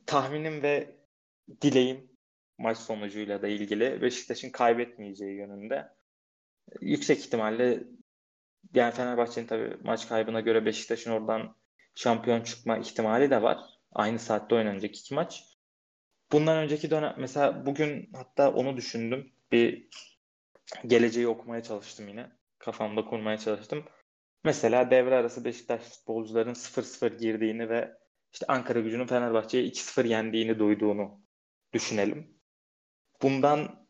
Tahminim 0.05 0.61
ve 0.63 0.95
dileğim 1.61 2.14
maç 2.57 2.77
sonucuyla 2.77 3.41
da 3.41 3.47
ilgili 3.47 4.01
Beşiktaş'ın 4.01 4.49
kaybetmeyeceği 4.49 5.37
yönünde. 5.37 5.87
Yüksek 6.81 7.19
ihtimalle 7.19 7.83
yani 8.73 8.93
Fenerbahçe'nin 8.93 9.47
tabii 9.47 9.77
maç 9.83 10.07
kaybına 10.07 10.39
göre 10.39 10.65
Beşiktaş'ın 10.65 11.11
oradan 11.11 11.55
şampiyon 11.95 12.41
çıkma 12.41 12.77
ihtimali 12.77 13.29
de 13.29 13.41
var. 13.41 13.59
Aynı 13.91 14.19
saatte 14.19 14.55
oynanacak 14.55 14.95
iki 14.95 15.13
maç. 15.13 15.43
Bundan 16.31 16.57
önceki 16.57 16.89
dönem 16.91 17.15
mesela 17.17 17.65
bugün 17.65 18.09
hatta 18.13 18.53
onu 18.53 18.77
düşündüm. 18.77 19.31
Bir 19.51 19.89
geleceği 20.87 21.27
okumaya 21.27 21.63
çalıştım 21.63 22.07
yine. 22.07 22.31
Kafamda 22.59 23.05
kurmaya 23.05 23.37
çalıştım. 23.37 23.85
Mesela 24.43 24.91
devre 24.91 25.15
arası 25.15 25.45
Beşiktaş 25.45 25.81
futbolcuların 25.81 26.53
0-0 26.53 27.17
girdiğini 27.17 27.69
ve 27.69 27.97
işte 28.33 28.45
Ankara 28.47 28.79
gücünün 28.79 29.07
Fenerbahçe'ye 29.07 29.63
2-0 29.63 30.07
yendiğini 30.07 30.59
duyduğunu 30.59 31.21
düşünelim. 31.73 32.34
Bundan 33.25 33.87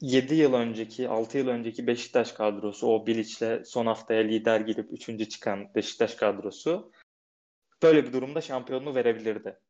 7 0.00 0.34
yıl 0.34 0.54
önceki, 0.54 1.08
6 1.08 1.38
yıl 1.38 1.48
önceki 1.48 1.86
Beşiktaş 1.86 2.32
kadrosu, 2.32 2.86
o 2.86 3.06
Bilic'le 3.06 3.64
son 3.64 3.86
haftaya 3.86 4.22
lider 4.22 4.60
girip 4.60 4.92
3. 4.92 5.30
çıkan 5.30 5.74
Beşiktaş 5.74 6.14
kadrosu 6.14 6.92
böyle 7.82 8.06
bir 8.06 8.12
durumda 8.12 8.40
şampiyonluğu 8.40 8.94
verebilirdi. 8.94 9.60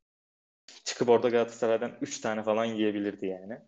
Çıkıp 0.84 1.08
orada 1.08 1.28
Galatasaray'dan 1.28 1.92
3 2.00 2.20
tane 2.20 2.42
falan 2.42 2.64
yiyebilirdi 2.64 3.26
yani. 3.26 3.58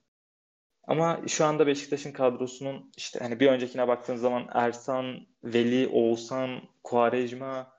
Ama 0.84 1.20
şu 1.28 1.44
anda 1.44 1.66
Beşiktaş'ın 1.66 2.12
kadrosunun 2.12 2.92
işte 2.96 3.18
hani 3.18 3.40
bir 3.40 3.46
öncekine 3.46 3.88
baktığınız 3.88 4.20
zaman 4.20 4.48
Ersan, 4.52 5.26
Veli, 5.44 5.88
Oğuzhan, 5.88 6.60
Kuarejma, 6.84 7.72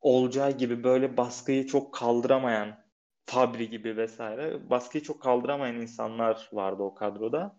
Olcay 0.00 0.56
gibi 0.56 0.84
böyle 0.84 1.16
baskıyı 1.16 1.66
çok 1.66 1.94
kaldıramayan 1.94 2.85
Fabri 3.26 3.70
gibi 3.70 3.96
vesaire 3.96 4.70
baskıyı 4.70 5.04
çok 5.04 5.22
kaldıramayan 5.22 5.76
insanlar 5.76 6.48
vardı 6.52 6.82
o 6.82 6.94
kadroda. 6.94 7.56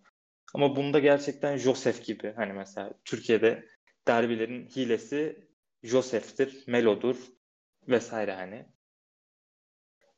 Ama 0.53 0.75
bunda 0.75 0.99
gerçekten 0.99 1.57
Josef 1.57 2.05
gibi 2.05 2.33
hani 2.35 2.53
mesela 2.53 2.93
Türkiye'de 3.05 3.65
derbilerin 4.07 4.67
hilesi 4.67 5.47
Josef'tir, 5.83 6.63
Melo'dur 6.67 7.17
vesaire 7.87 8.33
hani. 8.33 8.65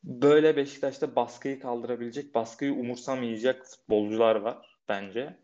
Böyle 0.04 0.56
Beşiktaş'ta 0.56 1.16
baskıyı 1.16 1.60
kaldırabilecek, 1.60 2.34
baskıyı 2.34 2.72
umursamayacak 2.72 3.66
futbolcular 3.66 4.36
var 4.36 4.78
bence. 4.88 5.36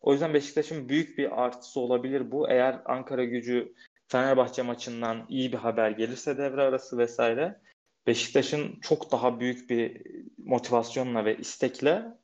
O 0.00 0.12
yüzden 0.12 0.34
Beşiktaş'ın 0.34 0.88
büyük 0.88 1.18
bir 1.18 1.44
artısı 1.44 1.80
olabilir 1.80 2.30
bu. 2.30 2.50
Eğer 2.50 2.82
Ankara 2.84 3.24
gücü 3.24 3.74
Fenerbahçe 4.08 4.62
maçından 4.62 5.26
iyi 5.28 5.52
bir 5.52 5.58
haber 5.58 5.90
gelirse 5.90 6.38
devre 6.38 6.62
arası 6.62 6.98
vesaire 6.98 7.60
Beşiktaş'ın 8.06 8.80
çok 8.80 9.12
daha 9.12 9.40
büyük 9.40 9.70
bir 9.70 10.02
motivasyonla 10.38 11.24
ve 11.24 11.36
istekle 11.36 12.18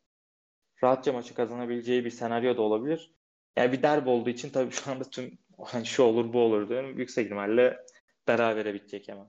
rahatça 0.82 1.12
maçı 1.12 1.34
kazanabileceği 1.34 2.04
bir 2.04 2.10
senaryo 2.10 2.56
da 2.56 2.62
olabilir. 2.62 3.14
Yani 3.56 3.72
bir 3.72 3.82
derbi 3.82 4.08
olduğu 4.08 4.30
için 4.30 4.50
tabii 4.50 4.70
şu 4.70 4.90
anda 4.90 5.04
tüm 5.04 5.38
hani 5.64 5.86
şu 5.86 6.02
olur 6.02 6.32
bu 6.32 6.40
olur 6.40 6.68
diyorum. 6.68 6.98
Yüksek 6.98 7.24
ihtimalle 7.24 7.86
berabere 8.28 8.74
bitecek 8.74 9.08
hemen. 9.08 9.26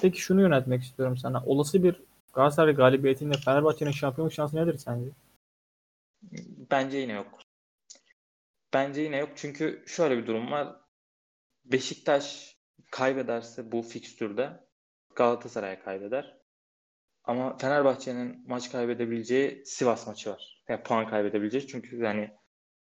Peki 0.00 0.20
şunu 0.20 0.40
yönetmek 0.40 0.82
istiyorum 0.82 1.16
sana. 1.16 1.44
Olası 1.44 1.82
bir 1.82 1.96
Galatasaray 2.34 2.74
galibiyetinde 2.74 3.38
Fenerbahçe'nin 3.38 3.90
şampiyonluk 3.90 4.32
şansı 4.32 4.56
nedir 4.56 4.78
sence? 4.78 5.10
Bence 6.70 6.98
yine 6.98 7.12
yok. 7.12 7.38
Bence 8.72 9.00
yine 9.00 9.16
yok 9.16 9.30
çünkü 9.36 9.84
şöyle 9.86 10.18
bir 10.18 10.26
durum 10.26 10.50
var. 10.50 10.76
Beşiktaş 11.64 12.56
kaybederse 12.90 13.72
bu 13.72 13.82
fikstürde 13.82 14.60
Galatasaray 15.16 15.82
kaybeder. 15.82 16.38
Ama 17.24 17.56
Fenerbahçe'nin 17.58 18.44
maç 18.48 18.72
kaybedebileceği 18.72 19.62
Sivas 19.66 20.06
maçı 20.06 20.30
var. 20.30 20.62
Yani 20.68 20.82
puan 20.82 21.08
kaybedebileceği. 21.08 21.66
Çünkü 21.66 21.96
yani 21.96 22.30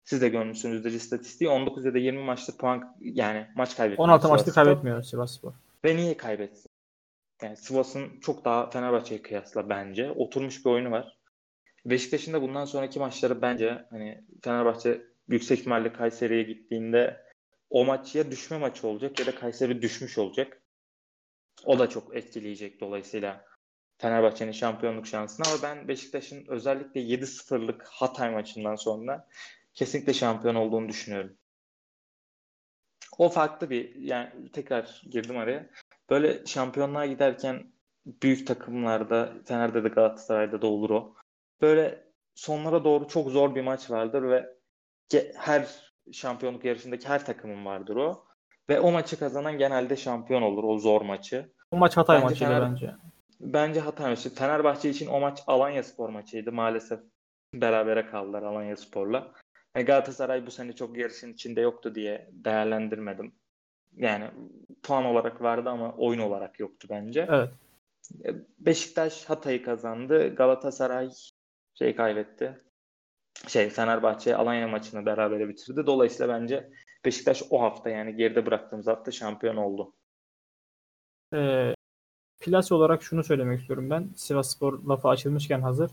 siz 0.04 0.22
de 0.22 0.28
görmüşsünüzdür 0.28 0.92
istatistiği 0.92 1.50
19 1.50 1.84
ya 1.84 1.94
da 1.94 1.98
20 1.98 2.22
maçta 2.22 2.56
puan 2.56 2.96
yani 3.00 3.46
maç 3.56 3.76
kaybetmiyor. 3.76 4.08
16 4.08 4.28
maçta 4.28 4.52
kaybetmiyor 4.52 5.02
Sivas 5.02 5.34
Spor. 5.34 5.52
Ve 5.84 5.96
niye 5.96 6.16
kaybetsin? 6.16 6.70
Yani 7.42 7.56
Sivas'ın 7.56 8.20
çok 8.20 8.44
daha 8.44 8.70
Fenerbahçe'ye 8.70 9.22
kıyasla 9.22 9.68
bence 9.68 10.10
oturmuş 10.10 10.64
bir 10.64 10.70
oyunu 10.70 10.90
var. 10.90 11.18
Beşiktaş'ın 11.84 12.32
da 12.32 12.42
bundan 12.42 12.64
sonraki 12.64 12.98
maçları 12.98 13.42
bence 13.42 13.86
hani 13.90 14.24
Fenerbahçe 14.42 15.02
yüksek 15.28 15.58
ihtimalle 15.58 15.92
Kayseri'ye 15.92 16.42
gittiğinde 16.42 17.22
o 17.70 17.84
maç 17.84 18.14
ya 18.14 18.30
düşme 18.30 18.58
maçı 18.58 18.88
olacak 18.88 19.20
ya 19.20 19.26
da 19.26 19.34
Kayseri 19.34 19.82
düşmüş 19.82 20.18
olacak. 20.18 20.61
O 21.64 21.78
da 21.78 21.88
çok 21.88 22.16
etkileyecek 22.16 22.80
dolayısıyla 22.80 23.44
Fenerbahçe'nin 23.98 24.52
şampiyonluk 24.52 25.06
şansını 25.06 25.46
ama 25.48 25.62
ben 25.62 25.88
Beşiktaş'ın 25.88 26.44
özellikle 26.48 27.00
7-0'lık 27.00 27.86
Hatay 27.86 28.30
maçından 28.30 28.74
sonra 28.74 29.28
kesinlikle 29.74 30.14
şampiyon 30.14 30.54
olduğunu 30.54 30.88
düşünüyorum. 30.88 31.36
O 33.18 33.28
farklı 33.28 33.70
bir 33.70 33.94
yani 33.94 34.52
tekrar 34.52 35.02
girdim 35.10 35.36
araya. 35.36 35.70
Böyle 36.10 36.46
şampiyonluğa 36.46 37.06
giderken 37.06 37.72
büyük 38.06 38.46
takımlarda 38.46 39.32
Fener'de 39.46 39.84
de 39.84 39.88
Galatasaray'da 39.88 40.62
da 40.62 40.66
olur 40.66 40.90
o. 40.90 41.16
Böyle 41.60 42.12
sonlara 42.34 42.84
doğru 42.84 43.08
çok 43.08 43.30
zor 43.30 43.54
bir 43.54 43.62
maç 43.62 43.90
vardır 43.90 44.22
ve 44.22 44.56
her 45.36 45.92
şampiyonluk 46.12 46.64
yarışındaki 46.64 47.08
her 47.08 47.26
takımın 47.26 47.64
vardır 47.64 47.96
o. 47.96 48.26
Ve 48.70 48.80
o 48.80 48.92
maçı 48.92 49.18
kazanan 49.18 49.58
genelde 49.58 49.96
şampiyon 49.96 50.42
olur 50.42 50.64
o 50.64 50.78
zor 50.78 51.02
maçı. 51.02 51.52
Bu 51.72 51.76
maç 51.76 51.96
Hatay 51.96 52.16
bence 52.16 52.24
maçıydı 52.24 52.50
Fener, 52.50 52.70
bence. 52.70 52.94
Bence 53.40 53.80
Hatay 53.80 54.10
maçı. 54.10 54.34
Fenerbahçe 54.34 54.90
için 54.90 55.06
o 55.06 55.20
maç 55.20 55.42
Alanya 55.46 55.82
Spor 55.82 56.08
maçıydı. 56.08 56.52
Maalesef 56.52 57.00
berabere 57.54 58.06
kaldılar 58.06 58.42
Alanya 58.42 58.76
Spor'la. 58.76 59.32
Yani 59.76 59.86
Galatasaray 59.86 60.46
bu 60.46 60.50
sene 60.50 60.72
çok 60.72 60.96
yarışın 60.96 61.32
içinde 61.32 61.60
yoktu 61.60 61.94
diye 61.94 62.30
değerlendirmedim. 62.32 63.32
Yani 63.96 64.24
puan 64.82 65.04
olarak 65.04 65.42
vardı 65.42 65.70
ama 65.70 65.94
oyun 65.96 66.20
olarak 66.20 66.60
yoktu 66.60 66.88
bence. 66.90 67.28
Evet. 67.30 67.50
Beşiktaş 68.58 69.24
Hatay'ı 69.24 69.64
kazandı. 69.64 70.34
Galatasaray 70.34 71.10
şey 71.74 71.96
kaybetti. 71.96 72.60
Şey 73.48 73.70
Fenerbahçe 73.70 74.36
Alanya 74.36 74.68
maçını 74.68 75.06
beraber 75.06 75.48
bitirdi. 75.48 75.86
Dolayısıyla 75.86 76.40
bence 76.40 76.70
Beşiktaş 77.04 77.42
o 77.50 77.62
hafta 77.62 77.90
yani 77.90 78.16
geride 78.16 78.46
bıraktığımız 78.46 78.86
hafta 78.86 79.10
şampiyon 79.10 79.56
oldu. 79.56 79.92
Ee, 81.34 81.74
Plase 82.40 82.74
olarak 82.74 83.02
şunu 83.02 83.24
söylemek 83.24 83.60
istiyorum 83.60 83.90
ben. 83.90 84.08
Sivas 84.16 84.50
Spor 84.50 84.82
lafı 84.82 85.08
açılmışken 85.08 85.60
hazır. 85.60 85.90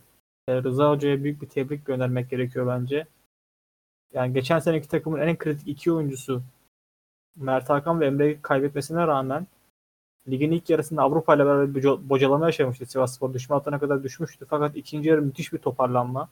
Ee, 0.48 0.64
Rıza 0.64 0.90
Hoca'ya 0.90 1.24
büyük 1.24 1.42
bir 1.42 1.50
tebrik 1.50 1.86
göndermek 1.86 2.30
gerekiyor 2.30 2.68
bence. 2.68 3.08
Yani 4.14 4.34
geçen 4.34 4.60
seneki 4.60 4.88
takımın 4.88 5.20
en 5.20 5.38
kritik 5.38 5.68
iki 5.68 5.92
oyuncusu 5.92 6.42
Mert 7.36 7.70
Hakan 7.70 8.00
ve 8.00 8.06
Emre'yi 8.06 8.42
kaybetmesine 8.42 9.08
rağmen 9.08 9.48
ligin 10.30 10.52
ilk 10.52 10.70
yarısında 10.70 11.02
Avrupa 11.02 11.36
ile 11.36 11.46
beraber 11.46 11.76
bir 11.76 12.10
bocalama 12.10 12.46
yaşamıştı. 12.46 12.86
Sivas 12.86 13.16
Spor 13.16 13.34
düşme 13.34 13.56
hattına 13.56 13.80
kadar 13.80 14.04
düşmüştü. 14.04 14.46
Fakat 14.50 14.76
ikinci 14.76 15.10
yarı 15.10 15.22
müthiş 15.22 15.54
bir 15.54 15.58
toparlanma. 15.58 16.30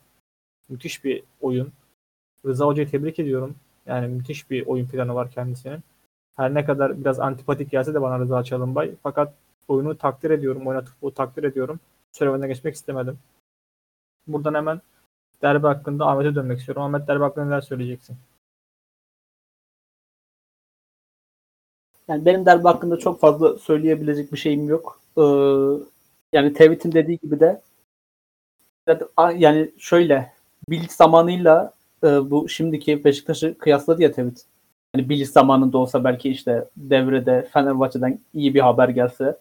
Müthiş 0.69 1.03
bir 1.03 1.23
oyun. 1.41 1.71
Rıza 2.45 2.65
Hoca'yı 2.65 2.89
tebrik 2.89 3.19
ediyorum. 3.19 3.55
Yani 3.88 4.07
müthiş 4.07 4.49
bir 4.49 4.67
oyun 4.67 4.88
planı 4.88 5.15
var 5.15 5.31
kendisinin. 5.31 5.79
Her 6.35 6.53
ne 6.53 6.65
kadar 6.65 7.01
biraz 7.01 7.19
antipatik 7.19 7.71
gelse 7.71 7.93
de 7.93 8.01
bana 8.01 8.19
Rıza 8.19 8.43
Çalınbay. 8.43 8.95
Fakat 9.03 9.33
oyunu 9.67 9.97
takdir 9.97 10.31
ediyorum. 10.31 10.67
Oynatıp 10.67 10.93
o 11.01 11.11
takdir 11.11 11.43
ediyorum. 11.43 11.79
Söylemeden 12.11 12.47
geçmek 12.49 12.75
istemedim. 12.75 13.19
Buradan 14.27 14.53
hemen 14.53 14.81
derbi 15.41 15.67
hakkında 15.67 16.05
Ahmet'e 16.05 16.35
dönmek 16.35 16.59
istiyorum. 16.59 16.83
Ahmet 16.83 17.07
derbi 17.07 17.23
hakkında 17.23 17.45
neler 17.45 17.61
söyleyeceksin? 17.61 18.17
Yani 22.07 22.25
benim 22.25 22.45
derbi 22.45 22.63
hakkında 22.63 22.97
çok 22.99 23.19
fazla 23.19 23.57
söyleyebilecek 23.57 24.31
bir 24.33 24.38
şeyim 24.38 24.69
yok. 24.69 25.01
Ee, 25.17 25.21
yani 26.33 26.53
Tevhid'in 26.53 26.91
dediği 26.91 27.17
gibi 27.17 27.39
de 27.39 27.61
yani 29.35 29.71
şöyle 29.77 30.38
Bilik 30.69 30.91
zamanıyla 30.91 31.73
e, 32.04 32.32
bu 32.32 32.50
şimdiki 32.50 33.04
Beşiktaş'ı 33.04 33.58
kıyasladı 33.58 34.02
ya 34.02 34.12
Tevhid. 34.12 34.38
Yani 34.95 35.10
Bilik 35.10 35.28
zamanında 35.28 35.78
olsa 35.78 36.04
belki 36.04 36.30
işte 36.30 36.66
devrede 36.78 37.48
Fenerbahçe'den 37.54 38.20
iyi 38.34 38.54
bir 38.54 38.60
haber 38.60 38.89
gelse 38.89 39.38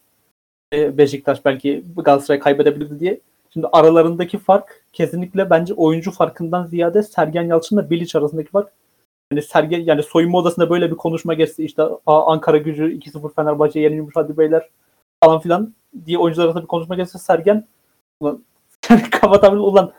e, 0.75 0.99
Beşiktaş 0.99 1.45
belki 1.45 1.85
Galatasaray 1.97 2.41
kaybedebilirdi 2.41 3.01
diye. 3.01 3.21
Şimdi 3.53 3.67
aralarındaki 3.73 4.39
fark 4.39 4.85
kesinlikle 4.93 5.51
bence 5.51 5.75
oyuncu 5.75 6.11
farkından 6.11 6.67
ziyade 6.67 7.03
Sergen 7.03 7.43
Yalçın'la 7.43 7.91
Bilic 7.91 8.19
arasındaki 8.19 8.51
fark. 8.51 8.73
Yani 9.33 9.43
Sergen 9.43 9.81
yani 9.81 10.03
soyunma 10.03 10.39
odasında 10.39 10.71
böyle 10.71 10.91
bir 10.91 10.97
konuşma 10.97 11.35
geçti 11.35 11.65
işte 11.65 11.83
Ankara 12.07 12.57
gücü 12.57 12.99
2-0 12.99 13.35
Fenerbahçe 13.35 13.81
yenilmiş 13.81 14.17
hadi 14.17 14.39
beyler 14.39 14.69
falan 15.25 15.41
filan 15.41 15.75
diye 16.07 16.19
oyuncular 16.19 16.45
arasında 16.45 16.63
bir 16.63 16.69
konuşma 16.69 16.95
geçse 16.95 17.19
Sergen 17.19 17.67
ulan 18.21 18.45
kapatabilir 19.11 19.61
ulan 19.61 19.93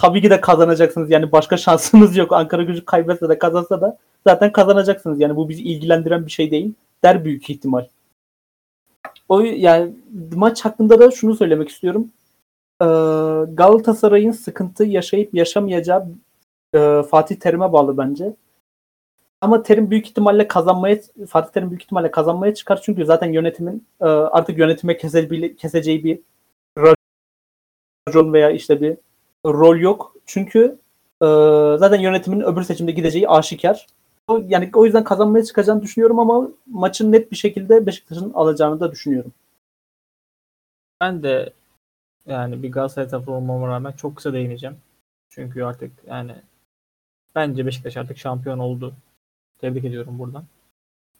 tabii 0.00 0.22
ki 0.22 0.30
de 0.30 0.40
kazanacaksınız 0.40 1.10
yani 1.10 1.32
başka 1.32 1.56
şansınız 1.56 2.16
yok 2.16 2.32
Ankara 2.32 2.62
gücü 2.62 2.84
kaybetse 2.84 3.28
de 3.28 3.38
kazansa 3.38 3.80
da 3.80 3.98
zaten 4.26 4.52
kazanacaksınız 4.52 5.20
yani 5.20 5.36
bu 5.36 5.48
bizi 5.48 5.62
ilgilendiren 5.62 6.26
bir 6.26 6.30
şey 6.30 6.50
değil 6.50 6.74
der 7.04 7.24
büyük 7.24 7.50
ihtimal. 7.50 7.86
O 9.28 9.40
yani 9.40 9.92
maç 10.34 10.64
hakkında 10.64 11.00
da 11.00 11.10
şunu 11.10 11.36
söylemek 11.36 11.68
istiyorum. 11.68 12.08
Ee, 12.82 12.86
Galatasaray'ın 13.54 14.30
sıkıntı 14.30 14.84
yaşayıp 14.84 15.34
yaşamayacağı 15.34 16.08
e, 16.74 17.02
Fatih 17.10 17.36
Terim'e 17.36 17.72
bağlı 17.72 17.98
bence. 17.98 18.34
Ama 19.40 19.62
Terim 19.62 19.90
büyük 19.90 20.06
ihtimalle 20.06 20.48
kazanmaya 20.48 20.98
Fatih 21.28 21.52
Terim 21.52 21.70
büyük 21.70 21.82
ihtimalle 21.82 22.10
kazanmaya 22.10 22.54
çıkar 22.54 22.80
çünkü 22.82 23.04
zaten 23.04 23.32
yönetimin 23.32 23.86
e, 24.00 24.04
artık 24.04 24.58
yönetime 24.58 24.96
keseceği, 25.56 26.04
bir 26.04 26.20
racon 28.08 28.32
veya 28.32 28.50
işte 28.50 28.80
bir 28.80 28.96
rol 29.46 29.76
yok. 29.76 30.16
Çünkü 30.26 30.78
e, 31.22 31.26
zaten 31.78 32.00
yönetimin 32.00 32.40
öbür 32.40 32.62
seçimde 32.62 32.92
gideceği 32.92 33.28
aşikar. 33.28 33.86
Yani 34.48 34.70
o 34.74 34.84
yüzden 34.84 35.04
kazanmaya 35.04 35.44
çıkacağını 35.44 35.82
düşünüyorum 35.82 36.18
ama 36.18 36.48
maçın 36.66 37.12
net 37.12 37.30
bir 37.32 37.36
şekilde 37.36 37.86
Beşiktaş'ın 37.86 38.32
alacağını 38.32 38.80
da 38.80 38.92
düşünüyorum. 38.92 39.32
Ben 41.00 41.22
de 41.22 41.52
yani 42.26 42.62
bir 42.62 42.72
Galatasaray 42.72 43.08
tarafı 43.08 43.32
olmama 43.32 43.68
rağmen 43.68 43.92
çok 43.92 44.16
kısa 44.16 44.32
değineceğim. 44.32 44.76
Çünkü 45.28 45.62
artık 45.62 45.92
yani 46.06 46.34
bence 47.34 47.66
Beşiktaş 47.66 47.96
artık 47.96 48.18
şampiyon 48.18 48.58
oldu. 48.58 48.94
Tebrik 49.58 49.84
ediyorum 49.84 50.18
buradan. 50.18 50.44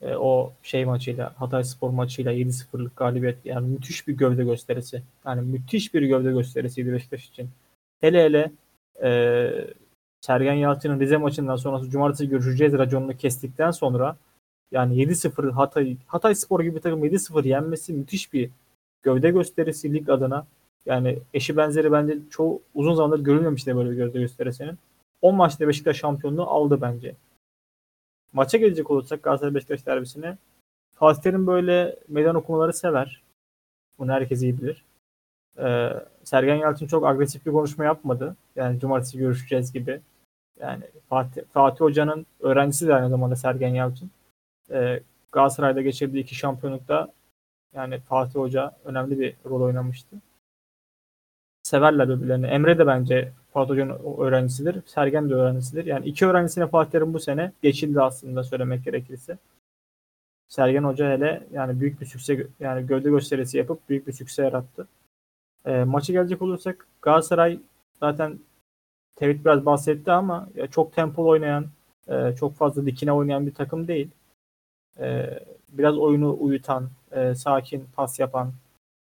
E, 0.00 0.14
o 0.14 0.52
şey 0.62 0.84
maçıyla, 0.84 1.34
Hatay 1.36 1.64
Spor 1.64 1.90
maçıyla 1.90 2.32
7-0'lık 2.32 2.96
galibiyet 2.96 3.46
yani 3.46 3.68
müthiş 3.68 4.08
bir 4.08 4.12
gövde 4.12 4.44
gösterisi. 4.44 5.02
Yani 5.26 5.40
müthiş 5.40 5.94
bir 5.94 6.02
gövde 6.02 6.32
gösterisiydi 6.32 6.92
Beşiktaş 6.92 7.28
için. 7.28 7.50
Hele 8.00 8.24
hele 8.24 8.52
e, 9.02 9.10
Sergen 10.20 10.54
Yalçın'ın 10.54 11.00
Rize 11.00 11.16
maçından 11.16 11.56
sonrası 11.56 11.90
cumartesi 11.90 12.28
görüşeceğiz 12.28 12.72
raconunu 12.72 13.16
kestikten 13.16 13.70
sonra 13.70 14.16
yani 14.70 15.02
7-0 15.02 15.50
Hatay, 15.50 15.96
Hatay 16.06 16.34
Spor 16.34 16.60
gibi 16.60 16.76
bir 16.76 16.80
takım 16.80 17.04
7-0 17.04 17.48
yenmesi 17.48 17.92
müthiş 17.92 18.32
bir 18.32 18.50
gövde 19.02 19.30
gösterisi 19.30 19.94
lig 19.94 20.08
adına. 20.08 20.46
Yani 20.86 21.18
eşi 21.34 21.56
benzeri 21.56 21.92
bence 21.92 22.18
çoğu 22.30 22.62
uzun 22.74 22.94
zamandır 22.94 23.24
görülmemişti 23.24 23.76
böyle 23.76 23.90
bir 23.90 23.96
gövde 23.96 24.18
gösterisinin. 24.18 24.78
10 25.22 25.34
maçta 25.34 25.68
Beşiktaş 25.68 25.96
şampiyonluğu 25.96 26.42
aldı 26.42 26.80
bence. 26.80 27.14
Maça 28.32 28.58
gelecek 28.58 28.90
olursak 28.90 29.22
Galatasaray 29.22 29.54
Beşiktaş 29.54 29.86
derbisine 29.86 30.36
Fatih 30.94 31.32
böyle 31.32 31.96
meydan 32.08 32.34
okumaları 32.34 32.72
sever. 32.72 33.22
Bunu 33.98 34.12
herkes 34.12 34.42
iyi 34.42 34.58
bilir. 34.58 34.84
Ee, 35.58 35.90
Sergen 36.30 36.56
Yalçın 36.56 36.86
çok 36.86 37.06
agresif 37.06 37.46
bir 37.46 37.52
konuşma 37.52 37.84
yapmadı. 37.84 38.36
Yani 38.56 38.80
cumartesi 38.80 39.18
görüşeceğiz 39.18 39.72
gibi. 39.72 40.00
Yani 40.60 40.84
Fatih, 41.08 41.42
Fatih 41.52 41.80
Hoca'nın 41.80 42.26
öğrencisi 42.40 42.88
de 42.88 42.94
aynı 42.94 43.10
zamanda 43.10 43.36
Sergen 43.36 43.68
Yalçın. 43.68 44.10
Ee, 44.70 45.00
Galatasaray'da 45.32 45.82
geçirdiği 45.82 46.22
iki 46.22 46.34
şampiyonlukta 46.34 47.12
yani 47.74 48.00
Fatih 48.00 48.34
Hoca 48.34 48.76
önemli 48.84 49.20
bir 49.20 49.34
rol 49.46 49.60
oynamıştı. 49.60 50.16
Severler 51.62 52.08
birbirlerini. 52.08 52.46
Emre 52.46 52.78
de 52.78 52.86
bence 52.86 53.32
Fatih 53.52 53.70
Hoca'nın 53.70 54.18
öğrencisidir. 54.18 54.82
Sergen 54.86 55.30
de 55.30 55.34
öğrencisidir. 55.34 55.86
Yani 55.86 56.06
iki 56.06 56.26
öğrencisine 56.26 56.66
Fatih 56.66 57.00
bu 57.00 57.20
sene 57.20 57.52
geçildi 57.62 58.00
aslında 58.00 58.44
söylemek 58.44 58.84
gerekirse. 58.84 59.38
Sergen 60.48 60.84
Hoca 60.84 61.10
hele 61.10 61.46
yani 61.52 61.80
büyük 61.80 62.00
bir 62.00 62.06
sükse 62.06 62.46
yani 62.60 62.86
gövde 62.86 63.10
gösterisi 63.10 63.58
yapıp 63.58 63.88
büyük 63.88 64.06
bir 64.06 64.12
sükse 64.12 64.42
yarattı. 64.42 64.88
E, 65.66 65.84
maçı 65.84 66.12
gelecek 66.12 66.42
olursak 66.42 66.86
Galatasaray 67.02 67.60
zaten 68.00 68.38
Tevhid 69.16 69.44
biraz 69.44 69.66
bahsetti 69.66 70.12
ama 70.12 70.48
ya 70.54 70.66
çok 70.66 70.92
tempolu 70.92 71.28
oynayan, 71.28 71.66
e, 72.08 72.34
çok 72.36 72.54
fazla 72.54 72.86
dikine 72.86 73.12
oynayan 73.12 73.46
bir 73.46 73.54
takım 73.54 73.88
değil. 73.88 74.10
E, 75.00 75.38
biraz 75.68 75.98
oyunu 75.98 76.36
uyutan, 76.40 76.88
e, 77.12 77.34
sakin 77.34 77.86
pas 77.96 78.18
yapan, 78.18 78.52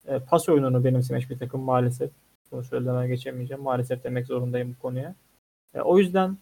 e, 0.06 0.18
pas 0.18 0.48
oyununu 0.48 0.84
benimsemiş 0.84 1.30
bir 1.30 1.38
takım 1.38 1.60
maalesef. 1.60 2.10
Bunu 2.52 2.64
söylemeden 2.64 3.08
geçemeyeceğim. 3.08 3.62
Maalesef 3.62 4.04
demek 4.04 4.26
zorundayım 4.26 4.76
bu 4.78 4.82
konuya. 4.82 5.14
E, 5.74 5.80
o 5.80 5.98
yüzden 5.98 6.36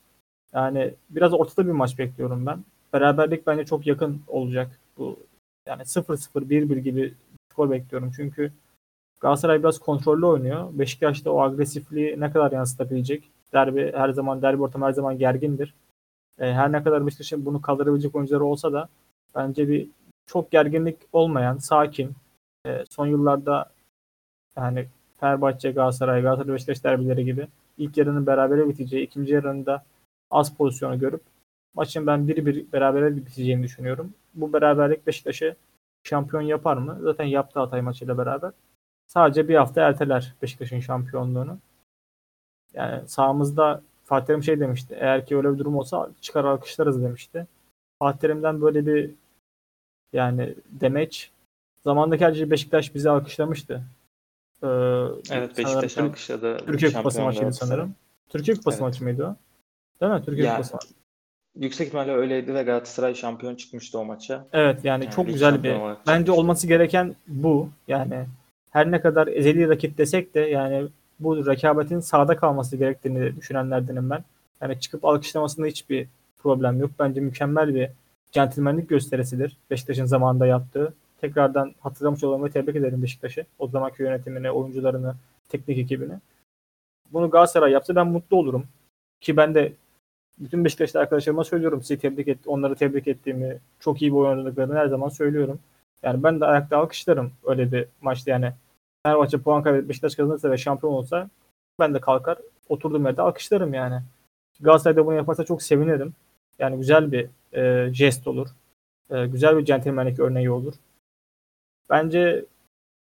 yani 0.53 0.95
biraz 1.11 1.33
ortada 1.33 1.67
bir 1.67 1.73
maç 1.73 1.99
bekliyorum 1.99 2.47
ben. 2.47 2.65
Beraberlik 2.93 3.47
bence 3.47 3.65
çok 3.65 3.87
yakın 3.87 4.23
olacak. 4.27 4.81
Bu 4.99 5.19
yani 5.69 5.83
0-0 5.83 6.51
1-1 6.51 6.79
gibi 6.79 7.15
skor 7.53 7.71
bekliyorum. 7.71 8.13
Çünkü 8.17 8.53
Galatasaray 9.25 9.59
biraz 9.59 9.79
kontrollü 9.79 10.27
oynuyor. 10.27 10.69
Beşiktaş'ta 10.73 11.31
o 11.31 11.41
agresifliği 11.41 12.21
ne 12.21 12.33
kadar 12.33 12.53
yansıtabilecek? 12.53 13.31
Derbi 13.53 13.93
her 13.93 14.09
zaman 14.09 14.43
derbi 14.43 14.63
ortamı 14.63 14.85
her 14.87 14.93
zaman 14.93 15.19
gergindir. 15.19 15.75
E, 16.39 16.53
her 16.53 16.73
ne 16.73 16.83
kadar 16.83 17.07
Beşiktaş'ın 17.07 17.47
bunu 17.47 17.63
kaldırabilecek 17.63 18.15
oyuncuları 18.15 18.45
olsa 18.45 18.73
da 18.73 18.89
bence 19.35 19.69
bir 19.69 19.89
çok 20.27 20.51
gerginlik 20.51 20.97
olmayan, 21.13 21.59
sakin, 21.59 22.13
e, 22.67 22.85
son 22.91 23.07
yıllarda 23.07 23.73
yani 24.57 24.87
Fenerbahçe, 25.21 25.73
Galatasaray, 25.73 26.23
Galatasaray 26.23 26.55
Beşiktaş 26.55 26.85
derbileri 26.85 27.25
gibi 27.25 27.49
ilk 27.79 27.97
yarının 27.97 28.27
berabere 28.27 28.69
biteceği, 28.69 29.07
ikinci 29.07 29.33
yarında 29.33 29.85
az 30.31 30.57
pozisyonu 30.57 30.99
görüp 30.99 31.21
Maçın 31.75 32.07
ben 32.07 32.29
1-1 32.29 32.73
berabere 32.73 33.17
biteceğini 33.17 33.63
düşünüyorum. 33.63 34.15
Bu 34.35 34.53
beraberlik 34.53 35.07
Beşiktaş'ı 35.07 35.57
şampiyon 36.03 36.43
yapar 36.43 36.77
mı? 36.77 36.99
Zaten 37.03 37.25
yaptı 37.25 37.61
Hatay 37.61 37.83
maçıyla 37.83 38.19
beraber. 38.19 38.53
Sadece 39.07 39.49
bir 39.49 39.55
hafta 39.55 39.81
erteler 39.81 40.35
Beşiktaş'ın 40.43 40.81
şampiyonluğunu. 40.81 41.59
Yani 42.75 43.09
sağımızda 43.09 43.83
Fatih 44.05 44.27
Terim 44.27 44.43
şey 44.43 44.61
demişti. 44.61 44.97
Eğer 45.01 45.27
ki 45.27 45.37
öyle 45.37 45.53
bir 45.53 45.59
durum 45.59 45.77
olsa 45.77 46.11
çıkar 46.21 46.45
alkışlarız 46.45 47.03
demişti. 47.03 47.47
Fatih 47.99 48.19
Terim'den 48.19 48.61
böyle 48.61 48.87
bir 48.87 49.11
yani 50.13 50.55
demeç 50.69 51.31
zamandaki 51.85 52.27
ayrıca 52.27 52.51
Beşiktaş 52.51 52.95
bizi 52.95 53.11
alkışlamıştı. 53.11 53.83
Ee, 54.63 54.67
evet 55.31 55.59
Beşiktaş 55.59 55.99
alkışladı. 55.99 56.57
Türkiye 56.67 56.93
Kupası 56.93 57.23
maçıydı 57.23 57.53
sanırım. 57.53 57.95
Türkiye 58.29 58.57
Kupası 58.57 58.77
evet. 58.77 58.83
maçı 58.83 59.05
mıydı 59.05 59.27
o? 59.27 59.37
Değil 60.01 60.13
mi? 60.13 60.25
Türkiye 60.25 60.47
yani, 60.47 60.63
Kupası. 60.63 60.89
Yüksek 61.57 61.87
ihtimalle 61.87 62.13
öyleydi 62.13 62.55
ve 62.55 62.63
Galatasaray 62.63 63.15
şampiyon 63.15 63.55
çıkmıştı 63.55 63.99
o 63.99 64.05
maça. 64.05 64.47
Evet 64.53 64.85
yani, 64.85 65.05
yani 65.05 65.15
çok 65.15 65.27
güzel 65.27 65.63
bir 65.63 65.71
bence 65.71 65.95
çıkmıştı. 65.97 66.33
olması 66.33 66.67
gereken 66.67 67.15
bu. 67.29 67.69
Yani 67.89 68.27
her 68.75 68.91
ne 68.91 69.01
kadar 69.01 69.27
ezeli 69.27 69.69
rakip 69.69 69.99
desek 69.99 70.35
de 70.35 70.41
yani 70.41 70.87
bu 71.21 71.47
rekabetin 71.47 72.01
sağda 72.01 72.37
kalması 72.37 72.77
gerektiğini 72.77 73.37
düşünenlerdenim 73.37 74.11
ben. 74.11 74.25
Yani 74.61 74.81
çıkıp 74.81 75.05
alkışlamasında 75.05 75.67
hiçbir 75.67 76.07
problem 76.39 76.81
yok. 76.81 76.91
Bence 76.99 77.21
mükemmel 77.21 77.75
bir 77.75 77.89
centilmenlik 78.33 78.89
gösterisidir. 78.89 79.57
Beşiktaş'ın 79.71 80.05
zamanında 80.05 80.47
yaptığı. 80.47 80.95
Tekrardan 81.21 81.75
hatırlamış 81.81 82.23
ve 82.23 82.51
tebrik 82.51 82.77
ederim 82.77 83.03
Beşiktaş'ı. 83.03 83.45
O 83.59 83.69
zamanki 83.69 84.03
yönetimini, 84.03 84.51
oyuncularını, 84.51 85.15
teknik 85.49 85.79
ekibini. 85.79 86.15
Bunu 87.13 87.31
Galatasaray 87.31 87.73
yapsa 87.73 87.97
ben 87.97 88.07
mutlu 88.07 88.37
olurum. 88.37 88.67
Ki 89.21 89.37
ben 89.37 89.55
de 89.55 89.73
bütün 90.39 90.65
Beşiktaşlı 90.65 91.01
arkadaşlarıma 91.01 91.45
söylüyorum. 91.45 91.83
Sizi 91.83 91.99
tebrik 91.99 92.29
et, 92.29 92.39
onları 92.47 92.75
tebrik 92.75 93.09
ettiğimi, 93.09 93.59
çok 93.81 94.03
iyi 94.03 94.13
bir 94.13 94.17
oynadıklarını 94.17 94.75
her 94.75 94.87
zaman 94.87 95.09
söylüyorum. 95.09 95.59
Yani 96.03 96.23
ben 96.23 96.41
de 96.41 96.45
ayakta 96.45 96.79
alkışlarım 96.79 97.33
öyle 97.45 97.73
bir 97.73 97.87
maçta 98.01 98.31
yani. 98.31 98.53
Fenerbahçe 99.07 99.39
puan 99.39 99.63
kaybedip 99.63 99.89
Beşiktaş 99.89 100.15
kazanırsa 100.15 100.51
ve 100.51 100.57
şampiyon 100.57 100.93
olsa 100.93 101.29
ben 101.79 101.95
de 101.95 102.01
kalkar 102.01 102.39
oturduğum 102.69 103.07
yerde 103.07 103.23
alkışlarım 103.23 103.75
yani. 103.75 104.01
Galatasaray 104.61 104.97
da 104.97 105.07
bunu 105.07 105.15
yaparsa 105.15 105.45
çok 105.45 105.63
sevinirim. 105.63 106.15
Yani 106.59 106.77
güzel 106.77 107.13
bir 107.13 107.29
e, 107.53 107.95
jest 107.95 108.27
olur. 108.27 108.49
E, 109.11 109.27
güzel 109.27 109.59
bir 109.59 109.65
centilmenlik 109.65 110.21
örneği 110.21 110.51
olur. 110.51 110.75
Bence 111.91 112.45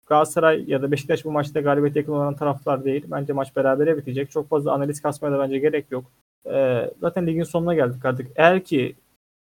Galatasaray 0.07 0.65
ya 0.71 0.83
da 0.83 0.93
Beşiktaş 0.93 1.25
bu 1.25 1.33
maçta 1.33 1.61
galibiyete 1.61 2.01
yakın 2.01 2.13
olan 2.13 2.37
taraftar 2.37 2.85
değil. 2.85 3.05
Bence 3.11 3.33
maç 3.33 3.57
berabere 3.57 3.97
bitecek. 3.97 4.31
Çok 4.31 4.49
fazla 4.49 4.73
analiz 4.73 5.03
kasmaya 5.03 5.33
da 5.35 5.39
bence 5.39 5.59
gerek 5.59 5.87
yok. 5.91 6.05
E, 6.47 6.91
zaten 7.01 7.27
ligin 7.27 7.43
sonuna 7.43 7.75
geldik 7.75 8.05
artık. 8.05 8.29
Eğer 8.37 8.65
ki 8.65 8.97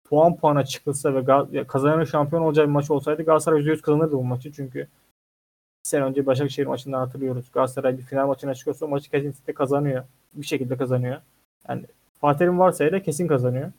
puan 0.04 0.38
puana 0.38 0.66
çıkılsa 0.66 1.16
ve 1.16 1.64
kazanan 1.68 2.04
şampiyon 2.04 2.41
olacağı 2.41 2.66
bir 2.66 2.72
maç 2.72 2.91
olsaydı 2.91 3.24
Galatasaray 3.24 3.62
%100 3.62 3.82
kazanırdı 3.82 4.12
bu 4.12 4.24
maçı. 4.24 4.52
Çünkü 4.52 4.88
sene 5.90 6.04
önce 6.04 6.26
Başakşehir 6.26 6.68
maçından 6.68 7.00
hatırlıyoruz. 7.00 7.52
Galatasaray 7.52 7.98
bir 7.98 8.04
final 8.04 8.28
maçına 8.28 8.54
çıkıyorsa 8.56 8.88
maçı 8.88 9.12
kesinlikle 9.12 9.54
kazanıyor. 9.54 10.04
Bir 10.34 10.46
şekilde 10.46 10.78
kazanıyor. 10.78 11.22
Yani 11.70 11.86
Fatih'in 12.22 12.60
varsa 12.60 12.92
da 12.92 13.04
kesin 13.04 13.28
kazanıyor. 13.28 13.72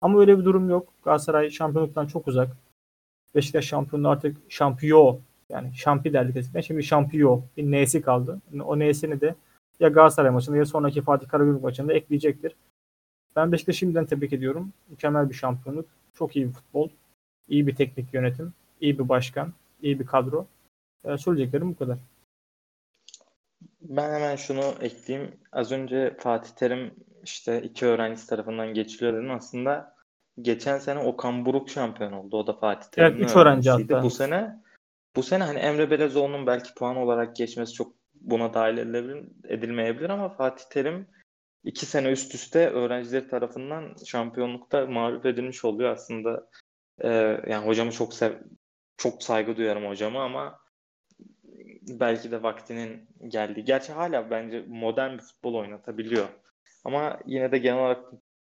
Ama 0.00 0.20
öyle 0.20 0.38
bir 0.38 0.44
durum 0.44 0.70
yok. 0.70 0.92
Galatasaray 1.04 1.50
şampiyonluktan 1.50 2.06
çok 2.06 2.28
uzak. 2.28 2.56
Beşiktaş 3.34 3.64
şampiyonluğu 3.64 4.08
artık 4.08 4.36
şampiyon 4.48 5.20
yani 5.48 5.74
şampi 5.74 6.12
derdik 6.12 6.36
eskiden. 6.36 6.60
Şimdi 6.60 6.82
şampiyon 6.82 7.44
bir 7.56 7.72
N'si 7.72 8.02
kaldı. 8.02 8.40
O 8.64 8.78
N'sini 8.78 9.20
de 9.20 9.34
ya 9.80 9.88
Galatasaray 9.88 10.30
maçında 10.30 10.56
ya 10.56 10.66
sonraki 10.66 11.02
Fatih 11.02 11.28
Karagümrük 11.28 11.62
maçında 11.62 11.92
ekleyecektir. 11.92 12.56
Ben 13.36 13.52
Beşiktaş'ı 13.52 13.78
şimdiden 13.78 14.06
tebrik 14.06 14.32
ediyorum. 14.32 14.72
Mükemmel 14.88 15.30
bir 15.30 15.34
şampiyonluk. 15.34 15.86
Çok 16.14 16.36
iyi 16.36 16.48
bir 16.48 16.52
futbol. 16.52 16.88
iyi 17.48 17.66
bir 17.66 17.74
teknik 17.74 18.14
yönetim. 18.14 18.52
iyi 18.80 18.98
bir 18.98 19.08
başkan. 19.08 19.52
iyi 19.82 20.00
bir 20.00 20.06
kadro. 20.06 20.46
Ee, 21.06 21.18
söyleyeceklerim 21.18 21.70
bu 21.70 21.76
kadar. 21.76 21.98
Ben 23.80 24.14
hemen 24.14 24.36
şunu 24.36 24.74
ekleyeyim. 24.80 25.40
Az 25.52 25.72
önce 25.72 26.16
Fatih 26.18 26.50
Terim 26.50 26.94
işte 27.22 27.62
iki 27.62 27.86
öğrencisi 27.86 28.26
tarafından 28.26 28.74
geçiliyor 28.74 29.12
dedim. 29.12 29.30
Aslında 29.30 29.94
geçen 30.42 30.78
sene 30.78 30.98
Okan 30.98 31.46
Buruk 31.46 31.70
şampiyon 31.70 32.12
oldu. 32.12 32.36
O 32.36 32.46
da 32.46 32.52
Fatih 32.52 32.88
Terim'in 32.88 33.18
evet, 33.18 33.30
üç 33.30 33.36
öğrenci 33.36 33.70
hatta. 33.70 34.02
Bu 34.02 34.10
sene 34.10 34.62
bu 35.16 35.22
sene 35.22 35.44
hani 35.44 35.58
Emre 35.58 35.90
Belezoğlu'nun 35.90 36.46
belki 36.46 36.74
puan 36.74 36.96
olarak 36.96 37.36
geçmesi 37.36 37.72
çok 37.72 37.92
buna 38.14 38.54
dahil 38.54 38.78
edilebilir, 38.78 39.28
edilmeyebilir 39.44 40.10
ama 40.10 40.28
Fatih 40.28 40.64
Terim 40.70 41.06
iki 41.64 41.86
sene 41.86 42.10
üst 42.10 42.34
üste 42.34 42.68
öğrencileri 42.68 43.28
tarafından 43.28 43.94
şampiyonlukta 44.06 44.86
mağlup 44.86 45.26
edilmiş 45.26 45.64
oluyor 45.64 45.90
aslında. 45.90 46.48
E, 46.98 47.08
yani 47.46 47.66
hocamı 47.66 47.92
çok 47.92 48.14
sev 48.14 48.32
çok 48.96 49.22
saygı 49.22 49.56
duyarım 49.56 49.86
hocamı 49.86 50.20
ama 50.20 50.65
belki 51.86 52.30
de 52.30 52.42
vaktinin 52.42 53.08
geldiği. 53.28 53.64
Gerçi 53.64 53.92
hala 53.92 54.30
bence 54.30 54.64
modern 54.68 55.14
bir 55.14 55.22
futbol 55.22 55.54
oynatabiliyor. 55.54 56.28
Ama 56.84 57.20
yine 57.26 57.52
de 57.52 57.58
genel 57.58 57.78
olarak 57.78 58.04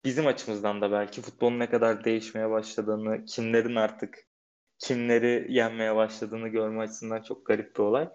bizim 0.05 0.27
açımızdan 0.27 0.81
da 0.81 0.91
belki 0.91 1.21
futbolun 1.21 1.59
ne 1.59 1.69
kadar 1.69 2.03
değişmeye 2.03 2.49
başladığını, 2.49 3.25
kimlerin 3.25 3.75
artık 3.75 4.27
kimleri 4.79 5.47
yenmeye 5.49 5.95
başladığını 5.95 6.47
görme 6.47 6.81
açısından 6.83 7.21
çok 7.21 7.45
garip 7.45 7.75
bir 7.75 7.79
olay. 7.79 8.09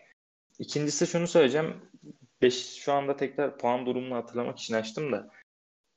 İkincisi 0.59 1.07
şunu 1.07 1.27
söyleyeceğim. 1.27 1.75
Beş, 2.43 2.67
şu 2.67 2.93
anda 2.93 3.17
tekrar 3.17 3.59
puan 3.59 3.87
durumunu 3.87 4.14
hatırlamak 4.14 4.59
için 4.59 4.75
açtım 4.75 5.12
da 5.12 5.31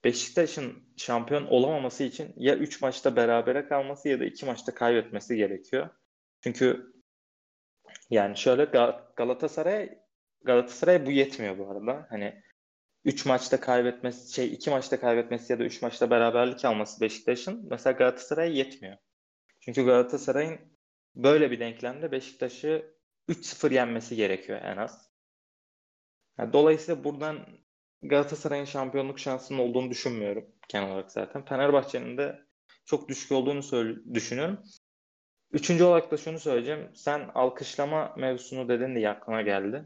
Beşiktaş'ın 0.04 0.84
şampiyon 0.98 1.46
olamaması 1.46 2.04
için 2.04 2.34
ya 2.38 2.56
3 2.56 2.82
maçta 2.82 3.16
berabere 3.16 3.68
kalması 3.68 4.10
ya 4.10 4.20
da 4.20 4.26
2 4.26 4.46
maçta 4.46 4.74
kaybetmesi 4.74 5.36
gerekiyor. 5.36 5.90
Çünkü 6.44 6.94
yani 8.10 8.38
şöyle 8.38 8.66
Galatasaray 9.16 10.00
Galatasaray 10.44 11.06
bu 11.06 11.12
yetmiyor 11.12 11.58
bu 11.58 11.72
arada. 11.72 12.08
Hani 12.10 12.44
3 13.06 13.26
maçta 13.26 13.60
kaybetmesi, 13.60 14.34
şey 14.34 14.54
2 14.54 14.70
maçta 14.70 15.00
kaybetmesi 15.00 15.54
ya 15.54 15.60
da 15.60 15.64
3 15.64 15.82
maçta 15.82 16.10
beraberlik 16.10 16.66
alması 16.66 17.02
Beşiktaş'ın 17.02 17.68
mesela 17.70 17.94
Galatasaray'a 17.94 18.54
yetmiyor. 18.54 18.98
Çünkü 19.60 19.86
Galatasaray'ın 19.86 20.60
böyle 21.16 21.52
bir 21.52 21.60
denklemde 21.60 22.12
Beşiktaş'ı 22.12 22.96
3-0 23.30 23.74
yenmesi 23.74 24.16
gerekiyor 24.16 24.60
en 24.64 24.78
az. 24.78 25.10
Yani 26.38 26.54
dolayısıyla 26.54 27.04
buradan 27.04 27.46
Galatasaray'ın 28.02 28.66
şampiyonluk 28.66 29.20
şansının 29.20 29.60
olduğunu 29.60 29.90
düşünmüyorum 29.90 30.56
genel 30.70 30.92
olarak 30.92 31.12
zaten. 31.12 31.46
Fenerbahçe'nin 31.46 32.18
de 32.18 32.40
çok 32.86 33.10
düşük 33.10 33.32
olduğunu 33.32 33.62
düşünüyorum. 34.14 34.64
Üçüncü 35.52 35.84
olarak 35.84 36.12
da 36.12 36.18
şunu 36.18 36.40
söyleyeceğim. 36.40 36.92
Sen 36.94 37.30
alkışlama 37.36 38.14
mevzusunu 38.18 38.70
dedin 38.70 38.96
diye 38.96 39.10
aklıma 39.10 39.42
geldi. 39.42 39.84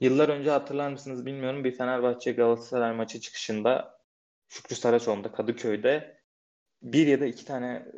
Yıllar 0.00 0.28
önce 0.28 0.50
hatırlar 0.50 0.90
mısınız 0.90 1.26
bilmiyorum. 1.26 1.64
Bir 1.64 1.76
Fenerbahçe 1.76 2.32
Galatasaray 2.32 2.92
maçı 2.92 3.20
çıkışında 3.20 3.98
Şükrü 4.48 4.76
Saraçoğlu'nda 4.76 5.32
Kadıköy'de 5.32 6.20
bir 6.82 7.06
ya 7.06 7.20
da 7.20 7.26
iki 7.26 7.44
tane 7.44 7.66
e, 7.66 7.92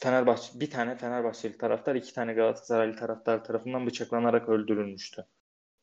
Fenerbahçe 0.00 0.60
bir 0.60 0.70
tane 0.70 0.96
Fenerbahçeli 0.96 1.58
taraftar 1.58 1.94
iki 1.94 2.14
tane 2.14 2.32
Galatasaraylı 2.34 2.96
taraftar 2.96 3.44
tarafından 3.44 3.86
bıçaklanarak 3.86 4.48
öldürülmüştü. 4.48 5.26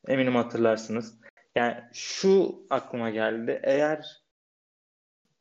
Eminim 0.07 0.35
hatırlarsınız. 0.35 1.19
Yani 1.55 1.83
şu 1.93 2.65
aklıma 2.69 3.09
geldi. 3.09 3.59
Eğer 3.63 4.23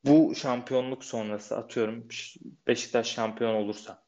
bu 0.04 0.34
şampiyonluk 0.34 1.04
sonrası 1.04 1.56
atıyorum 1.56 2.08
Beşiktaş 2.66 3.06
şampiyon 3.06 3.54
olursa 3.54 4.03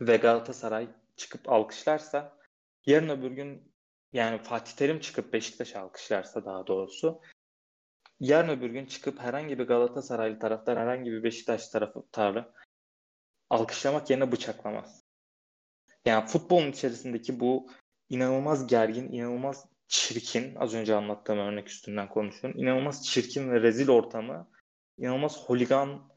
ve 0.00 0.16
Galatasaray 0.16 0.88
çıkıp 1.16 1.48
alkışlarsa 1.52 2.38
yarın 2.86 3.08
öbür 3.08 3.30
gün 3.30 3.72
yani 4.12 4.38
Fatih 4.38 4.72
Terim 4.72 5.00
çıkıp 5.00 5.32
Beşiktaş 5.32 5.76
alkışlarsa 5.76 6.44
daha 6.44 6.66
doğrusu 6.66 7.20
yarın 8.20 8.48
öbür 8.48 8.70
gün 8.70 8.86
çıkıp 8.86 9.20
herhangi 9.20 9.58
bir 9.58 9.64
Galatasaraylı 9.64 10.38
taraftar 10.38 10.78
herhangi 10.78 11.12
bir 11.12 11.22
Beşiktaş 11.22 11.68
taraftarı 11.68 12.52
alkışlamak 13.50 14.10
yerine 14.10 14.32
bıçaklamaz. 14.32 15.04
Yani 16.04 16.26
futbolun 16.26 16.70
içerisindeki 16.70 17.40
bu 17.40 17.70
inanılmaz 18.08 18.66
gergin, 18.66 19.12
inanılmaz 19.12 19.66
çirkin, 19.88 20.54
az 20.54 20.74
önce 20.74 20.94
anlattığım 20.94 21.38
örnek 21.38 21.68
üstünden 21.68 22.08
konuşuyorum. 22.08 22.60
İnanılmaz 22.60 23.06
çirkin 23.06 23.50
ve 23.50 23.60
rezil 23.62 23.88
ortamı, 23.88 24.50
inanılmaz 24.98 25.44
holigan, 25.44 26.10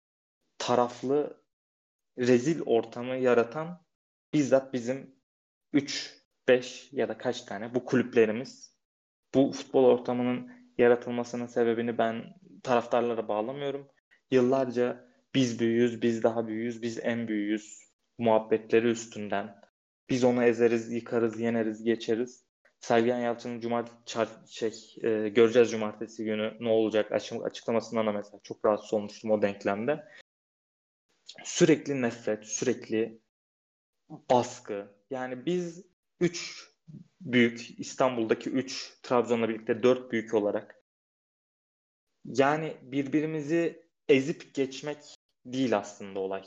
taraflı, 0.58 1.43
rezil 2.18 2.62
ortamı 2.66 3.16
yaratan 3.16 3.86
bizzat 4.34 4.74
bizim 4.74 5.16
3, 5.74 6.24
5 6.48 6.90
ya 6.92 7.10
da 7.10 7.18
kaç 7.18 7.42
tane 7.42 7.76
bu 7.76 7.86
kulüplerimiz. 7.86 8.74
Bu 9.34 9.52
futbol 9.52 9.84
ortamının 9.84 10.52
yaratılmasının 10.78 11.46
sebebini 11.46 11.98
ben 11.98 12.24
taraftarlara 12.64 13.28
bağlamıyorum. 13.28 13.88
Yıllarca 14.32 15.10
biz 15.36 15.60
büyüyüz, 15.60 16.02
biz 16.02 16.24
daha 16.24 16.48
büyüyüz, 16.48 16.82
biz 16.82 17.00
en 17.04 17.28
büyüyüz 17.28 17.80
muhabbetleri 18.18 18.88
üstünden. 18.88 19.56
Biz 20.10 20.24
onu 20.24 20.44
ezeriz, 20.44 20.92
yıkarız, 20.92 21.40
yeneriz, 21.40 21.84
geçeriz. 21.84 22.46
Sergen 22.80 23.20
Yalçın'ın 23.20 23.60
cumartesi 23.60 24.54
şey 24.54 24.72
e, 25.04 25.30
göreceğiz 25.30 25.72
cumartesi 25.72 26.26
günü 26.26 26.58
ne 26.60 26.70
olacak 26.70 27.12
açıklamasından 27.44 28.08
da 28.08 28.12
mesela 28.12 28.40
çok 28.44 28.66
rahatsız 28.66 28.94
olmuştum 28.94 29.32
o 29.32 29.42
denklemde. 29.42 30.04
Sürekli 31.44 32.02
nefret, 32.02 32.46
sürekli 32.46 33.22
baskı. 34.10 34.96
Yani 35.10 35.46
biz 35.46 35.86
3 36.20 36.70
büyük, 37.22 37.80
İstanbul'daki 37.80 38.50
3, 38.50 38.94
Trabzon'la 39.04 39.50
birlikte 39.50 39.84
4 39.84 40.12
büyük 40.12 40.34
olarak 40.34 40.84
yani 42.26 42.78
birbirimizi 42.82 43.88
ezip 44.08 44.54
geçmek 44.54 44.98
değil 45.46 45.78
aslında 45.78 46.20
olay. 46.20 46.44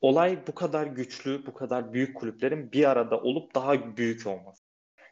Olay 0.00 0.46
bu 0.46 0.54
kadar 0.54 0.86
güçlü, 0.86 1.46
bu 1.46 1.54
kadar 1.54 1.92
büyük 1.92 2.16
kulüplerin 2.16 2.72
bir 2.72 2.90
arada 2.90 3.20
olup 3.20 3.54
daha 3.54 3.96
büyük 3.96 4.26
olması. 4.26 4.64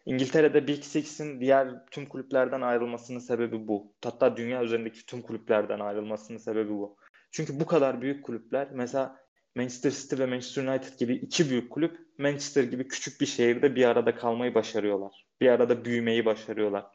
İngiltere'de 0.06 0.66
Big 0.66 0.82
Six'in 0.84 1.40
diğer 1.40 1.86
tüm 1.90 2.06
kulüplerden 2.06 2.60
ayrılmasının 2.60 3.18
sebebi 3.18 3.68
bu. 3.68 3.94
Hatta 4.04 4.36
dünya 4.36 4.62
üzerindeki 4.62 5.06
tüm 5.06 5.22
kulüplerden 5.22 5.80
ayrılmasının 5.80 6.38
sebebi 6.38 6.70
bu. 6.70 6.96
Çünkü 7.32 7.60
bu 7.60 7.66
kadar 7.66 8.02
büyük 8.02 8.24
kulüpler 8.24 8.68
mesela 8.72 9.22
Manchester 9.54 9.90
City 9.90 10.18
ve 10.18 10.26
Manchester 10.26 10.66
United 10.66 10.98
gibi 10.98 11.14
iki 11.14 11.50
büyük 11.50 11.70
kulüp 11.72 12.18
Manchester 12.18 12.64
gibi 12.64 12.88
küçük 12.88 13.20
bir 13.20 13.26
şehirde 13.26 13.76
bir 13.76 13.84
arada 13.84 14.14
kalmayı 14.14 14.54
başarıyorlar. 14.54 15.26
Bir 15.40 15.48
arada 15.48 15.84
büyümeyi 15.84 16.24
başarıyorlar. 16.24 16.86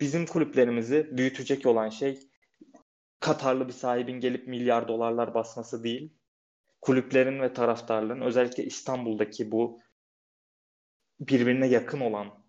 Bizim 0.00 0.26
kulüplerimizi 0.26 1.08
büyütecek 1.12 1.66
olan 1.66 1.88
şey 1.88 2.30
Katarlı 3.20 3.68
bir 3.68 3.72
sahibin 3.72 4.20
gelip 4.20 4.48
milyar 4.48 4.88
dolarlar 4.88 5.34
basması 5.34 5.84
değil. 5.84 6.12
Kulüplerin 6.80 7.40
ve 7.40 7.52
taraftarların 7.52 8.20
özellikle 8.20 8.64
İstanbul'daki 8.64 9.50
bu 9.50 9.80
birbirine 11.20 11.66
yakın 11.66 12.00
olan 12.00 12.44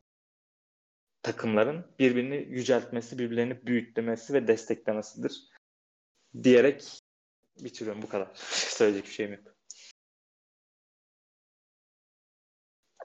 takımların 1.22 1.96
birbirini 2.00 2.36
yüceltmesi, 2.36 3.20
birbirlerini 3.20 3.66
büyütmesi 3.66 4.34
ve 4.34 4.48
desteklemesidir. 4.48 5.50
Diyerek 6.44 7.02
bitiriyorum 7.64 8.02
bu 8.02 8.10
kadar. 8.10 8.28
Söyleyecek 8.36 9.06
bir 9.06 9.12
şeyim 9.12 9.32
yok. 9.32 9.58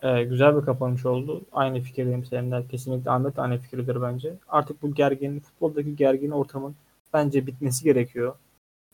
Ee, 0.03 0.25
güzel 0.25 0.57
bir 0.57 0.63
kapanış 0.65 1.07
oldu. 1.07 1.43
Aynı 1.53 1.81
fikirdeyim 1.81 2.25
seninle. 2.25 2.67
Kesinlikle 2.69 3.11
Ahmet 3.11 3.39
aynı 3.39 3.59
fikirdir 3.59 4.03
bence. 4.03 4.35
Artık 4.49 4.83
bu 4.83 4.95
gergin, 4.95 5.41
futboldaki 5.41 5.97
gergin 5.97 6.31
ortamın 6.31 6.77
bence 7.13 7.47
bitmesi 7.47 7.85
gerekiyor. 7.85 8.37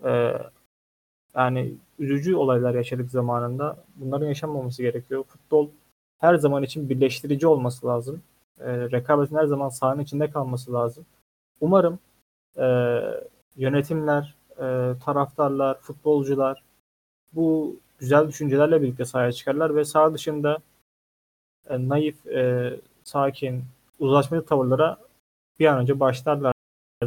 Ee, 0.04 0.32
yani 1.34 1.74
üzücü 1.98 2.34
olaylar 2.34 2.74
yaşadık 2.74 3.10
zamanında. 3.10 3.84
Bunların 3.96 4.26
yaşanmaması 4.26 4.82
gerekiyor. 4.82 5.24
Futbol 5.24 5.68
her 6.18 6.34
zaman 6.34 6.62
için 6.62 6.88
birleştirici 6.88 7.46
olması 7.46 7.86
lazım. 7.86 8.22
E, 8.60 8.90
rekabetin 8.90 9.36
her 9.36 9.46
zaman 9.46 9.68
sahanın 9.68 10.02
içinde 10.02 10.30
kalması 10.30 10.72
lazım. 10.72 11.06
Umarım 11.60 11.98
e, 12.56 12.66
yönetimler, 13.56 14.34
e, 14.58 14.94
taraftarlar, 15.04 15.80
futbolcular 15.80 16.62
bu 17.32 17.76
güzel 17.98 18.28
düşüncelerle 18.28 18.82
birlikte 18.82 19.04
sahaya 19.04 19.32
çıkarlar 19.32 19.76
ve 19.76 19.84
saha 19.84 20.14
dışında 20.14 20.58
e, 21.70 21.88
naif, 21.88 22.26
e, 22.26 22.76
sakin, 23.04 23.64
uzlaşmacı 23.98 24.46
tavırlara 24.46 24.98
bir 25.58 25.66
an 25.66 25.78
önce 25.78 26.00
başlarlar 26.00 26.54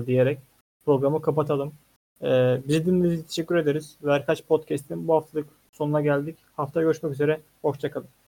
diyerek 0.06 0.40
programı 0.86 1.22
kapatalım. 1.22 1.74
E, 2.22 2.62
bizi 2.68 2.86
dinlediğiniz 2.86 3.20
için 3.20 3.28
teşekkür 3.28 3.56
ederiz. 3.56 3.98
Verkaç 4.04 4.44
Podcast'in 4.44 5.08
bu 5.08 5.14
haftalık 5.14 5.48
sonuna 5.72 6.02
geldik. 6.02 6.38
Haftaya 6.56 6.86
görüşmek 6.86 7.14
üzere. 7.14 7.42
Hoşçakalın. 7.62 8.21